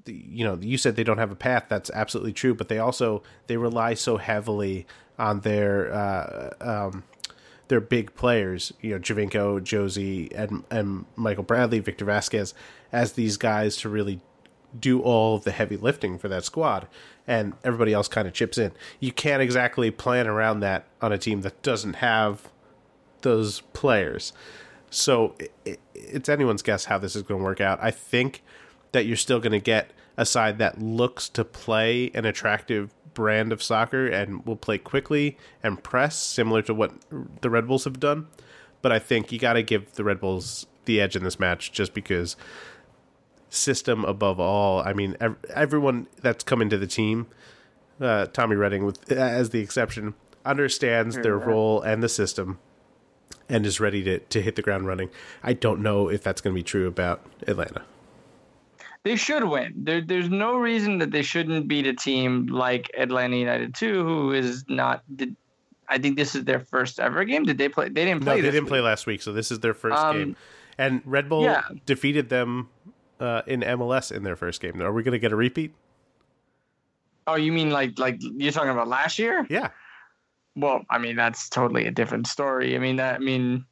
the, 0.04 0.14
you 0.14 0.44
know, 0.44 0.58
you 0.60 0.78
said 0.78 0.96
they 0.96 1.04
don't 1.04 1.20
have 1.20 1.32
a 1.32 1.36
path. 1.36 1.66
That's 1.70 1.90
absolutely 1.92 2.34
true, 2.34 2.54
but 2.54 2.68
they 2.68 2.80
also 2.80 3.24
they 3.48 3.56
rely 3.56 3.94
so 3.94 4.18
heavily 4.18 4.86
on 5.18 5.42
their 5.42 5.94
uh, 5.94 6.50
um, 6.60 7.04
their 7.72 7.80
big 7.80 8.14
players, 8.16 8.74
you 8.82 8.92
know, 8.92 9.00
Giovinco, 9.00 9.62
Jozy, 9.62 10.30
and 10.36 10.66
and 10.70 11.06
Michael 11.16 11.46
Bradley, 11.46 11.80
Victor 11.80 12.04
Vázquez, 12.04 12.54
as 12.92 13.14
these 13.14 13.38
guys 13.38 13.78
to 13.78 13.88
really 13.88 14.20
do 14.78 15.02
all 15.02 15.38
the 15.40 15.52
heavy 15.52 15.78
lifting 15.78 16.18
for 16.18 16.28
that 16.28 16.44
squad, 16.44 16.86
and 17.26 17.54
everybody 17.64 17.94
else 17.94 18.10
kind 18.10 18.28
of 18.28 18.34
chips 18.34 18.58
in. 18.58 18.74
You 19.00 19.14
can't 19.14 19.42
exactly 19.42 19.90
plan 19.90 20.28
around 20.28 20.60
that 20.60 20.86
on 21.02 21.14
a 21.14 21.18
team 21.18 21.44
that 21.44 21.62
doesn't 21.62 21.96
have 21.96 22.50
those 23.22 23.62
players. 23.72 24.34
So 24.90 25.36
it, 25.64 25.80
it's 25.96 26.28
anyone's 26.28 26.62
guess 26.62 26.86
how 26.86 26.98
this 26.98 27.16
is 27.16 27.22
going 27.22 27.40
to 27.40 27.44
work 27.46 27.62
out. 27.62 27.80
I 27.82 27.92
think 27.92 28.44
that 28.92 29.06
you're 29.06 29.16
still 29.16 29.40
going 29.40 29.54
to 29.54 29.60
get 29.60 29.92
a 30.18 30.26
side 30.26 30.58
that 30.58 30.82
looks 30.82 31.30
to 31.30 31.46
play 31.46 32.12
an 32.14 32.26
attractive 32.26 32.94
brand 33.22 33.54
of 33.54 33.62
soccer 33.62 34.08
and 34.08 34.44
will 34.48 34.56
play 34.56 34.80
quickly 34.80 35.38
and 35.62 35.84
press, 35.84 36.18
similar 36.18 36.64
to 36.64 36.74
what 36.74 36.92
the 37.42 37.52
Red 37.52 37.68
Bulls 37.68 37.84
have 37.84 38.00
done. 38.00 38.26
But 38.82 38.92
I 38.92 38.98
think 38.98 39.32
you 39.32 39.38
got 39.38 39.54
to 39.54 39.62
give 39.62 39.94
the 39.94 40.04
Red 40.04 40.20
Bulls 40.20 40.66
the 40.86 41.00
edge 41.00 41.16
in 41.16 41.24
this 41.24 41.40
match 41.40 41.72
just 41.72 41.94
because 41.94 42.36
system 43.52 44.04
above 44.06 44.40
all. 44.40 44.82
I 44.82 44.94
mean, 44.94 45.18
ev- 45.22 45.38
everyone 45.54 46.08
that's 46.20 46.44
come 46.44 46.64
into 46.64 46.80
the 46.80 46.88
team, 46.88 47.28
uh, 48.00 48.26
Tommy 48.26 48.56
Redding, 48.56 48.86
with 48.86 49.12
as 49.12 49.52
the 49.52 49.60
exception, 49.60 50.16
understands 50.44 51.16
their 51.20 51.38
role 51.38 51.80
and 51.80 52.02
the 52.02 52.10
system 52.10 52.58
and 53.48 53.68
is 53.68 53.80
ready 53.80 54.02
to, 54.02 54.18
to 54.18 54.42
hit 54.42 54.56
the 54.56 54.64
ground 54.64 54.88
running. 54.88 55.12
I 55.44 55.54
don't 55.54 55.82
know 55.84 56.10
if 56.10 56.24
that's 56.24 56.42
going 56.42 56.56
to 56.56 56.60
be 56.60 56.64
true 56.64 56.88
about 56.88 57.24
Atlanta 57.46 57.84
they 59.04 59.16
should 59.16 59.44
win. 59.44 59.74
There, 59.78 60.02
there's 60.02 60.30
no 60.30 60.58
reason 60.58 61.00
that 61.00 61.12
they 61.12 61.24
shouldn't 61.24 61.68
beat 61.68 61.88
a 61.88 61.94
team 61.94 62.48
like 62.48 62.92
Atlanta 62.98 63.36
United 63.36 63.74
2, 63.76 64.04
who 64.04 64.32
is 64.32 64.64
not. 64.68 65.04
Did, 65.16 65.36
I 65.90 65.98
think 65.98 66.18
this 66.18 66.36
is 66.36 66.46
their 66.46 66.60
first 66.60 67.00
ever 67.00 67.26
game. 67.26 67.44
Did 67.44 67.58
they 67.58 67.68
play? 67.68 67.90
They 67.90 68.06
didn't 68.06 68.24
play. 68.24 68.36
No, 68.36 68.42
they 68.42 68.48
didn't 68.48 68.66
week. 68.66 68.70
play 68.70 68.82
last 68.82 69.08
week, 69.08 69.22
so 69.22 69.34
this 69.34 69.52
is 69.52 69.60
their 69.60 69.74
first 69.74 69.98
um, 69.98 70.18
game. 70.18 70.36
And 70.78 71.02
Red 71.06 71.28
Bull 71.28 71.44
yeah. 71.44 71.64
defeated 71.86 72.30
them 72.30 72.70
uh, 73.20 73.42
in 73.46 73.62
MLS 73.62 74.12
in 74.12 74.24
their 74.24 74.36
first 74.36 74.62
game. 74.62 74.82
Are 74.82 74.94
we 74.94 75.04
going 75.04 75.14
to 75.14 75.20
get 75.20 75.32
a 75.32 75.36
repeat? 75.36 75.74
Oh, 77.28 77.36
you 77.36 77.52
mean 77.52 77.70
like 77.70 78.00
like 78.00 78.18
you're 78.20 78.52
talking 78.52 78.72
about 78.72 78.88
last 78.88 79.20
year? 79.20 79.46
Yeah. 79.50 79.70
Well, 80.56 80.84
I 80.90 80.98
mean 80.98 81.16
that's 81.16 81.50
totally 81.50 81.86
a 81.88 81.92
different 81.92 82.28
story. 82.28 82.76
I 82.76 82.80
mean 82.80 82.96
that 82.96 83.16
I 83.16 83.20
mean 83.20 83.66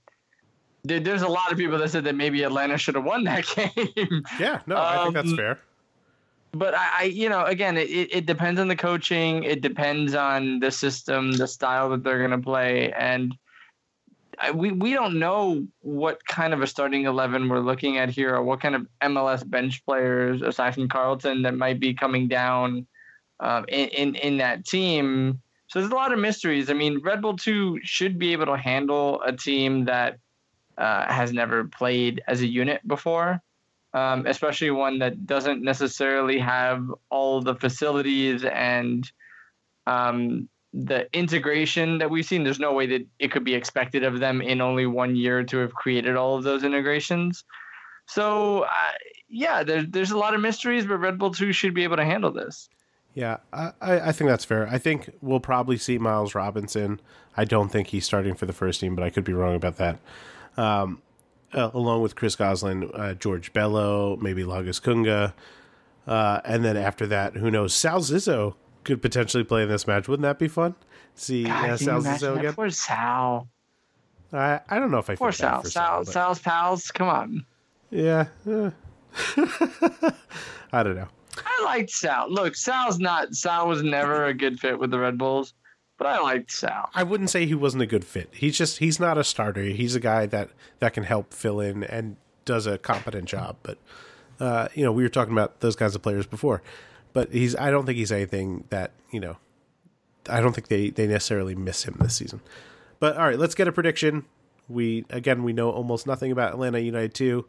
there's 0.83 1.21
a 1.21 1.27
lot 1.27 1.51
of 1.51 1.57
people 1.57 1.77
that 1.77 1.89
said 1.89 2.03
that 2.05 2.15
maybe 2.15 2.43
Atlanta 2.43 2.77
should 2.77 2.95
have 2.95 3.03
won 3.03 3.23
that 3.25 3.45
game. 3.55 4.23
Yeah, 4.39 4.61
no, 4.65 4.77
I 4.77 5.03
think 5.03 5.13
that's 5.13 5.31
um, 5.31 5.37
fair. 5.37 5.59
But 6.51 6.73
I, 6.73 6.89
I, 6.91 7.03
you 7.03 7.29
know, 7.29 7.45
again, 7.45 7.77
it, 7.77 7.89
it 7.89 8.25
depends 8.25 8.59
on 8.59 8.67
the 8.67 8.75
coaching. 8.75 9.43
It 9.43 9.61
depends 9.61 10.15
on 10.15 10.59
the 10.59 10.71
system, 10.71 11.33
the 11.33 11.47
style 11.47 11.89
that 11.89 12.03
they're 12.03 12.17
going 12.17 12.31
to 12.31 12.43
play, 12.43 12.91
and 12.93 13.35
I, 14.39 14.51
we 14.51 14.71
we 14.71 14.93
don't 14.93 15.19
know 15.19 15.65
what 15.81 16.25
kind 16.25 16.53
of 16.53 16.61
a 16.61 16.67
starting 16.67 17.05
eleven 17.05 17.49
we're 17.49 17.59
looking 17.59 17.97
at 17.97 18.09
here, 18.09 18.35
or 18.35 18.43
what 18.43 18.61
kind 18.61 18.75
of 18.75 18.87
MLS 19.01 19.47
bench 19.47 19.85
players 19.85 20.41
aside 20.41 20.73
from 20.73 20.87
Carleton 20.87 21.41
that 21.43 21.55
might 21.55 21.79
be 21.79 21.93
coming 21.93 22.27
down 22.27 22.87
uh, 23.39 23.63
in, 23.67 23.89
in 23.89 24.15
in 24.15 24.37
that 24.37 24.65
team. 24.65 25.41
So 25.67 25.79
there's 25.79 25.91
a 25.91 25.95
lot 25.95 26.11
of 26.11 26.19
mysteries. 26.19 26.71
I 26.71 26.73
mean, 26.73 26.99
Red 27.03 27.21
Bull 27.21 27.35
Two 27.35 27.79
should 27.83 28.17
be 28.17 28.31
able 28.31 28.47
to 28.47 28.57
handle 28.57 29.21
a 29.23 29.33
team 29.33 29.85
that 29.85 30.17
uh, 30.79 31.11
has 31.11 31.33
never 31.33 31.65
played 31.65 32.23
as 32.27 32.41
a 32.41 32.47
unit 32.47 32.85
before, 32.87 33.41
um, 33.93 34.25
especially 34.25 34.71
one 34.71 34.99
that 34.99 35.25
doesn't 35.25 35.61
necessarily 35.61 36.39
have 36.39 36.89
all 37.09 37.41
the 37.41 37.55
facilities 37.55 38.45
and 38.45 39.11
um, 39.85 40.47
the 40.73 41.07
integration 41.13 41.97
that 41.97 42.09
we've 42.09 42.25
seen. 42.25 42.43
There's 42.43 42.59
no 42.59 42.73
way 42.73 42.85
that 42.87 43.05
it 43.19 43.31
could 43.31 43.43
be 43.43 43.55
expected 43.55 44.03
of 44.03 44.19
them 44.19 44.41
in 44.41 44.61
only 44.61 44.85
one 44.85 45.15
year 45.15 45.43
to 45.43 45.57
have 45.57 45.73
created 45.73 46.15
all 46.15 46.37
of 46.37 46.43
those 46.43 46.63
integrations. 46.63 47.43
So, 48.05 48.61
uh, 48.61 48.69
yeah, 49.27 49.63
there's 49.63 49.85
there's 49.89 50.11
a 50.11 50.17
lot 50.17 50.33
of 50.33 50.41
mysteries, 50.41 50.85
but 50.85 50.97
Red 50.97 51.19
Bull 51.19 51.31
2 51.31 51.51
should 51.51 51.73
be 51.73 51.83
able 51.83 51.97
to 51.97 52.05
handle 52.05 52.31
this. 52.31 52.69
Yeah, 53.15 53.37
I, 53.51 53.73
I 53.81 54.11
think 54.13 54.29
that's 54.29 54.45
fair. 54.45 54.67
I 54.67 54.77
think 54.77 55.09
we'll 55.21 55.39
probably 55.39 55.77
see 55.77 55.97
Miles 55.97 56.35
Robinson. 56.35 57.01
I 57.35 57.43
don't 57.43 57.69
think 57.69 57.87
he's 57.87 58.05
starting 58.05 58.33
for 58.33 58.45
the 58.45 58.53
first 58.53 58.79
team, 58.79 58.95
but 58.95 59.03
I 59.03 59.09
could 59.09 59.23
be 59.23 59.33
wrong 59.33 59.55
about 59.55 59.77
that 59.77 59.99
um, 60.59 61.01
uh, 61.53 61.71
along 61.73 62.01
with 62.01 62.15
Chris 62.15 62.35
Goslin, 62.35 62.91
uh, 62.93 63.13
George 63.13 63.53
Bello, 63.53 64.17
maybe 64.17 64.43
Lagos 64.43 64.79
Kunga. 64.79 65.33
Uh, 66.05 66.41
and 66.43 66.65
then 66.65 66.75
after 66.75 67.07
that, 67.07 67.35
who 67.37 67.49
knows? 67.49 67.73
Sal 67.73 67.99
Zizzo 68.01 68.55
could 68.83 69.01
potentially 69.01 69.43
play 69.43 69.63
in 69.63 69.69
this 69.69 69.87
match. 69.87 70.07
Wouldn't 70.07 70.23
that 70.23 70.37
be 70.37 70.47
fun? 70.47 70.75
See 71.15 71.43
God, 71.45 71.69
uh, 71.69 71.77
Sal 71.77 72.01
Zizzo 72.01 72.37
again? 72.37 72.53
Poor 72.53 72.69
Sal. 72.69 73.47
I 74.33 74.59
I 74.69 74.79
don't 74.79 74.91
know 74.91 74.99
if 74.99 75.09
I 75.09 75.15
poor 75.15 75.31
Sal. 75.31 75.63
Sal, 75.63 76.03
Sal 76.03 76.05
Sal's 76.05 76.39
pals. 76.39 76.91
Come 76.91 77.07
on. 77.07 77.45
Yeah. 77.89 78.27
I 80.71 80.83
don't 80.83 80.95
know. 80.95 81.07
I 81.45 81.63
liked 81.63 81.89
Sal. 81.89 82.31
Look, 82.31 82.55
Sal's 82.55 82.99
not. 82.99 83.33
Sal 83.33 83.67
was 83.67 83.81
never 83.81 84.25
a 84.25 84.33
good 84.33 84.59
fit 84.59 84.77
with 84.77 84.91
the 84.91 84.99
Red 84.99 85.17
Bulls, 85.17 85.53
but 85.99 86.07
I 86.07 86.19
liked 86.19 86.49
Sal. 86.49 86.89
I 86.95 87.03
wouldn't 87.03 87.29
say 87.29 87.45
he 87.45 87.53
wasn't 87.53 87.83
a 87.83 87.85
good 87.85 88.05
fit. 88.05 88.29
He's 88.31 88.57
just 88.57 88.79
he's 88.79 88.99
not 88.99 89.17
a 89.17 89.23
starter. 89.23 89.61
He's 89.63 89.95
a 89.95 89.99
guy 89.99 90.25
that 90.25 90.49
that 90.79 90.93
can 90.93 91.03
help 91.03 91.33
fill 91.33 91.59
in 91.59 91.83
and 91.83 92.15
does 92.45 92.65
a 92.65 92.79
competent 92.79 93.25
job. 93.25 93.57
But 93.61 93.77
uh, 94.39 94.69
you 94.73 94.83
know, 94.83 94.93
we 94.93 95.03
were 95.03 95.09
talking 95.09 95.33
about 95.33 95.59
those 95.59 95.75
kinds 95.75 95.93
of 95.93 96.01
players 96.01 96.25
before. 96.25 96.63
But 97.11 97.33
he's 97.33 97.55
I 97.55 97.69
don't 97.69 97.85
think 97.85 97.97
he's 97.97 98.11
anything 98.11 98.63
that 98.69 98.91
you 99.11 99.19
know. 99.19 99.37
I 100.29 100.41
don't 100.41 100.53
think 100.53 100.69
they 100.69 100.89
they 100.89 101.05
necessarily 101.05 101.53
miss 101.53 101.83
him 101.83 101.97
this 101.99 102.15
season. 102.15 102.39
But 102.99 103.17
all 103.17 103.27
right, 103.27 103.37
let's 103.37 103.55
get 103.55 103.67
a 103.67 103.71
prediction. 103.71 104.25
We 104.69 105.05
again 105.09 105.43
we 105.43 105.51
know 105.51 105.69
almost 105.69 106.07
nothing 106.07 106.31
about 106.31 106.53
Atlanta 106.53 106.79
United 106.79 107.13
2, 107.13 107.45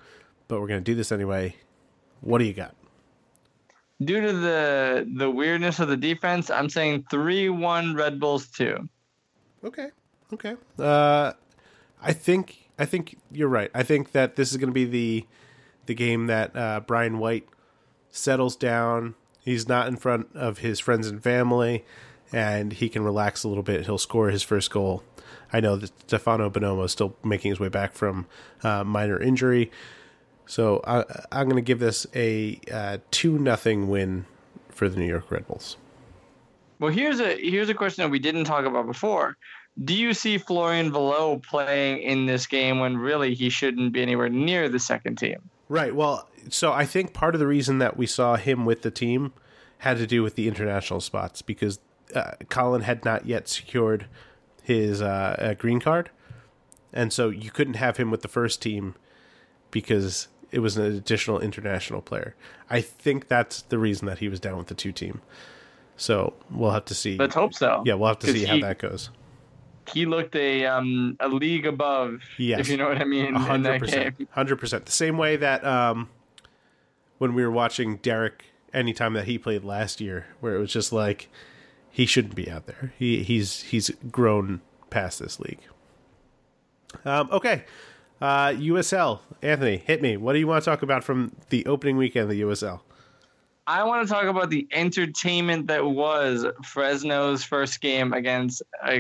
but 0.49 0.61
we're 0.61 0.67
going 0.67 0.83
to 0.83 0.91
do 0.91 0.97
this 0.97 1.13
anyway. 1.13 1.55
What 2.21 2.39
do 2.39 2.45
you 2.45 2.53
got? 2.53 2.75
Due 4.03 4.21
to 4.21 4.33
the 4.33 5.09
the 5.17 5.31
weirdness 5.31 5.79
of 5.79 5.89
the 5.89 5.97
defense, 5.97 6.51
I'm 6.51 6.71
saying 6.71 7.05
3-1 7.13 7.97
Red 7.97 8.19
Bulls 8.19 8.49
2. 8.49 8.89
Okay. 9.65 9.89
Okay. 10.33 10.55
Uh 10.79 11.33
I 12.03 12.13
think 12.13 12.71
I 12.79 12.87
think 12.87 13.19
you're 13.31 13.49
right. 13.49 13.71
I 13.75 13.83
think 13.83 14.13
that 14.13 14.37
this 14.37 14.51
is 14.51 14.57
going 14.57 14.71
to 14.71 14.75
be 14.75 14.87
the 14.87 15.27
the 15.87 15.95
game 15.95 16.27
that 16.27 16.57
uh, 16.57 16.81
Brian 16.81 17.19
White 17.19 17.47
settles 18.11 18.57
down. 18.57 19.15
He's 19.45 19.69
not 19.69 19.89
in 19.89 19.97
front 19.97 20.29
of 20.35 20.59
his 20.59 20.79
friends 20.81 21.07
and 21.09 21.23
family, 21.23 21.85
and 22.33 22.73
he 22.73 22.89
can 22.89 23.03
relax 23.03 23.45
a 23.45 23.49
little 23.49 23.63
bit. 23.63 23.87
He'll 23.87 23.99
score 23.99 24.31
his 24.31 24.43
first 24.43 24.71
goal. 24.71 25.03
I 25.53 25.61
know 25.61 25.77
that 25.77 25.99
Stefano 26.07 26.49
Bonomo 26.49 26.85
is 26.85 26.93
still 26.93 27.17
making 27.25 27.51
his 27.51 27.61
way 27.61 27.69
back 27.69 27.93
from 27.93 28.27
uh, 28.63 28.85
minor 28.85 29.21
injury, 29.21 29.71
so 30.51 30.83
I, 30.85 31.05
am 31.31 31.47
going 31.47 31.55
to 31.55 31.63
give 31.63 31.79
this 31.79 32.09
a 32.13 32.59
uh, 32.73 32.99
two 33.13 33.39
nothing 33.39 33.87
win 33.87 34.27
for 34.69 34.89
the 34.89 34.99
New 34.99 35.07
York 35.07 35.31
Red 35.31 35.47
Bulls. 35.47 35.77
Well, 36.81 36.91
here's 36.91 37.21
a 37.21 37.37
here's 37.37 37.69
a 37.69 37.75
question 37.75 38.03
that 38.03 38.11
we 38.11 38.19
didn't 38.19 38.45
talk 38.45 38.65
about 38.65 38.87
before. 38.87 39.37
Do 39.85 39.95
you 39.95 40.13
see 40.13 40.39
Florian 40.39 40.91
Valot 40.91 41.45
playing 41.45 42.03
in 42.03 42.27
this 42.27 42.49
game 42.49 42.81
when 42.81 42.97
really 42.97 43.35
he 43.35 43.49
shouldn't 43.49 43.93
be 43.93 44.03
anywhere 44.03 44.29
near 44.29 44.69
the 44.69 44.81
second 44.81 45.19
team? 45.19 45.39
Right. 45.69 45.95
Well, 45.95 46.29
so 46.49 46.73
I 46.73 46.85
think 46.85 47.15
part 47.15 47.37
of 47.37 47.39
the 47.39 47.47
reason 47.47 47.79
that 47.79 47.97
we 47.97 48.07
saw 48.07 48.35
him 48.35 48.65
with 48.65 48.83
the 48.83 48.91
team 48.91 49.33
had 49.79 49.99
to 49.99 50.07
do 50.07 50.21
with 50.25 50.35
the 50.35 50.49
international 50.49 51.01
spots 51.01 51.43
because 51.43 51.79
uh, 52.13 52.33
Collin 52.49 52.83
had 52.83 53.05
not 53.05 53.25
yet 53.25 53.49
secured 53.49 54.07
his 54.65 55.01
uh, 55.01 55.55
green 55.59 55.79
card, 55.79 56.11
and 56.93 57.13
so 57.13 57.29
you 57.29 57.53
couldn't 57.53 57.75
have 57.75 57.99
him 57.99 58.11
with 58.11 58.23
the 58.23 58.29
first 58.29 58.61
team 58.61 58.97
because 59.71 60.27
it 60.51 60.61
was 60.61 60.77
an 60.77 60.85
additional 60.85 61.41
international 61.41 62.03
player. 62.03 62.35
I 62.69 62.81
think 62.81 63.29
that's 63.29 63.63
the 63.63 63.79
reason 63.79 64.07
that 64.07 64.19
he 64.19 64.29
was 64.29 64.41
down 64.41 64.59
with 64.59 64.67
the 64.67 64.75
two 64.75 64.93
team. 64.93 65.21
So 65.97 66.35
we'll 66.51 66.71
have 66.71 66.87
to 66.87 66.95
see. 66.95 67.17
Let's 67.17 67.35
hope 67.35 67.55
so. 67.55 67.83
Yeah, 67.85 67.95
we'll 67.95 68.09
have 68.09 68.19
to 68.21 68.33
see 68.33 68.41
he, 68.41 68.47
how 68.47 68.61
that 68.61 68.79
goes. 68.79 69.11
He 69.93 70.07
looked 70.07 70.35
a 70.37 70.67
um 70.67 71.17
a 71.21 71.29
league 71.29 71.67
above. 71.67 72.21
Yes. 72.39 72.61
if 72.61 72.69
you 72.69 72.77
know 72.77 72.89
what 72.89 72.99
I 72.99 73.05
mean. 73.05 73.35
Hundred 73.35 73.81
percent. 73.81 74.29
Hundred 74.31 74.57
percent. 74.57 74.87
The 74.87 74.93
same 74.93 75.19
way 75.19 75.37
that 75.37 75.65
um 75.65 76.09
when 77.19 77.35
we 77.35 77.45
were 77.45 77.51
watching 77.51 77.97
Derrick 77.97 78.45
anytime 78.73 79.13
that 79.15 79.25
he 79.25 79.37
played 79.37 79.65
last 79.65 80.01
year, 80.01 80.27
where 80.41 80.55
it 80.55 80.59
was 80.59 80.73
just 80.73 80.93
like 80.93 81.29
he 81.91 82.07
shouldn't 82.07 82.35
be 82.35 82.51
out 82.51 82.67
there. 82.67 82.93
He 82.99 83.23
he's 83.23 83.63
he's 83.63 83.91
grown 84.11 84.63
past 84.89 85.19
this 85.19 85.39
league. 85.39 85.61
Um, 87.05 87.29
okay, 87.31 87.65
uh, 88.21 88.49
USL. 88.51 89.21
Anthony, 89.43 89.79
hit 89.79 90.03
me. 90.03 90.17
What 90.17 90.35
do 90.35 90.39
you 90.39 90.47
want 90.47 90.63
to 90.63 90.71
talk 90.71 90.83
about 90.83 91.05
from 91.05 91.33
the 91.49 91.65
opening 91.67 91.97
weekend 91.97 92.25
of 92.25 92.31
the 92.31 92.43
USL? 92.43 92.81
I 93.67 93.85
want 93.85 94.07
to 94.07 94.13
talk 94.13 94.25
about 94.25 94.51
the 94.51 94.67
entertainment 94.73 95.69
that 95.69 95.85
was 95.85 96.45
Fresno's 96.65 97.45
first 97.45 97.81
game 97.81 98.13
against 98.13 98.63
uh, 98.83 98.99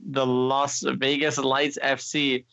the 0.00 0.24
Las 0.24 0.82
Vegas 0.82 1.38
Lights 1.38 1.78
FC. 1.82 2.44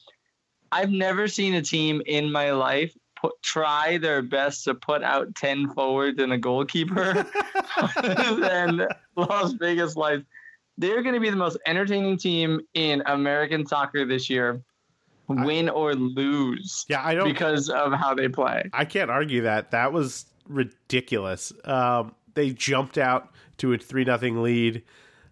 I've 0.72 0.89
never 0.89 1.28
seen 1.28 1.54
a 1.54 1.62
team 1.62 2.02
in 2.06 2.32
my 2.32 2.52
life 2.52 2.96
put, 3.16 3.41
try 3.41 3.98
their 3.98 4.22
best 4.22 4.64
to 4.66 4.74
put 4.74 5.04
out 5.04 5.36
10 5.36 5.70
forwards 5.74 6.20
and 6.20 6.34
a 6.34 6.38
goalkeeper 6.38 7.14
than 8.02 8.88
Las 9.16 9.54
Vegas 9.54 9.96
Lights. 9.96 10.26
They're 10.78 11.04
going 11.04 11.16
to 11.16 11.22
be 11.22 11.30
the 11.30 11.38
most 11.38 11.58
entertaining 11.66 12.18
team 12.18 12.60
in 12.74 13.04
American 13.06 13.66
soccer 13.66 14.06
this 14.06 14.30
year 14.30 14.62
win 15.28 15.70
I, 15.70 15.72
or 15.72 15.94
lose. 15.94 16.86
Yeah, 16.88 17.06
I 17.06 17.16
don't 17.16 17.28
because 17.28 17.70
of 17.70 17.94
how 17.94 18.14
they 18.14 18.30
play. 18.30 18.70
I 18.74 18.86
can't 18.86 19.10
argue 19.10 19.42
that. 19.42 19.72
That 19.72 19.94
was 19.94 20.26
ridiculous. 20.48 21.52
Um, 21.64 22.16
they 22.34 22.52
jumped 22.52 22.98
out 22.98 23.34
to 23.58 23.74
a 23.74 23.78
three 23.78 24.04
nothing 24.04 24.42
lead. 24.42 24.84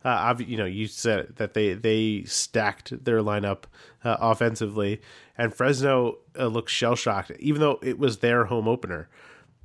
Uh, 0.04 0.36
you 0.40 0.58
know, 0.58 0.66
you 0.66 0.88
said 0.88 1.36
that 1.38 1.54
they 1.54 1.74
they 1.74 2.24
stacked 2.26 3.06
their 3.06 3.20
lineup 3.20 3.64
uh, 4.04 4.18
offensively, 4.20 5.02
and 5.38 5.54
Fresno 5.54 6.18
uh, 6.38 6.48
looked 6.48 6.70
shell 6.70 6.96
shocked, 6.96 7.32
even 7.40 7.62
though 7.62 7.80
it 7.82 7.98
was 7.98 8.18
their 8.18 8.46
home 8.46 8.68
opener. 8.68 9.10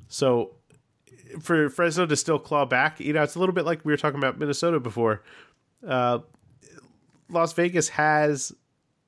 So 0.07 0.55
for 1.41 1.68
Fresno 1.68 2.07
to 2.07 2.16
still 2.16 2.39
claw 2.39 2.64
back, 2.64 3.01
you 3.01 3.12
know, 3.12 3.22
it's 3.22 3.35
a 3.35 3.39
little 3.39 3.55
bit 3.55 3.64
like 3.64 3.85
we 3.85 3.93
were 3.93 3.97
talking 3.97 4.18
about 4.18 4.39
Minnesota 4.39 4.81
before. 4.81 5.22
Uh, 5.87 6.20
Las 7.29 7.53
Vegas 7.53 7.89
has 7.91 8.53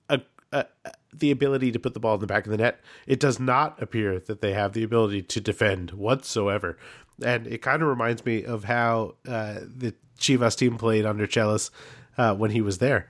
a, 0.08 0.20
a, 0.52 0.66
the 1.12 1.30
ability 1.30 1.72
to 1.72 1.78
put 1.78 1.94
the 1.94 2.00
ball 2.00 2.14
in 2.14 2.20
the 2.20 2.26
back 2.26 2.44
of 2.44 2.50
the 2.50 2.58
net. 2.58 2.80
It 3.06 3.20
does 3.20 3.40
not 3.40 3.80
appear 3.82 4.18
that 4.20 4.40
they 4.40 4.52
have 4.52 4.72
the 4.72 4.82
ability 4.82 5.22
to 5.22 5.40
defend 5.40 5.92
whatsoever, 5.92 6.78
and 7.24 7.46
it 7.46 7.62
kind 7.62 7.82
of 7.82 7.88
reminds 7.88 8.24
me 8.24 8.44
of 8.44 8.64
how 8.64 9.16
uh, 9.28 9.60
the 9.62 9.94
Chivas 10.18 10.56
team 10.56 10.76
played 10.76 11.06
under 11.06 11.26
Chelis 11.26 11.70
uh, 12.18 12.34
when 12.34 12.50
he 12.50 12.60
was 12.60 12.78
there 12.78 13.08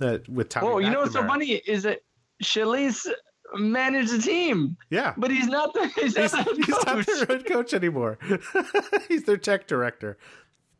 uh, 0.00 0.18
with 0.28 0.48
Tommy. 0.48 0.66
Oh, 0.66 0.78
you 0.78 0.90
know 0.90 1.00
what's 1.00 1.12
so 1.12 1.26
funny 1.26 1.52
is 1.52 1.84
that 1.84 2.00
Chelis 2.42 3.06
managed 3.54 4.12
the 4.12 4.18
team. 4.18 4.76
Yeah, 4.90 5.14
but 5.16 5.30
he's 5.30 5.46
not 5.46 5.72
the 5.74 5.88
he's, 5.94 6.16
he's, 6.16 6.32
not, 6.32 6.44
the 6.44 6.54
he's 6.54 6.68
not 6.68 7.06
their 7.06 7.26
head 7.26 7.46
coach 7.46 7.74
anymore. 7.74 8.18
he's 9.08 9.24
their 9.24 9.36
tech 9.36 9.66
director. 9.66 10.18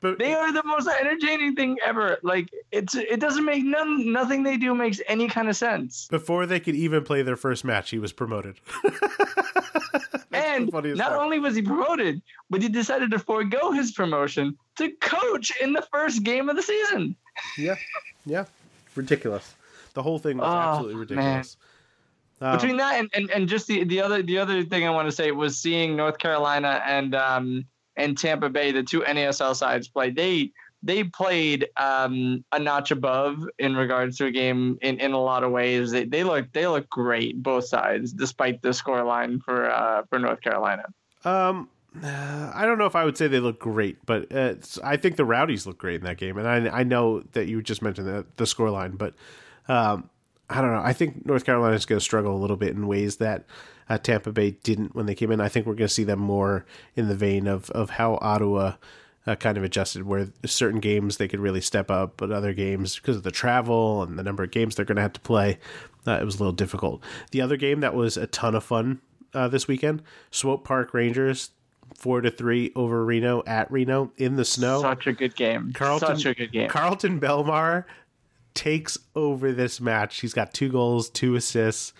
But 0.01 0.19
they 0.19 0.33
are 0.33 0.53
the 0.53 0.63
most 0.65 0.89
entertaining 0.89 1.55
thing 1.55 1.77
ever. 1.85 2.19
Like 2.23 2.51
it's 2.73 2.95
it 2.95 3.21
doesn't 3.21 3.45
make 3.45 3.65
none 3.65 4.13
nothing 4.13 4.43
they 4.43 4.57
do 4.57 4.75
makes 4.75 5.01
any 5.07 5.29
kind 5.29 5.49
of 5.49 5.57
sense. 5.57 6.09
Before 6.09 6.47
they 6.47 6.59
could 6.59 6.75
even 6.75 7.05
play 7.05 7.23
their 7.23 7.37
first 7.37 7.65
match, 7.65 7.91
he 7.91 7.99
was 7.99 8.13
promoted. 8.13 8.57
and 10.33 10.73
not 10.73 11.13
only 11.13 11.39
was 11.39 11.55
he 11.55 11.63
promoted, 11.63 12.23
but 12.49 12.63
he 12.63 12.69
decided 12.69 13.11
to 13.11 13.19
forego 13.19 13.73
his 13.73 13.93
promotion 13.93 14.57
to 14.77 14.91
coach 15.01 15.53
in 15.61 15.75
the 15.75 15.83
first 15.93 16.23
game 16.23 16.49
of 16.49 16.57
the 16.57 16.63
season. 16.63 17.15
Yeah, 17.59 17.77
yeah, 18.25 18.47
ridiculous. 18.95 19.55
The 19.93 20.03
whole 20.03 20.19
thing 20.19 20.39
was 20.39 20.47
oh, 20.47 20.57
absolutely 20.57 20.95
ridiculous. 20.95 21.57
Um, 22.41 22.57
Between 22.57 22.77
that 22.79 22.99
and, 22.99 23.11
and, 23.13 23.31
and 23.31 23.49
just 23.49 23.67
the, 23.67 23.85
the 23.85 24.01
other 24.01 24.23
the 24.23 24.39
other 24.39 24.63
thing 24.63 24.87
I 24.87 24.91
want 24.91 25.09
to 25.09 25.13
say 25.13 25.31
was 25.31 25.59
seeing 25.59 25.95
North 25.95 26.17
Carolina 26.17 26.83
and 26.87 27.15
um, 27.15 27.67
and 28.01 28.17
Tampa 28.17 28.49
Bay, 28.49 28.73
the 28.73 28.83
two 28.83 29.01
NASL 29.01 29.55
sides 29.55 29.89
play. 29.89 30.11
They 30.11 30.53
they 30.83 31.05
played 31.05 31.69
um, 31.77 32.43
a 32.53 32.59
notch 32.59 32.91
above 32.91 33.47
in 33.59 33.77
regards 33.77 34.17
to 34.17 34.27
a 34.27 34.31
game 34.31 34.79
in, 34.81 34.99
in 34.99 35.13
a 35.13 35.21
lot 35.21 35.45
of 35.45 35.53
ways. 35.53 35.91
They 35.91 36.05
they 36.05 36.25
look 36.25 36.53
they 36.53 36.67
look 36.67 36.89
great 36.89 37.43
both 37.43 37.67
sides, 37.67 38.13
despite 38.13 38.63
the 38.63 38.73
score 38.73 39.05
line 39.05 39.41
for 39.41 39.71
uh, 39.71 40.03
for 40.09 40.19
North 40.19 40.41
Carolina. 40.41 40.87
Um, 41.25 41.69
I 42.03 42.65
don't 42.65 42.79
know 42.79 42.87
if 42.87 42.97
I 42.97 43.05
would 43.05 43.17
say 43.17 43.29
they 43.29 43.41
look 43.41 43.59
great, 43.59 44.05
but 44.07 44.33
I 44.33 44.97
think 44.97 45.17
the 45.17 45.25
Rowdies 45.25 45.67
look 45.67 45.79
great 45.79 45.97
in 45.97 46.05
that 46.05 46.17
game. 46.17 46.39
And 46.39 46.49
I 46.49 46.81
I 46.81 46.83
know 46.83 47.21
that 47.33 47.47
you 47.47 47.61
just 47.63 47.83
mentioned 47.83 48.07
the 48.07 48.27
the 48.37 48.47
score 48.47 48.71
line, 48.71 48.93
but 48.93 49.15
um, 49.69 50.09
I 50.49 50.61
don't 50.61 50.73
know. 50.73 50.83
I 50.83 50.93
think 50.93 51.27
North 51.27 51.45
Carolina 51.45 51.77
is 51.77 51.87
going 51.87 51.99
to 51.99 52.05
struggle 52.05 52.35
a 52.35 52.41
little 52.41 52.57
bit 52.57 52.71
in 52.71 52.87
ways 52.87 53.17
that 53.17 53.45
uh, 53.91 53.99
Tampa 53.99 54.33
Bay 54.33 54.53
didn't 54.63 54.95
when 54.95 55.05
they 55.05 55.15
came 55.15 55.31
in. 55.31 55.41
I 55.41 55.49
think 55.49 55.67
we're 55.67 55.75
going 55.75 55.89
to 55.89 55.95
see 55.95 56.05
them 56.05 56.21
more 56.21 56.65
in 56.97 57.09
the 57.09 57.15
vein 57.15 57.47
of 57.47 57.71
of 57.73 57.91
how 57.91 58.19
Ottawa. 58.23 58.77
Uh, 59.27 59.37
kind 59.37 59.59
of 59.59 59.63
adjusted 59.63 60.03
where 60.05 60.29
certain 60.47 60.81
games 60.81 61.19
they 61.19 61.29
could 61.29 61.41
really 61.41 61.61
step 61.61 61.91
up, 61.91 62.15
but 62.17 62.33
other 62.33 62.55
games 62.55 62.97
because 62.97 63.19
of 63.19 63.23
the 63.23 63.31
travel 63.31 64.03
and 64.03 64.19
the 64.19 64.23
number 64.23 64.43
of 64.43 64.51
games 64.51 64.75
they're 64.75 64.87
going 64.87 64.97
to 64.97 65.03
have 65.03 65.13
to 65.13 65.21
play, 65.21 65.59
uh, 66.07 66.13
it 66.13 66.25
was 66.25 66.37
a 66.37 66.39
little 66.39 66.55
difficult. 66.55 67.03
The 67.31 67.43
other 67.43 67.59
game 67.59 67.81
that 67.81 67.95
was 67.95 68.17
a 68.17 68.27
ton 68.27 68.55
of 68.55 68.65
fun 68.65 69.03
uh, 69.35 69.47
this 69.49 69.69
weekend, 69.69 70.03
Swope 70.31 70.65
Park 70.65 70.95
Rangers 70.95 71.51
four 71.97 72.23
to 72.23 72.31
three 72.31 72.73
over 72.75 73.05
Reno 73.05 73.43
at 73.47 73.71
Reno 73.71 74.11
in 74.17 74.37
the 74.37 74.45
snow. 74.45 74.81
Such 74.81 75.07
a 75.07 75.13
good 75.13 75.37
game. 75.37 75.73
Kharlton, 75.75 76.01
Such 76.01 76.25
a 76.25 76.35
good 76.35 76.53
game. 76.53 76.71
Kharlton 76.71 77.21
Belmar 77.21 77.85
takes 78.55 78.99
over 79.15 79.53
this 79.53 79.81
match. 79.81 80.21
He's 80.21 80.35
got 80.35 80.55
two 80.55 80.71
goals, 80.71 81.11
two 81.11 81.35
assists. 81.35 81.93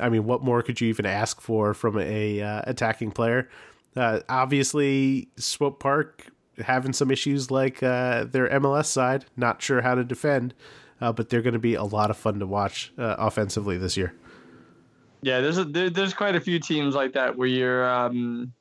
I 0.00 0.08
mean, 0.08 0.24
what 0.24 0.42
more 0.42 0.62
could 0.62 0.80
you 0.80 0.88
even 0.88 1.06
ask 1.06 1.40
for 1.40 1.74
from 1.74 1.98
a 1.98 2.40
uh, 2.40 2.62
attacking 2.64 3.12
player? 3.12 3.48
Uh, 3.96 4.20
obviously, 4.28 5.28
Swope 5.36 5.80
Park 5.80 6.26
having 6.58 6.92
some 6.92 7.10
issues 7.10 7.50
like 7.50 7.82
uh, 7.82 8.24
their 8.24 8.48
MLS 8.60 8.86
side, 8.86 9.24
not 9.36 9.62
sure 9.62 9.82
how 9.82 9.94
to 9.94 10.04
defend, 10.04 10.54
uh, 11.00 11.12
but 11.12 11.28
they're 11.28 11.42
going 11.42 11.54
to 11.54 11.58
be 11.58 11.74
a 11.74 11.84
lot 11.84 12.10
of 12.10 12.16
fun 12.16 12.38
to 12.38 12.46
watch 12.46 12.92
uh, 12.98 13.16
offensively 13.18 13.78
this 13.78 13.96
year. 13.96 14.14
Yeah, 15.22 15.40
there's 15.40 15.58
a, 15.58 15.64
there, 15.64 15.90
there's 15.90 16.12
quite 16.12 16.34
a 16.34 16.40
few 16.40 16.58
teams 16.58 16.94
like 16.94 17.14
that 17.14 17.36
where 17.36 17.48
you're 17.48 17.88
um, 17.88 18.52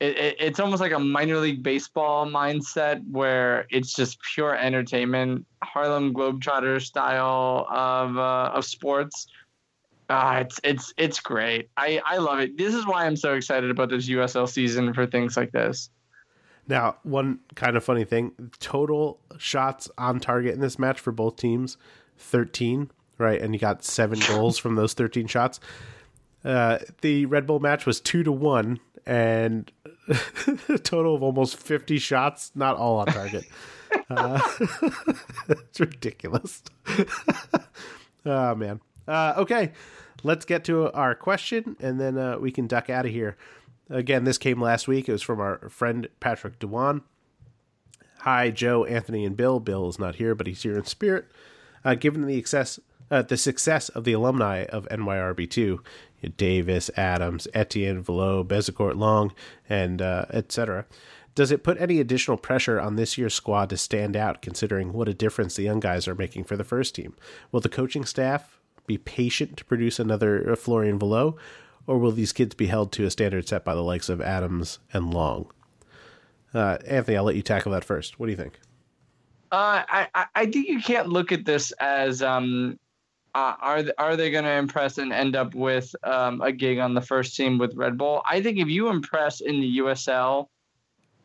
it, 0.00 0.16
it, 0.16 0.36
it's 0.40 0.60
almost 0.60 0.80
like 0.80 0.92
a 0.92 0.98
minor 0.98 1.36
league 1.36 1.62
baseball 1.62 2.26
mindset 2.26 3.02
where 3.10 3.66
it's 3.70 3.94
just 3.94 4.18
pure 4.34 4.56
entertainment, 4.56 5.46
Harlem 5.62 6.12
Globetrotter 6.12 6.80
style 6.80 7.66
of 7.70 8.16
uh, 8.16 8.50
of 8.54 8.64
sports. 8.64 9.28
Uh, 10.10 10.38
it's 10.44 10.60
it's 10.64 10.94
it's 10.96 11.20
great. 11.20 11.70
I 11.76 12.00
I 12.04 12.18
love 12.18 12.40
it. 12.40 12.58
This 12.58 12.74
is 12.74 12.84
why 12.84 13.06
I'm 13.06 13.14
so 13.14 13.34
excited 13.34 13.70
about 13.70 13.90
this 13.90 14.08
USL 14.08 14.48
season 14.48 14.92
for 14.92 15.06
things 15.06 15.36
like 15.36 15.52
this. 15.52 15.88
Now, 16.66 16.96
one 17.04 17.38
kind 17.54 17.76
of 17.76 17.84
funny 17.84 18.04
thing: 18.04 18.32
total 18.58 19.20
shots 19.38 19.88
on 19.96 20.18
target 20.18 20.54
in 20.54 20.60
this 20.60 20.80
match 20.80 20.98
for 20.98 21.12
both 21.12 21.36
teams, 21.36 21.76
thirteen. 22.18 22.90
Right, 23.18 23.40
and 23.40 23.54
you 23.54 23.60
got 23.60 23.84
seven 23.84 24.18
goals 24.28 24.58
from 24.58 24.74
those 24.74 24.94
thirteen 24.94 25.28
shots. 25.28 25.60
Uh, 26.44 26.78
the 27.02 27.26
Red 27.26 27.46
Bull 27.46 27.60
match 27.60 27.86
was 27.86 28.00
two 28.00 28.24
to 28.24 28.32
one, 28.32 28.80
and 29.06 29.70
a 30.68 30.78
total 30.82 31.14
of 31.14 31.22
almost 31.22 31.56
50 31.56 31.98
shots, 31.98 32.52
not 32.54 32.76
all 32.76 32.98
on 32.98 33.06
target. 33.06 33.44
uh, 34.10 34.40
it's 35.48 35.80
ridiculous. 35.80 36.62
oh, 38.24 38.54
man. 38.54 38.80
Uh, 39.10 39.34
okay, 39.38 39.72
let's 40.22 40.44
get 40.44 40.62
to 40.64 40.92
our 40.92 41.16
question, 41.16 41.76
and 41.80 42.00
then 42.00 42.16
uh, 42.16 42.38
we 42.38 42.52
can 42.52 42.68
duck 42.68 42.88
out 42.88 43.04
of 43.04 43.10
here. 43.10 43.36
Again, 43.88 44.22
this 44.22 44.38
came 44.38 44.60
last 44.60 44.86
week. 44.86 45.08
It 45.08 45.12
was 45.12 45.22
from 45.22 45.40
our 45.40 45.68
friend 45.68 46.08
Patrick 46.20 46.60
Dewan. 46.60 47.02
Hi, 48.18 48.50
Joe, 48.50 48.84
Anthony, 48.84 49.24
and 49.24 49.36
Bill. 49.36 49.58
Bill 49.58 49.88
is 49.88 49.98
not 49.98 50.14
here, 50.14 50.36
but 50.36 50.46
he's 50.46 50.62
here 50.62 50.78
in 50.78 50.84
spirit. 50.84 51.26
Uh, 51.84 51.96
given 51.96 52.24
the 52.24 52.38
excess, 52.38 52.78
uh, 53.10 53.22
the 53.22 53.36
success 53.36 53.88
of 53.88 54.04
the 54.04 54.12
alumni 54.12 54.64
of 54.66 54.86
NYRB2, 54.90 55.80
Davis, 56.36 56.88
Adams, 56.96 57.48
Etienne, 57.52 58.02
Valot, 58.02 58.46
Bezecourt, 58.46 58.94
Long, 58.94 59.32
and 59.68 60.00
uh, 60.00 60.26
etc. 60.30 60.86
Does 61.34 61.50
it 61.50 61.64
put 61.64 61.80
any 61.80 61.98
additional 61.98 62.36
pressure 62.36 62.80
on 62.80 62.94
this 62.94 63.18
year's 63.18 63.34
squad 63.34 63.70
to 63.70 63.76
stand 63.76 64.16
out, 64.16 64.40
considering 64.40 64.92
what 64.92 65.08
a 65.08 65.14
difference 65.14 65.56
the 65.56 65.62
young 65.64 65.80
guys 65.80 66.06
are 66.06 66.14
making 66.14 66.44
for 66.44 66.56
the 66.56 66.62
first 66.62 66.94
team? 66.94 67.16
Will 67.50 67.60
the 67.60 67.68
coaching 67.68 68.04
staff 68.04 68.59
be 68.86 68.98
patient 68.98 69.56
to 69.58 69.64
produce 69.64 69.98
another 69.98 70.54
Florian 70.56 70.98
Valot, 70.98 71.34
or 71.86 71.98
will 71.98 72.12
these 72.12 72.32
kids 72.32 72.54
be 72.54 72.66
held 72.66 72.92
to 72.92 73.04
a 73.04 73.10
standard 73.10 73.48
set 73.48 73.64
by 73.64 73.74
the 73.74 73.82
likes 73.82 74.08
of 74.08 74.20
Adams 74.20 74.78
and 74.92 75.12
Long? 75.12 75.50
Uh, 76.52 76.78
Anthony, 76.86 77.16
I'll 77.16 77.24
let 77.24 77.36
you 77.36 77.42
tackle 77.42 77.72
that 77.72 77.84
first. 77.84 78.18
What 78.18 78.26
do 78.26 78.32
you 78.32 78.36
think? 78.36 78.58
Uh, 79.52 79.82
I 79.88 80.26
I 80.34 80.46
think 80.46 80.68
you 80.68 80.80
can't 80.80 81.08
look 81.08 81.32
at 81.32 81.44
this 81.44 81.72
as 81.80 82.22
um, 82.22 82.78
uh, 83.34 83.54
are 83.60 83.84
are 83.98 84.16
they 84.16 84.30
going 84.30 84.44
to 84.44 84.52
impress 84.52 84.98
and 84.98 85.12
end 85.12 85.36
up 85.36 85.54
with 85.54 85.94
um, 86.04 86.40
a 86.40 86.52
gig 86.52 86.78
on 86.78 86.94
the 86.94 87.00
first 87.00 87.36
team 87.36 87.58
with 87.58 87.74
Red 87.74 87.98
Bull? 87.98 88.22
I 88.26 88.42
think 88.42 88.58
if 88.58 88.68
you 88.68 88.88
impress 88.88 89.40
in 89.40 89.60
the 89.60 89.78
USL, 89.78 90.46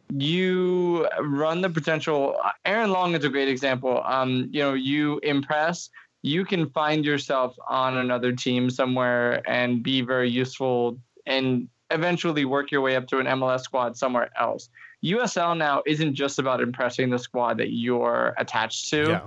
you 0.10 1.08
run 1.20 1.62
the 1.62 1.70
potential. 1.70 2.36
Uh, 2.44 2.52
Aaron 2.66 2.92
Long 2.92 3.16
is 3.16 3.24
a 3.24 3.30
great 3.30 3.48
example. 3.48 4.02
Um, 4.06 4.50
you 4.52 4.62
know, 4.62 4.74
you 4.74 5.20
impress, 5.24 5.90
you 6.26 6.44
can 6.44 6.70
find 6.70 7.06
yourself 7.06 7.56
on 7.68 7.98
another 7.98 8.32
team 8.32 8.70
somewhere 8.70 9.48
and 9.50 9.84
be 9.84 10.02
very 10.02 10.30
useful 10.30 10.98
and 11.26 11.68
eventually 11.92 12.46
work 12.46 12.72
your 12.72 12.82
way 12.82 12.96
up 12.96 13.08
to 13.08 13.20
an 13.20 13.28
MLS 13.28 13.62
squad 13.62 13.96
somewhere 13.96 14.30
else. 14.40 14.70
USL 15.04 15.56
now 15.56 15.84
isn't 15.86 16.16
just 16.16 16.40
about 16.40 16.62
impressing 16.62 17.10
the 17.10 17.20
squad 17.20 17.58
that 17.58 17.74
you're 17.74 18.34
attached 18.38 18.90
to. 18.90 19.08
Yeah 19.10 19.22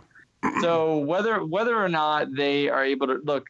so 0.60 0.98
whether 0.98 1.44
whether 1.44 1.76
or 1.76 1.88
not 1.88 2.34
they 2.34 2.68
are 2.68 2.84
able 2.84 3.06
to 3.06 3.20
look 3.24 3.46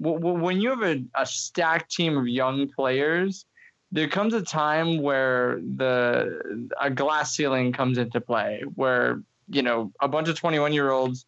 w- 0.00 0.18
when 0.18 0.60
you 0.60 0.70
have 0.70 0.82
a, 0.82 1.04
a 1.14 1.26
stacked 1.26 1.90
team 1.90 2.16
of 2.16 2.26
young 2.26 2.68
players 2.68 3.46
there 3.90 4.08
comes 4.08 4.32
a 4.34 4.42
time 4.42 5.00
where 5.02 5.60
the 5.76 6.68
a 6.80 6.90
glass 6.90 7.34
ceiling 7.34 7.72
comes 7.72 7.98
into 7.98 8.20
play 8.20 8.62
where 8.74 9.22
you 9.48 9.62
know 9.62 9.92
a 10.00 10.08
bunch 10.08 10.28
of 10.28 10.36
21 10.36 10.72
year 10.72 10.90
olds 10.90 11.26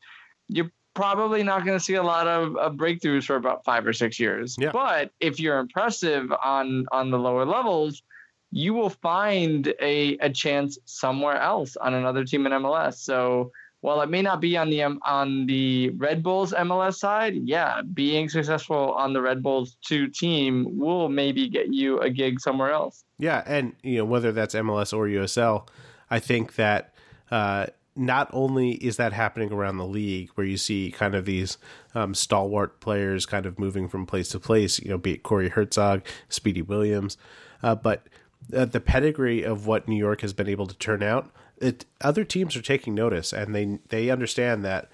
you're 0.49 0.71
probably 0.95 1.43
not 1.43 1.65
going 1.65 1.77
to 1.79 1.85
see 1.85 1.95
a 1.95 2.03
lot 2.03 2.27
of, 2.27 2.57
of, 2.57 2.75
breakthroughs 2.75 3.25
for 3.25 3.37
about 3.37 3.65
five 3.65 3.87
or 3.87 3.93
six 3.93 4.19
years 4.19 4.57
yeah. 4.59 4.71
but 4.73 5.11
if 5.21 5.39
you're 5.41 5.59
impressive 5.59 6.33
on 6.43 6.87
on 6.93 7.11
the 7.11 7.19
lower 7.19 7.45
levels 7.45 8.03
you 8.51 8.73
will 8.73 8.91
find 8.91 9.75
a, 9.81 10.17
a 10.19 10.31
chance 10.31 10.79
somewhere 10.85 11.41
else 11.41 11.77
on 11.77 11.95
another 11.95 12.25
team 12.25 12.47
in 12.47 12.53
mls 12.53 12.95
so 12.95 13.51
while 13.85 14.01
it 14.01 14.09
may 14.09 14.23
not 14.23 14.41
be 14.41 14.57
on 14.57 14.71
the 14.71 14.83
on 14.83 15.45
the 15.45 15.91
Red 15.91 16.23
Bulls 16.23 16.55
MLS 16.55 16.95
side, 16.95 17.35
yeah, 17.45 17.83
being 17.83 18.31
successful 18.31 18.93
on 18.95 19.13
the 19.13 19.21
Red 19.21 19.43
Bulls 19.43 19.77
two 19.83 20.09
team 20.09 20.79
will 20.79 21.11
maybe 21.11 21.51
get 21.51 21.71
you 21.71 21.99
a 21.99 22.09
gig 22.09 22.41
somewhere 22.41 22.71
else. 22.71 23.05
Yeah, 23.19 23.43
and 23.45 23.75
you 23.83 23.99
know 23.99 24.07
whether 24.07 24.33
that's 24.33 24.55
MLS 24.55 24.97
or 24.97 25.07
USL, 25.07 25.69
I 26.09 26.19
think 26.19 26.55
that 26.55 26.95
uh, 27.31 27.67
not 27.97 28.29
only 28.33 28.73
is 28.73 28.97
that 28.97 29.13
happening 29.13 29.53
around 29.53 29.77
the 29.77 29.87
league, 29.87 30.31
where 30.35 30.47
you 30.47 30.57
see 30.57 30.91
kind 30.91 31.15
of 31.15 31.25
these 31.25 31.59
um, 31.95 32.15
stalwart 32.15 32.81
players 32.81 33.27
kind 33.27 33.47
of 33.47 33.59
moving 33.59 33.89
from 33.89 34.07
place 34.07 34.31
to 34.31 34.41
place, 34.41 34.79
you 34.79 34.89
know, 34.89 34.99
be 34.99 35.13
it 35.13 35.23
Cory 35.23 35.51
Hertzog, 35.51 36.03
Speedy 36.29 36.63
Williams, 36.63 37.17
uh, 37.63 37.75
but 37.75 38.07
uh, 38.55 38.65
the 38.65 38.81
pedigree 38.81 39.43
of 39.43 39.67
what 39.67 39.89
New 39.89 39.97
York 39.97 40.21
has 40.21 40.33
been 40.33 40.49
able 40.49 40.67
to 40.67 40.77
turn 40.77 41.03
out 41.03 41.31
it, 41.59 41.85
other 42.01 42.25
teams 42.25 42.57
are 42.57 42.63
taking 42.63 42.95
notice 42.95 43.33
and 43.33 43.55
they 43.55 43.79
they 43.89 44.11
understand 44.11 44.65
that 44.65 44.89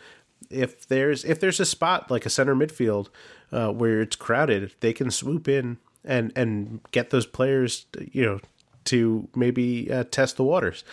if 0.50 0.86
there's 0.88 1.24
if 1.24 1.40
there's 1.40 1.60
a 1.60 1.66
spot 1.66 2.10
like 2.10 2.26
a 2.26 2.30
center 2.30 2.54
midfield 2.54 3.08
uh, 3.52 3.70
where 3.70 4.00
it's 4.00 4.16
crowded, 4.16 4.72
they 4.80 4.92
can 4.92 5.10
swoop 5.10 5.48
in 5.48 5.78
and 6.04 6.32
and 6.36 6.80
get 6.92 7.10
those 7.10 7.26
players, 7.26 7.86
you 8.12 8.24
know, 8.24 8.40
to 8.84 9.28
maybe 9.34 9.90
uh, 9.92 10.04
test 10.10 10.36
the 10.36 10.44
waters. 10.44 10.84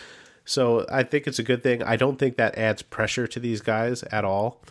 So 0.48 0.86
I 0.90 1.04
think 1.04 1.28
it's 1.28 1.40
a 1.40 1.44
good 1.44 1.62
thing. 1.62 1.84
I 1.84 1.98
don't 1.98 2.18
think 2.18 2.38
that 2.38 2.58
adds 2.58 2.82
pressure 2.82 3.28
to 3.28 3.40
these 3.40 3.60
guys 3.60 4.04
at 4.04 4.24
all. 4.24 4.64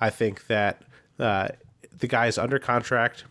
I 0.00 0.10
think 0.10 0.48
that 0.48 0.82
uh, 1.20 1.48
the 1.96 2.08
guys 2.08 2.36
under 2.36 2.58
contract 2.58 3.24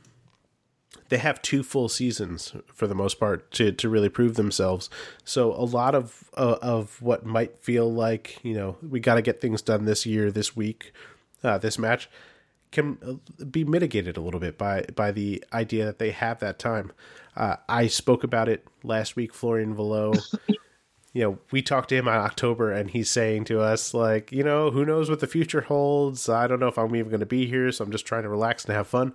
they 1.09 1.17
have 1.17 1.41
two 1.41 1.63
full 1.63 1.89
seasons 1.89 2.53
for 2.73 2.87
the 2.87 2.95
most 2.95 3.19
part 3.19 3.51
to, 3.51 3.71
to 3.71 3.89
really 3.89 4.09
prove 4.09 4.35
themselves. 4.35 4.89
So 5.25 5.51
a 5.53 5.65
lot 5.65 5.95
of 5.95 6.29
uh, 6.37 6.57
of 6.61 7.01
what 7.01 7.25
might 7.25 7.57
feel 7.57 7.91
like 7.91 8.39
you 8.43 8.53
know 8.53 8.77
we 8.87 8.99
got 8.99 9.15
to 9.15 9.21
get 9.21 9.41
things 9.41 9.61
done 9.61 9.85
this 9.85 10.05
year, 10.05 10.31
this 10.31 10.55
week, 10.55 10.93
uh, 11.43 11.57
this 11.57 11.77
match 11.77 12.09
can 12.71 12.97
uh, 13.05 13.43
be 13.45 13.63
mitigated 13.63 14.17
a 14.17 14.21
little 14.21 14.39
bit 14.39 14.57
by 14.57 14.85
by 14.95 15.11
the 15.11 15.43
idea 15.51 15.83
that 15.85 15.99
they 15.99 16.11
have 16.11 16.39
that 16.39 16.59
time. 16.59 16.91
Uh, 17.35 17.55
I 17.67 17.87
spoke 17.87 18.23
about 18.23 18.47
it 18.47 18.65
last 18.83 19.15
week. 19.15 19.33
Florian 19.33 19.75
Valot. 19.75 20.19
you 21.13 21.23
know, 21.23 21.39
we 21.51 21.61
talked 21.61 21.89
to 21.89 21.95
him 21.95 22.07
in 22.07 22.13
October, 22.13 22.71
and 22.71 22.91
he's 22.91 23.09
saying 23.09 23.45
to 23.45 23.61
us 23.61 23.93
like, 23.93 24.31
you 24.31 24.43
know, 24.43 24.69
who 24.71 24.85
knows 24.85 25.09
what 25.09 25.19
the 25.19 25.27
future 25.27 25.61
holds? 25.61 26.29
I 26.29 26.47
don't 26.47 26.59
know 26.59 26.67
if 26.67 26.77
I'm 26.77 26.95
even 26.95 27.09
going 27.09 27.19
to 27.19 27.25
be 27.25 27.47
here, 27.47 27.71
so 27.71 27.83
I'm 27.83 27.91
just 27.91 28.05
trying 28.05 28.23
to 28.23 28.29
relax 28.29 28.65
and 28.65 28.75
have 28.75 28.87
fun. 28.87 29.13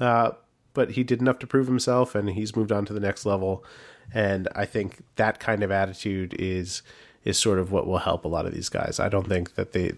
Uh, 0.00 0.32
but 0.76 0.90
he 0.90 1.02
did 1.02 1.20
enough 1.20 1.38
to 1.38 1.46
prove 1.46 1.66
himself 1.66 2.14
and 2.14 2.28
he's 2.28 2.54
moved 2.54 2.70
on 2.70 2.84
to 2.84 2.92
the 2.92 3.00
next 3.00 3.24
level. 3.24 3.64
And 4.12 4.46
I 4.54 4.66
think 4.66 4.98
that 5.16 5.40
kind 5.40 5.62
of 5.62 5.70
attitude 5.70 6.36
is 6.38 6.82
is 7.24 7.38
sort 7.38 7.58
of 7.58 7.72
what 7.72 7.86
will 7.86 7.98
help 7.98 8.24
a 8.24 8.28
lot 8.28 8.46
of 8.46 8.54
these 8.54 8.68
guys. 8.68 9.00
I 9.00 9.08
don't 9.08 9.26
think 9.26 9.54
that 9.54 9.72
they 9.72 9.94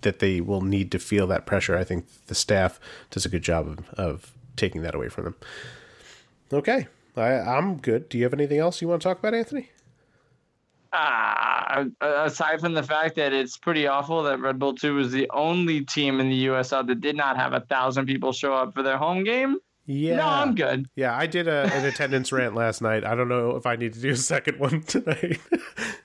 that 0.00 0.20
they 0.20 0.40
will 0.40 0.62
need 0.62 0.90
to 0.92 0.98
feel 0.98 1.26
that 1.26 1.44
pressure. 1.44 1.76
I 1.76 1.84
think 1.84 2.06
the 2.26 2.34
staff 2.34 2.80
does 3.10 3.26
a 3.26 3.28
good 3.28 3.42
job 3.42 3.68
of, 3.68 3.90
of 3.90 4.32
taking 4.56 4.80
that 4.82 4.94
away 4.94 5.08
from 5.10 5.24
them. 5.24 5.34
Okay, 6.52 6.88
I, 7.16 7.32
I'm 7.32 7.76
good. 7.76 8.08
Do 8.08 8.16
you 8.16 8.24
have 8.24 8.34
anything 8.34 8.58
else 8.58 8.80
you 8.80 8.88
want 8.88 9.02
to 9.02 9.08
talk 9.08 9.18
about, 9.18 9.34
Anthony? 9.34 9.70
Uh, 10.94 11.86
aside 12.00 12.60
from 12.60 12.74
the 12.74 12.82
fact 12.82 13.16
that 13.16 13.32
it's 13.32 13.56
pretty 13.56 13.86
awful 13.86 14.22
that 14.22 14.38
Red 14.38 14.58
Bull 14.58 14.74
2 14.74 14.94
was 14.94 15.10
the 15.10 15.28
only 15.32 15.84
team 15.84 16.20
in 16.20 16.28
the 16.28 16.46
USL 16.46 16.86
that 16.86 17.00
did 17.00 17.16
not 17.16 17.36
have 17.36 17.52
a 17.52 17.60
thousand 17.60 18.06
people 18.06 18.32
show 18.32 18.54
up 18.54 18.74
for 18.74 18.82
their 18.82 18.96
home 18.96 19.24
game, 19.24 19.58
yeah. 19.86 20.16
No, 20.16 20.26
I'm 20.26 20.54
good. 20.54 20.88
Yeah, 20.96 21.16
I 21.16 21.26
did 21.26 21.46
a, 21.46 21.70
an 21.74 21.84
attendance 21.84 22.32
rant 22.32 22.54
last 22.54 22.80
night. 22.80 23.04
I 23.04 23.14
don't 23.14 23.28
know 23.28 23.56
if 23.56 23.66
I 23.66 23.76
need 23.76 23.92
to 23.94 24.00
do 24.00 24.10
a 24.10 24.16
second 24.16 24.58
one 24.58 24.82
tonight. 24.86 25.38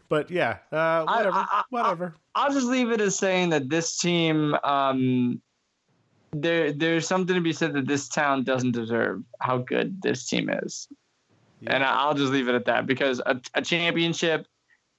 but 0.09 0.29
yeah, 0.29 0.57
uh, 0.71 1.03
whatever. 1.05 1.37
I, 1.37 1.45
I, 1.49 1.63
whatever. 1.69 2.15
I'll 2.35 2.51
just 2.51 2.67
leave 2.67 2.91
it 2.91 2.99
as 2.99 3.17
saying 3.17 3.49
that 3.51 3.69
this 3.69 3.97
team, 3.97 4.53
um, 4.63 5.41
there, 6.31 6.73
there's 6.73 7.07
something 7.07 7.35
to 7.35 7.41
be 7.41 7.53
said 7.53 7.73
that 7.73 7.87
this 7.87 8.09
town 8.09 8.43
doesn't 8.43 8.71
deserve 8.71 9.23
how 9.39 9.59
good 9.59 10.01
this 10.01 10.27
team 10.27 10.49
is. 10.49 10.87
Yeah. 11.61 11.75
And 11.75 11.83
I'll 11.83 12.13
just 12.13 12.31
leave 12.31 12.49
it 12.49 12.55
at 12.55 12.65
that 12.65 12.85
because 12.85 13.21
a, 13.25 13.39
a 13.53 13.61
championship 13.61 14.45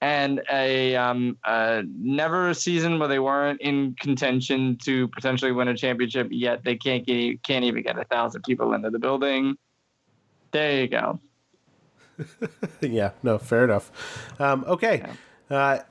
and 0.01 0.43
a 0.51 0.97
um, 0.97 1.37
uh, 1.45 1.83
never 1.87 2.49
a 2.51 2.55
season 2.55 2.99
where 2.99 3.09
they 3.09 3.19
weren't 3.19 3.61
in 3.61 3.95
contention 4.01 4.79
to 4.85 5.09
potentially 5.09 5.53
win 5.53 5.69
a 5.69 5.77
championship. 5.77 6.29
Yet 6.31 6.65
they 6.65 6.77
can't 6.77 7.07
get 7.07 7.43
can't 7.43 7.65
even 7.65 7.83
get 7.83 7.99
a 7.99 8.05
thousand 8.05 8.43
people 8.43 8.73
into 8.73 8.91
the 8.91 8.99
building. 8.99 9.57
There 10.53 10.81
you 10.81 10.89
go. 10.89 11.21
yeah, 12.81 13.13
no, 13.23 13.39
fair 13.39 13.65
enough. 13.65 13.91
Um, 14.41 14.65
okay, 14.67 15.03
yeah. 15.51 15.57
uh, 15.57 15.83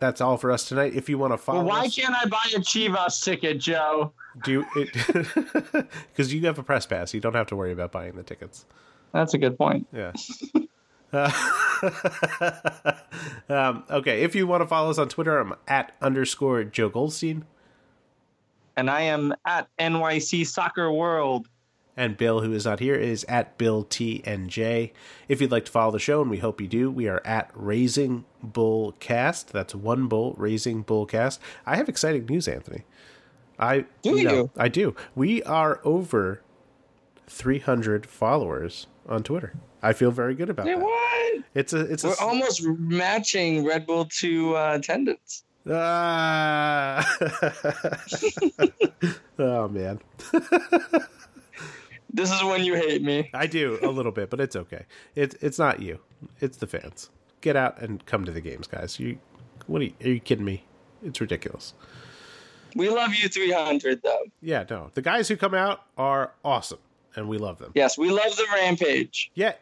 that's 0.00 0.20
all 0.20 0.36
for 0.36 0.50
us 0.50 0.68
tonight. 0.68 0.94
If 0.94 1.08
you 1.08 1.18
want 1.18 1.32
to 1.32 1.38
follow, 1.38 1.60
well, 1.60 1.68
why 1.68 1.86
us, 1.86 1.94
can't 1.94 2.14
I 2.14 2.26
buy 2.26 2.52
a 2.54 2.60
Chivas 2.60 3.22
ticket, 3.22 3.58
Joe? 3.58 4.12
Do 4.44 4.64
it 4.76 4.92
because 6.12 6.32
you 6.32 6.40
have 6.46 6.58
a 6.58 6.62
press 6.62 6.86
pass. 6.86 7.12
You 7.12 7.20
don't 7.20 7.34
have 7.34 7.48
to 7.48 7.56
worry 7.56 7.72
about 7.72 7.92
buying 7.92 8.16
the 8.16 8.22
tickets. 8.22 8.64
That's 9.12 9.34
a 9.34 9.38
good 9.38 9.58
point. 9.58 9.86
Yeah. 9.92 10.12
Uh, 11.12 11.30
um, 13.48 13.84
okay, 13.90 14.22
if 14.22 14.34
you 14.34 14.46
want 14.46 14.62
to 14.62 14.66
follow 14.66 14.90
us 14.90 14.98
on 14.98 15.08
Twitter, 15.08 15.38
I'm 15.38 15.54
at 15.66 15.94
underscore 16.00 16.64
Joe 16.64 16.88
Goldstein. 16.88 17.44
And 18.76 18.88
I 18.90 19.02
am 19.02 19.34
at 19.44 19.68
NYC 19.78 20.46
Soccer 20.46 20.92
World. 20.92 21.48
And 21.96 22.16
Bill, 22.16 22.42
who 22.42 22.52
is 22.52 22.64
not 22.64 22.78
here, 22.78 22.94
is 22.94 23.24
at 23.24 23.58
Bill 23.58 23.84
TNJ. 23.84 24.92
If 25.26 25.40
you'd 25.40 25.50
like 25.50 25.64
to 25.64 25.72
follow 25.72 25.90
the 25.90 25.98
show, 25.98 26.20
and 26.20 26.30
we 26.30 26.38
hope 26.38 26.60
you 26.60 26.68
do, 26.68 26.92
we 26.92 27.08
are 27.08 27.20
at 27.24 27.50
Raising 27.54 28.24
Bull 28.40 28.92
Cast. 29.00 29.52
That's 29.52 29.74
one 29.74 30.06
bull, 30.06 30.34
Raising 30.38 30.82
Bull 30.82 31.06
Cast. 31.06 31.40
I 31.66 31.74
have 31.74 31.88
exciting 31.88 32.26
news, 32.26 32.46
Anthony. 32.46 32.84
I 33.58 33.86
do 34.02 34.16
you? 34.16 34.24
Know, 34.24 34.50
I 34.56 34.68
do. 34.68 34.94
We 35.16 35.42
are 35.42 35.80
over 35.82 36.40
300 37.26 38.06
followers 38.06 38.86
on 39.08 39.24
Twitter. 39.24 39.54
I 39.82 39.92
feel 39.92 40.10
very 40.10 40.34
good 40.34 40.50
about 40.50 40.66
that. 40.66 40.80
What? 40.80 41.44
It's 41.54 41.72
a 41.72 41.80
it's 41.80 42.04
We're 42.04 42.14
a, 42.14 42.20
almost 42.20 42.62
matching 42.64 43.64
Red 43.64 43.86
Bull 43.86 44.06
to 44.06 44.56
uh, 44.56 44.76
attendance. 44.78 45.44
Ah. 45.70 47.16
oh 49.38 49.68
man. 49.68 50.00
this 52.12 52.32
is 52.32 52.42
when 52.42 52.64
you 52.64 52.74
hate 52.74 53.02
me. 53.02 53.30
I 53.34 53.46
do 53.46 53.78
a 53.82 53.88
little 53.88 54.12
bit, 54.12 54.30
but 54.30 54.40
it's 54.40 54.56
okay. 54.56 54.86
It's 55.14 55.36
it's 55.40 55.58
not 55.58 55.80
you. 55.80 56.00
It's 56.40 56.56
the 56.56 56.66
fans. 56.66 57.10
Get 57.40 57.54
out 57.56 57.80
and 57.80 58.04
come 58.06 58.24
to 58.24 58.32
the 58.32 58.40
games, 58.40 58.66
guys. 58.66 58.98
You 58.98 59.18
what 59.66 59.82
are 59.82 59.86
you, 59.86 59.94
are 60.02 60.08
you 60.08 60.20
kidding 60.20 60.44
me? 60.44 60.64
It's 61.04 61.20
ridiculous. 61.20 61.74
We 62.74 62.88
love 62.90 63.14
you 63.14 63.28
300 63.28 64.02
though. 64.02 64.24
Yeah, 64.40 64.64
no. 64.68 64.90
The 64.94 65.02
guys 65.02 65.28
who 65.28 65.36
come 65.36 65.54
out 65.54 65.82
are 65.96 66.32
awesome 66.44 66.78
and 67.18 67.28
we 67.28 67.38
love 67.38 67.58
them. 67.58 67.72
Yes, 67.74 67.98
we 67.98 68.10
love 68.10 68.36
the 68.36 68.46
Rampage. 68.54 69.30
Yeah, 69.34 69.52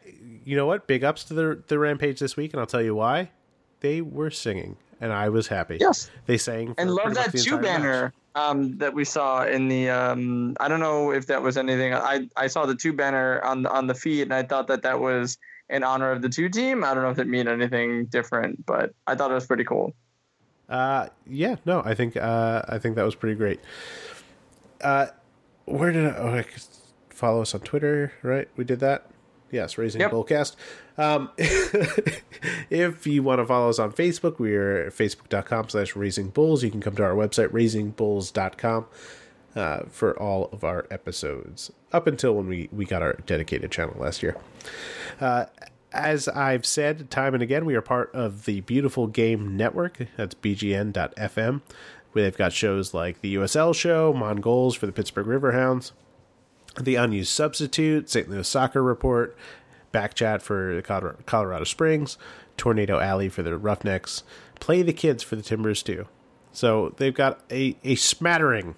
you 0.44 0.56
know 0.56 0.66
what? 0.66 0.86
Big 0.86 1.04
ups 1.04 1.24
to 1.24 1.34
the 1.34 1.62
the 1.66 1.78
Rampage 1.78 2.20
this 2.20 2.36
week 2.36 2.52
and 2.52 2.60
I'll 2.60 2.66
tell 2.66 2.82
you 2.82 2.94
why. 2.94 3.30
They 3.80 4.00
were 4.00 4.30
singing 4.30 4.76
and 5.00 5.12
I 5.12 5.28
was 5.28 5.48
happy. 5.48 5.78
Yes. 5.80 6.10
They 6.26 6.38
sang 6.38 6.74
And 6.78 6.90
love 6.90 7.14
that 7.14 7.32
two 7.36 7.58
banner 7.58 8.12
um, 8.34 8.76
that 8.78 8.94
we 8.94 9.04
saw 9.04 9.44
in 9.44 9.68
the 9.68 9.90
um, 9.90 10.56
I 10.60 10.68
don't 10.68 10.80
know 10.80 11.10
if 11.10 11.26
that 11.26 11.42
was 11.42 11.56
anything. 11.56 11.94
I 11.94 12.28
I 12.36 12.46
saw 12.46 12.66
the 12.66 12.74
two 12.74 12.92
banner 12.92 13.40
on 13.42 13.62
the, 13.62 13.70
on 13.70 13.86
the 13.86 13.94
feed 13.94 14.22
and 14.22 14.34
I 14.34 14.42
thought 14.42 14.66
that 14.68 14.82
that 14.82 15.00
was 15.00 15.38
in 15.68 15.82
honor 15.82 16.12
of 16.12 16.22
the 16.22 16.28
two 16.28 16.48
team. 16.48 16.84
I 16.84 16.94
don't 16.94 17.02
know 17.02 17.10
if 17.10 17.18
it 17.18 17.26
meant 17.26 17.48
anything 17.48 18.06
different, 18.06 18.64
but 18.66 18.92
I 19.06 19.14
thought 19.14 19.30
it 19.30 19.34
was 19.34 19.46
pretty 19.46 19.64
cool. 19.64 19.94
Uh, 20.68 21.08
yeah, 21.26 21.56
no, 21.64 21.82
I 21.84 21.94
think 21.94 22.16
uh, 22.16 22.62
I 22.68 22.78
think 22.78 22.96
that 22.96 23.04
was 23.04 23.14
pretty 23.14 23.36
great. 23.36 23.60
Uh, 24.80 25.06
where 25.64 25.92
did 25.92 26.06
I? 26.06 26.16
Oh, 26.16 26.28
I 26.28 26.44
follow 27.16 27.42
us 27.42 27.54
on 27.54 27.62
Twitter, 27.62 28.12
right? 28.22 28.48
We 28.56 28.64
did 28.64 28.80
that. 28.80 29.10
Yes, 29.50 29.78
Raising 29.78 30.00
yep. 30.00 30.10
Bullcast. 30.10 30.56
Um, 30.98 31.30
if 32.68 33.06
you 33.06 33.22
want 33.22 33.40
to 33.40 33.46
follow 33.46 33.68
us 33.68 33.78
on 33.78 33.92
Facebook, 33.92 34.38
we 34.38 34.54
are 34.54 34.90
facebook.com 34.90 35.68
slash 35.68 35.94
raising 35.94 36.30
bulls. 36.30 36.62
You 36.64 36.70
can 36.70 36.80
come 36.80 36.96
to 36.96 37.04
our 37.04 37.14
website, 37.14 37.48
raisingbulls.com, 37.48 38.86
uh, 39.54 39.80
for 39.88 40.18
all 40.18 40.50
of 40.52 40.64
our 40.64 40.86
episodes 40.90 41.72
up 41.92 42.06
until 42.06 42.34
when 42.34 42.48
we, 42.48 42.68
we 42.72 42.84
got 42.84 43.02
our 43.02 43.14
dedicated 43.26 43.70
channel 43.70 43.94
last 43.98 44.22
year. 44.22 44.36
Uh, 45.20 45.46
as 45.92 46.28
I've 46.28 46.66
said 46.66 47.10
time 47.10 47.32
and 47.32 47.42
again, 47.42 47.64
we 47.64 47.74
are 47.76 47.82
part 47.82 48.14
of 48.14 48.44
the 48.44 48.60
Beautiful 48.62 49.06
Game 49.06 49.56
Network. 49.56 50.06
That's 50.16 50.34
bgn.fm. 50.34 51.62
Where 52.12 52.24
they've 52.24 52.36
got 52.36 52.52
shows 52.52 52.94
like 52.94 53.20
the 53.20 53.36
USL 53.36 53.74
show, 53.74 54.12
Mongols 54.12 54.74
for 54.74 54.86
the 54.86 54.92
Pittsburgh 54.92 55.26
Riverhounds, 55.26 55.92
the 56.80 56.96
Unused 56.96 57.32
Substitute, 57.32 58.10
St. 58.10 58.28
Louis 58.28 58.46
Soccer 58.46 58.82
Report, 58.82 59.36
Backchat 59.92 60.42
for 60.42 60.82
Colorado 60.82 61.64
Springs, 61.64 62.18
Tornado 62.56 63.00
Alley 63.00 63.28
for 63.28 63.42
the 63.42 63.56
Roughnecks, 63.56 64.22
Play 64.60 64.82
the 64.82 64.92
Kids 64.92 65.22
for 65.22 65.36
the 65.36 65.42
Timbers 65.42 65.82
too. 65.82 66.06
So 66.52 66.94
they've 66.96 67.14
got 67.14 67.40
a, 67.50 67.76
a 67.84 67.96
smattering 67.96 68.76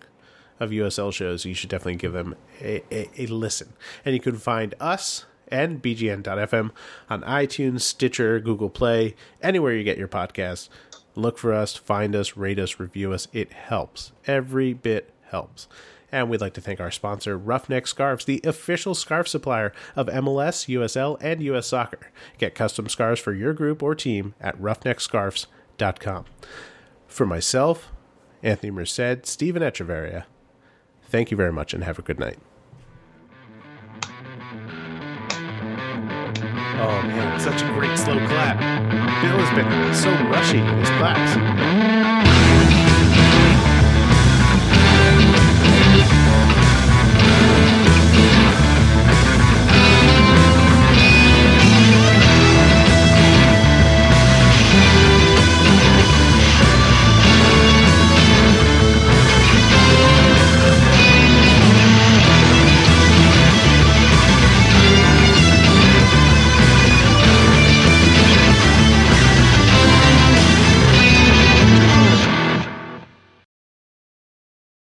of 0.61 0.71
USL 0.71 1.13
shows. 1.13 1.45
You 1.45 1.55
should 1.55 1.71
definitely 1.71 1.97
give 1.97 2.13
them 2.13 2.35
a, 2.61 2.83
a, 2.93 3.09
a 3.17 3.27
listen. 3.27 3.75
And 4.05 4.15
you 4.15 4.21
can 4.21 4.37
find 4.37 4.75
us 4.81 5.27
and 5.51 5.83
bgn.fm 5.83 6.71
on 7.09 7.23
iTunes, 7.23 7.81
Stitcher, 7.83 8.41
Google 8.41 8.69
Play, 8.71 9.15
anywhere 9.41 9.73
you 9.73 9.85
get 9.85 9.99
your 9.99 10.09
podcasts. 10.09 10.69
Look 11.15 11.39
for 11.39 11.53
us, 11.53 11.75
find 11.75 12.15
us, 12.15 12.37
rate 12.37 12.59
us, 12.59 12.79
review 12.79 13.13
us. 13.13 13.29
It 13.33 13.53
helps. 13.53 14.13
Every 14.27 14.73
bit 14.73 15.13
helps. 15.31 15.69
And 16.11 16.31
we'd 16.31 16.41
like 16.41 16.55
to 16.55 16.61
thank 16.61 16.81
our 16.81 16.91
sponsor, 16.91 17.37
Roughneck 17.37 17.87
Scarves, 17.87 18.25
the 18.25 18.41
official 18.45 18.95
scarf 18.95 19.29
supplier 19.29 19.73
of 19.95 20.07
MLS, 20.07 20.67
USL, 20.69 21.19
and 21.21 21.43
US 21.43 21.67
Soccer. 21.67 22.11
Get 22.39 22.55
custom 22.55 22.89
scarves 22.89 23.21
for 23.21 23.33
your 23.33 23.53
group 23.53 23.83
or 23.83 23.95
team 23.95 24.35
at 24.41 24.59
roughneckscarves.com. 24.61 26.25
For 27.07 27.27
myself, 27.27 27.93
Anthony 28.43 28.71
Merced, 28.71 29.27
Stephen 29.27 29.63
Echeverria, 29.63 30.25
thank 31.05 31.31
you 31.31 31.37
very 31.37 31.53
much 31.53 31.75
and 31.75 31.85
have 31.85 31.99
a 31.99 32.03
good 32.03 32.19
night. 32.19 32.39
Oh 36.81 37.03
man, 37.03 37.41
such 37.41 37.61
a 37.61 37.67
great 37.73 37.99
slow 37.99 38.17
clap. 38.29 38.59
Bill 39.21 39.37
has 39.37 39.57
been 39.57 39.95
so 39.95 40.11
rushy 40.31 40.59
in 40.59 40.79
his 40.79 40.89
claps. 40.91 42.08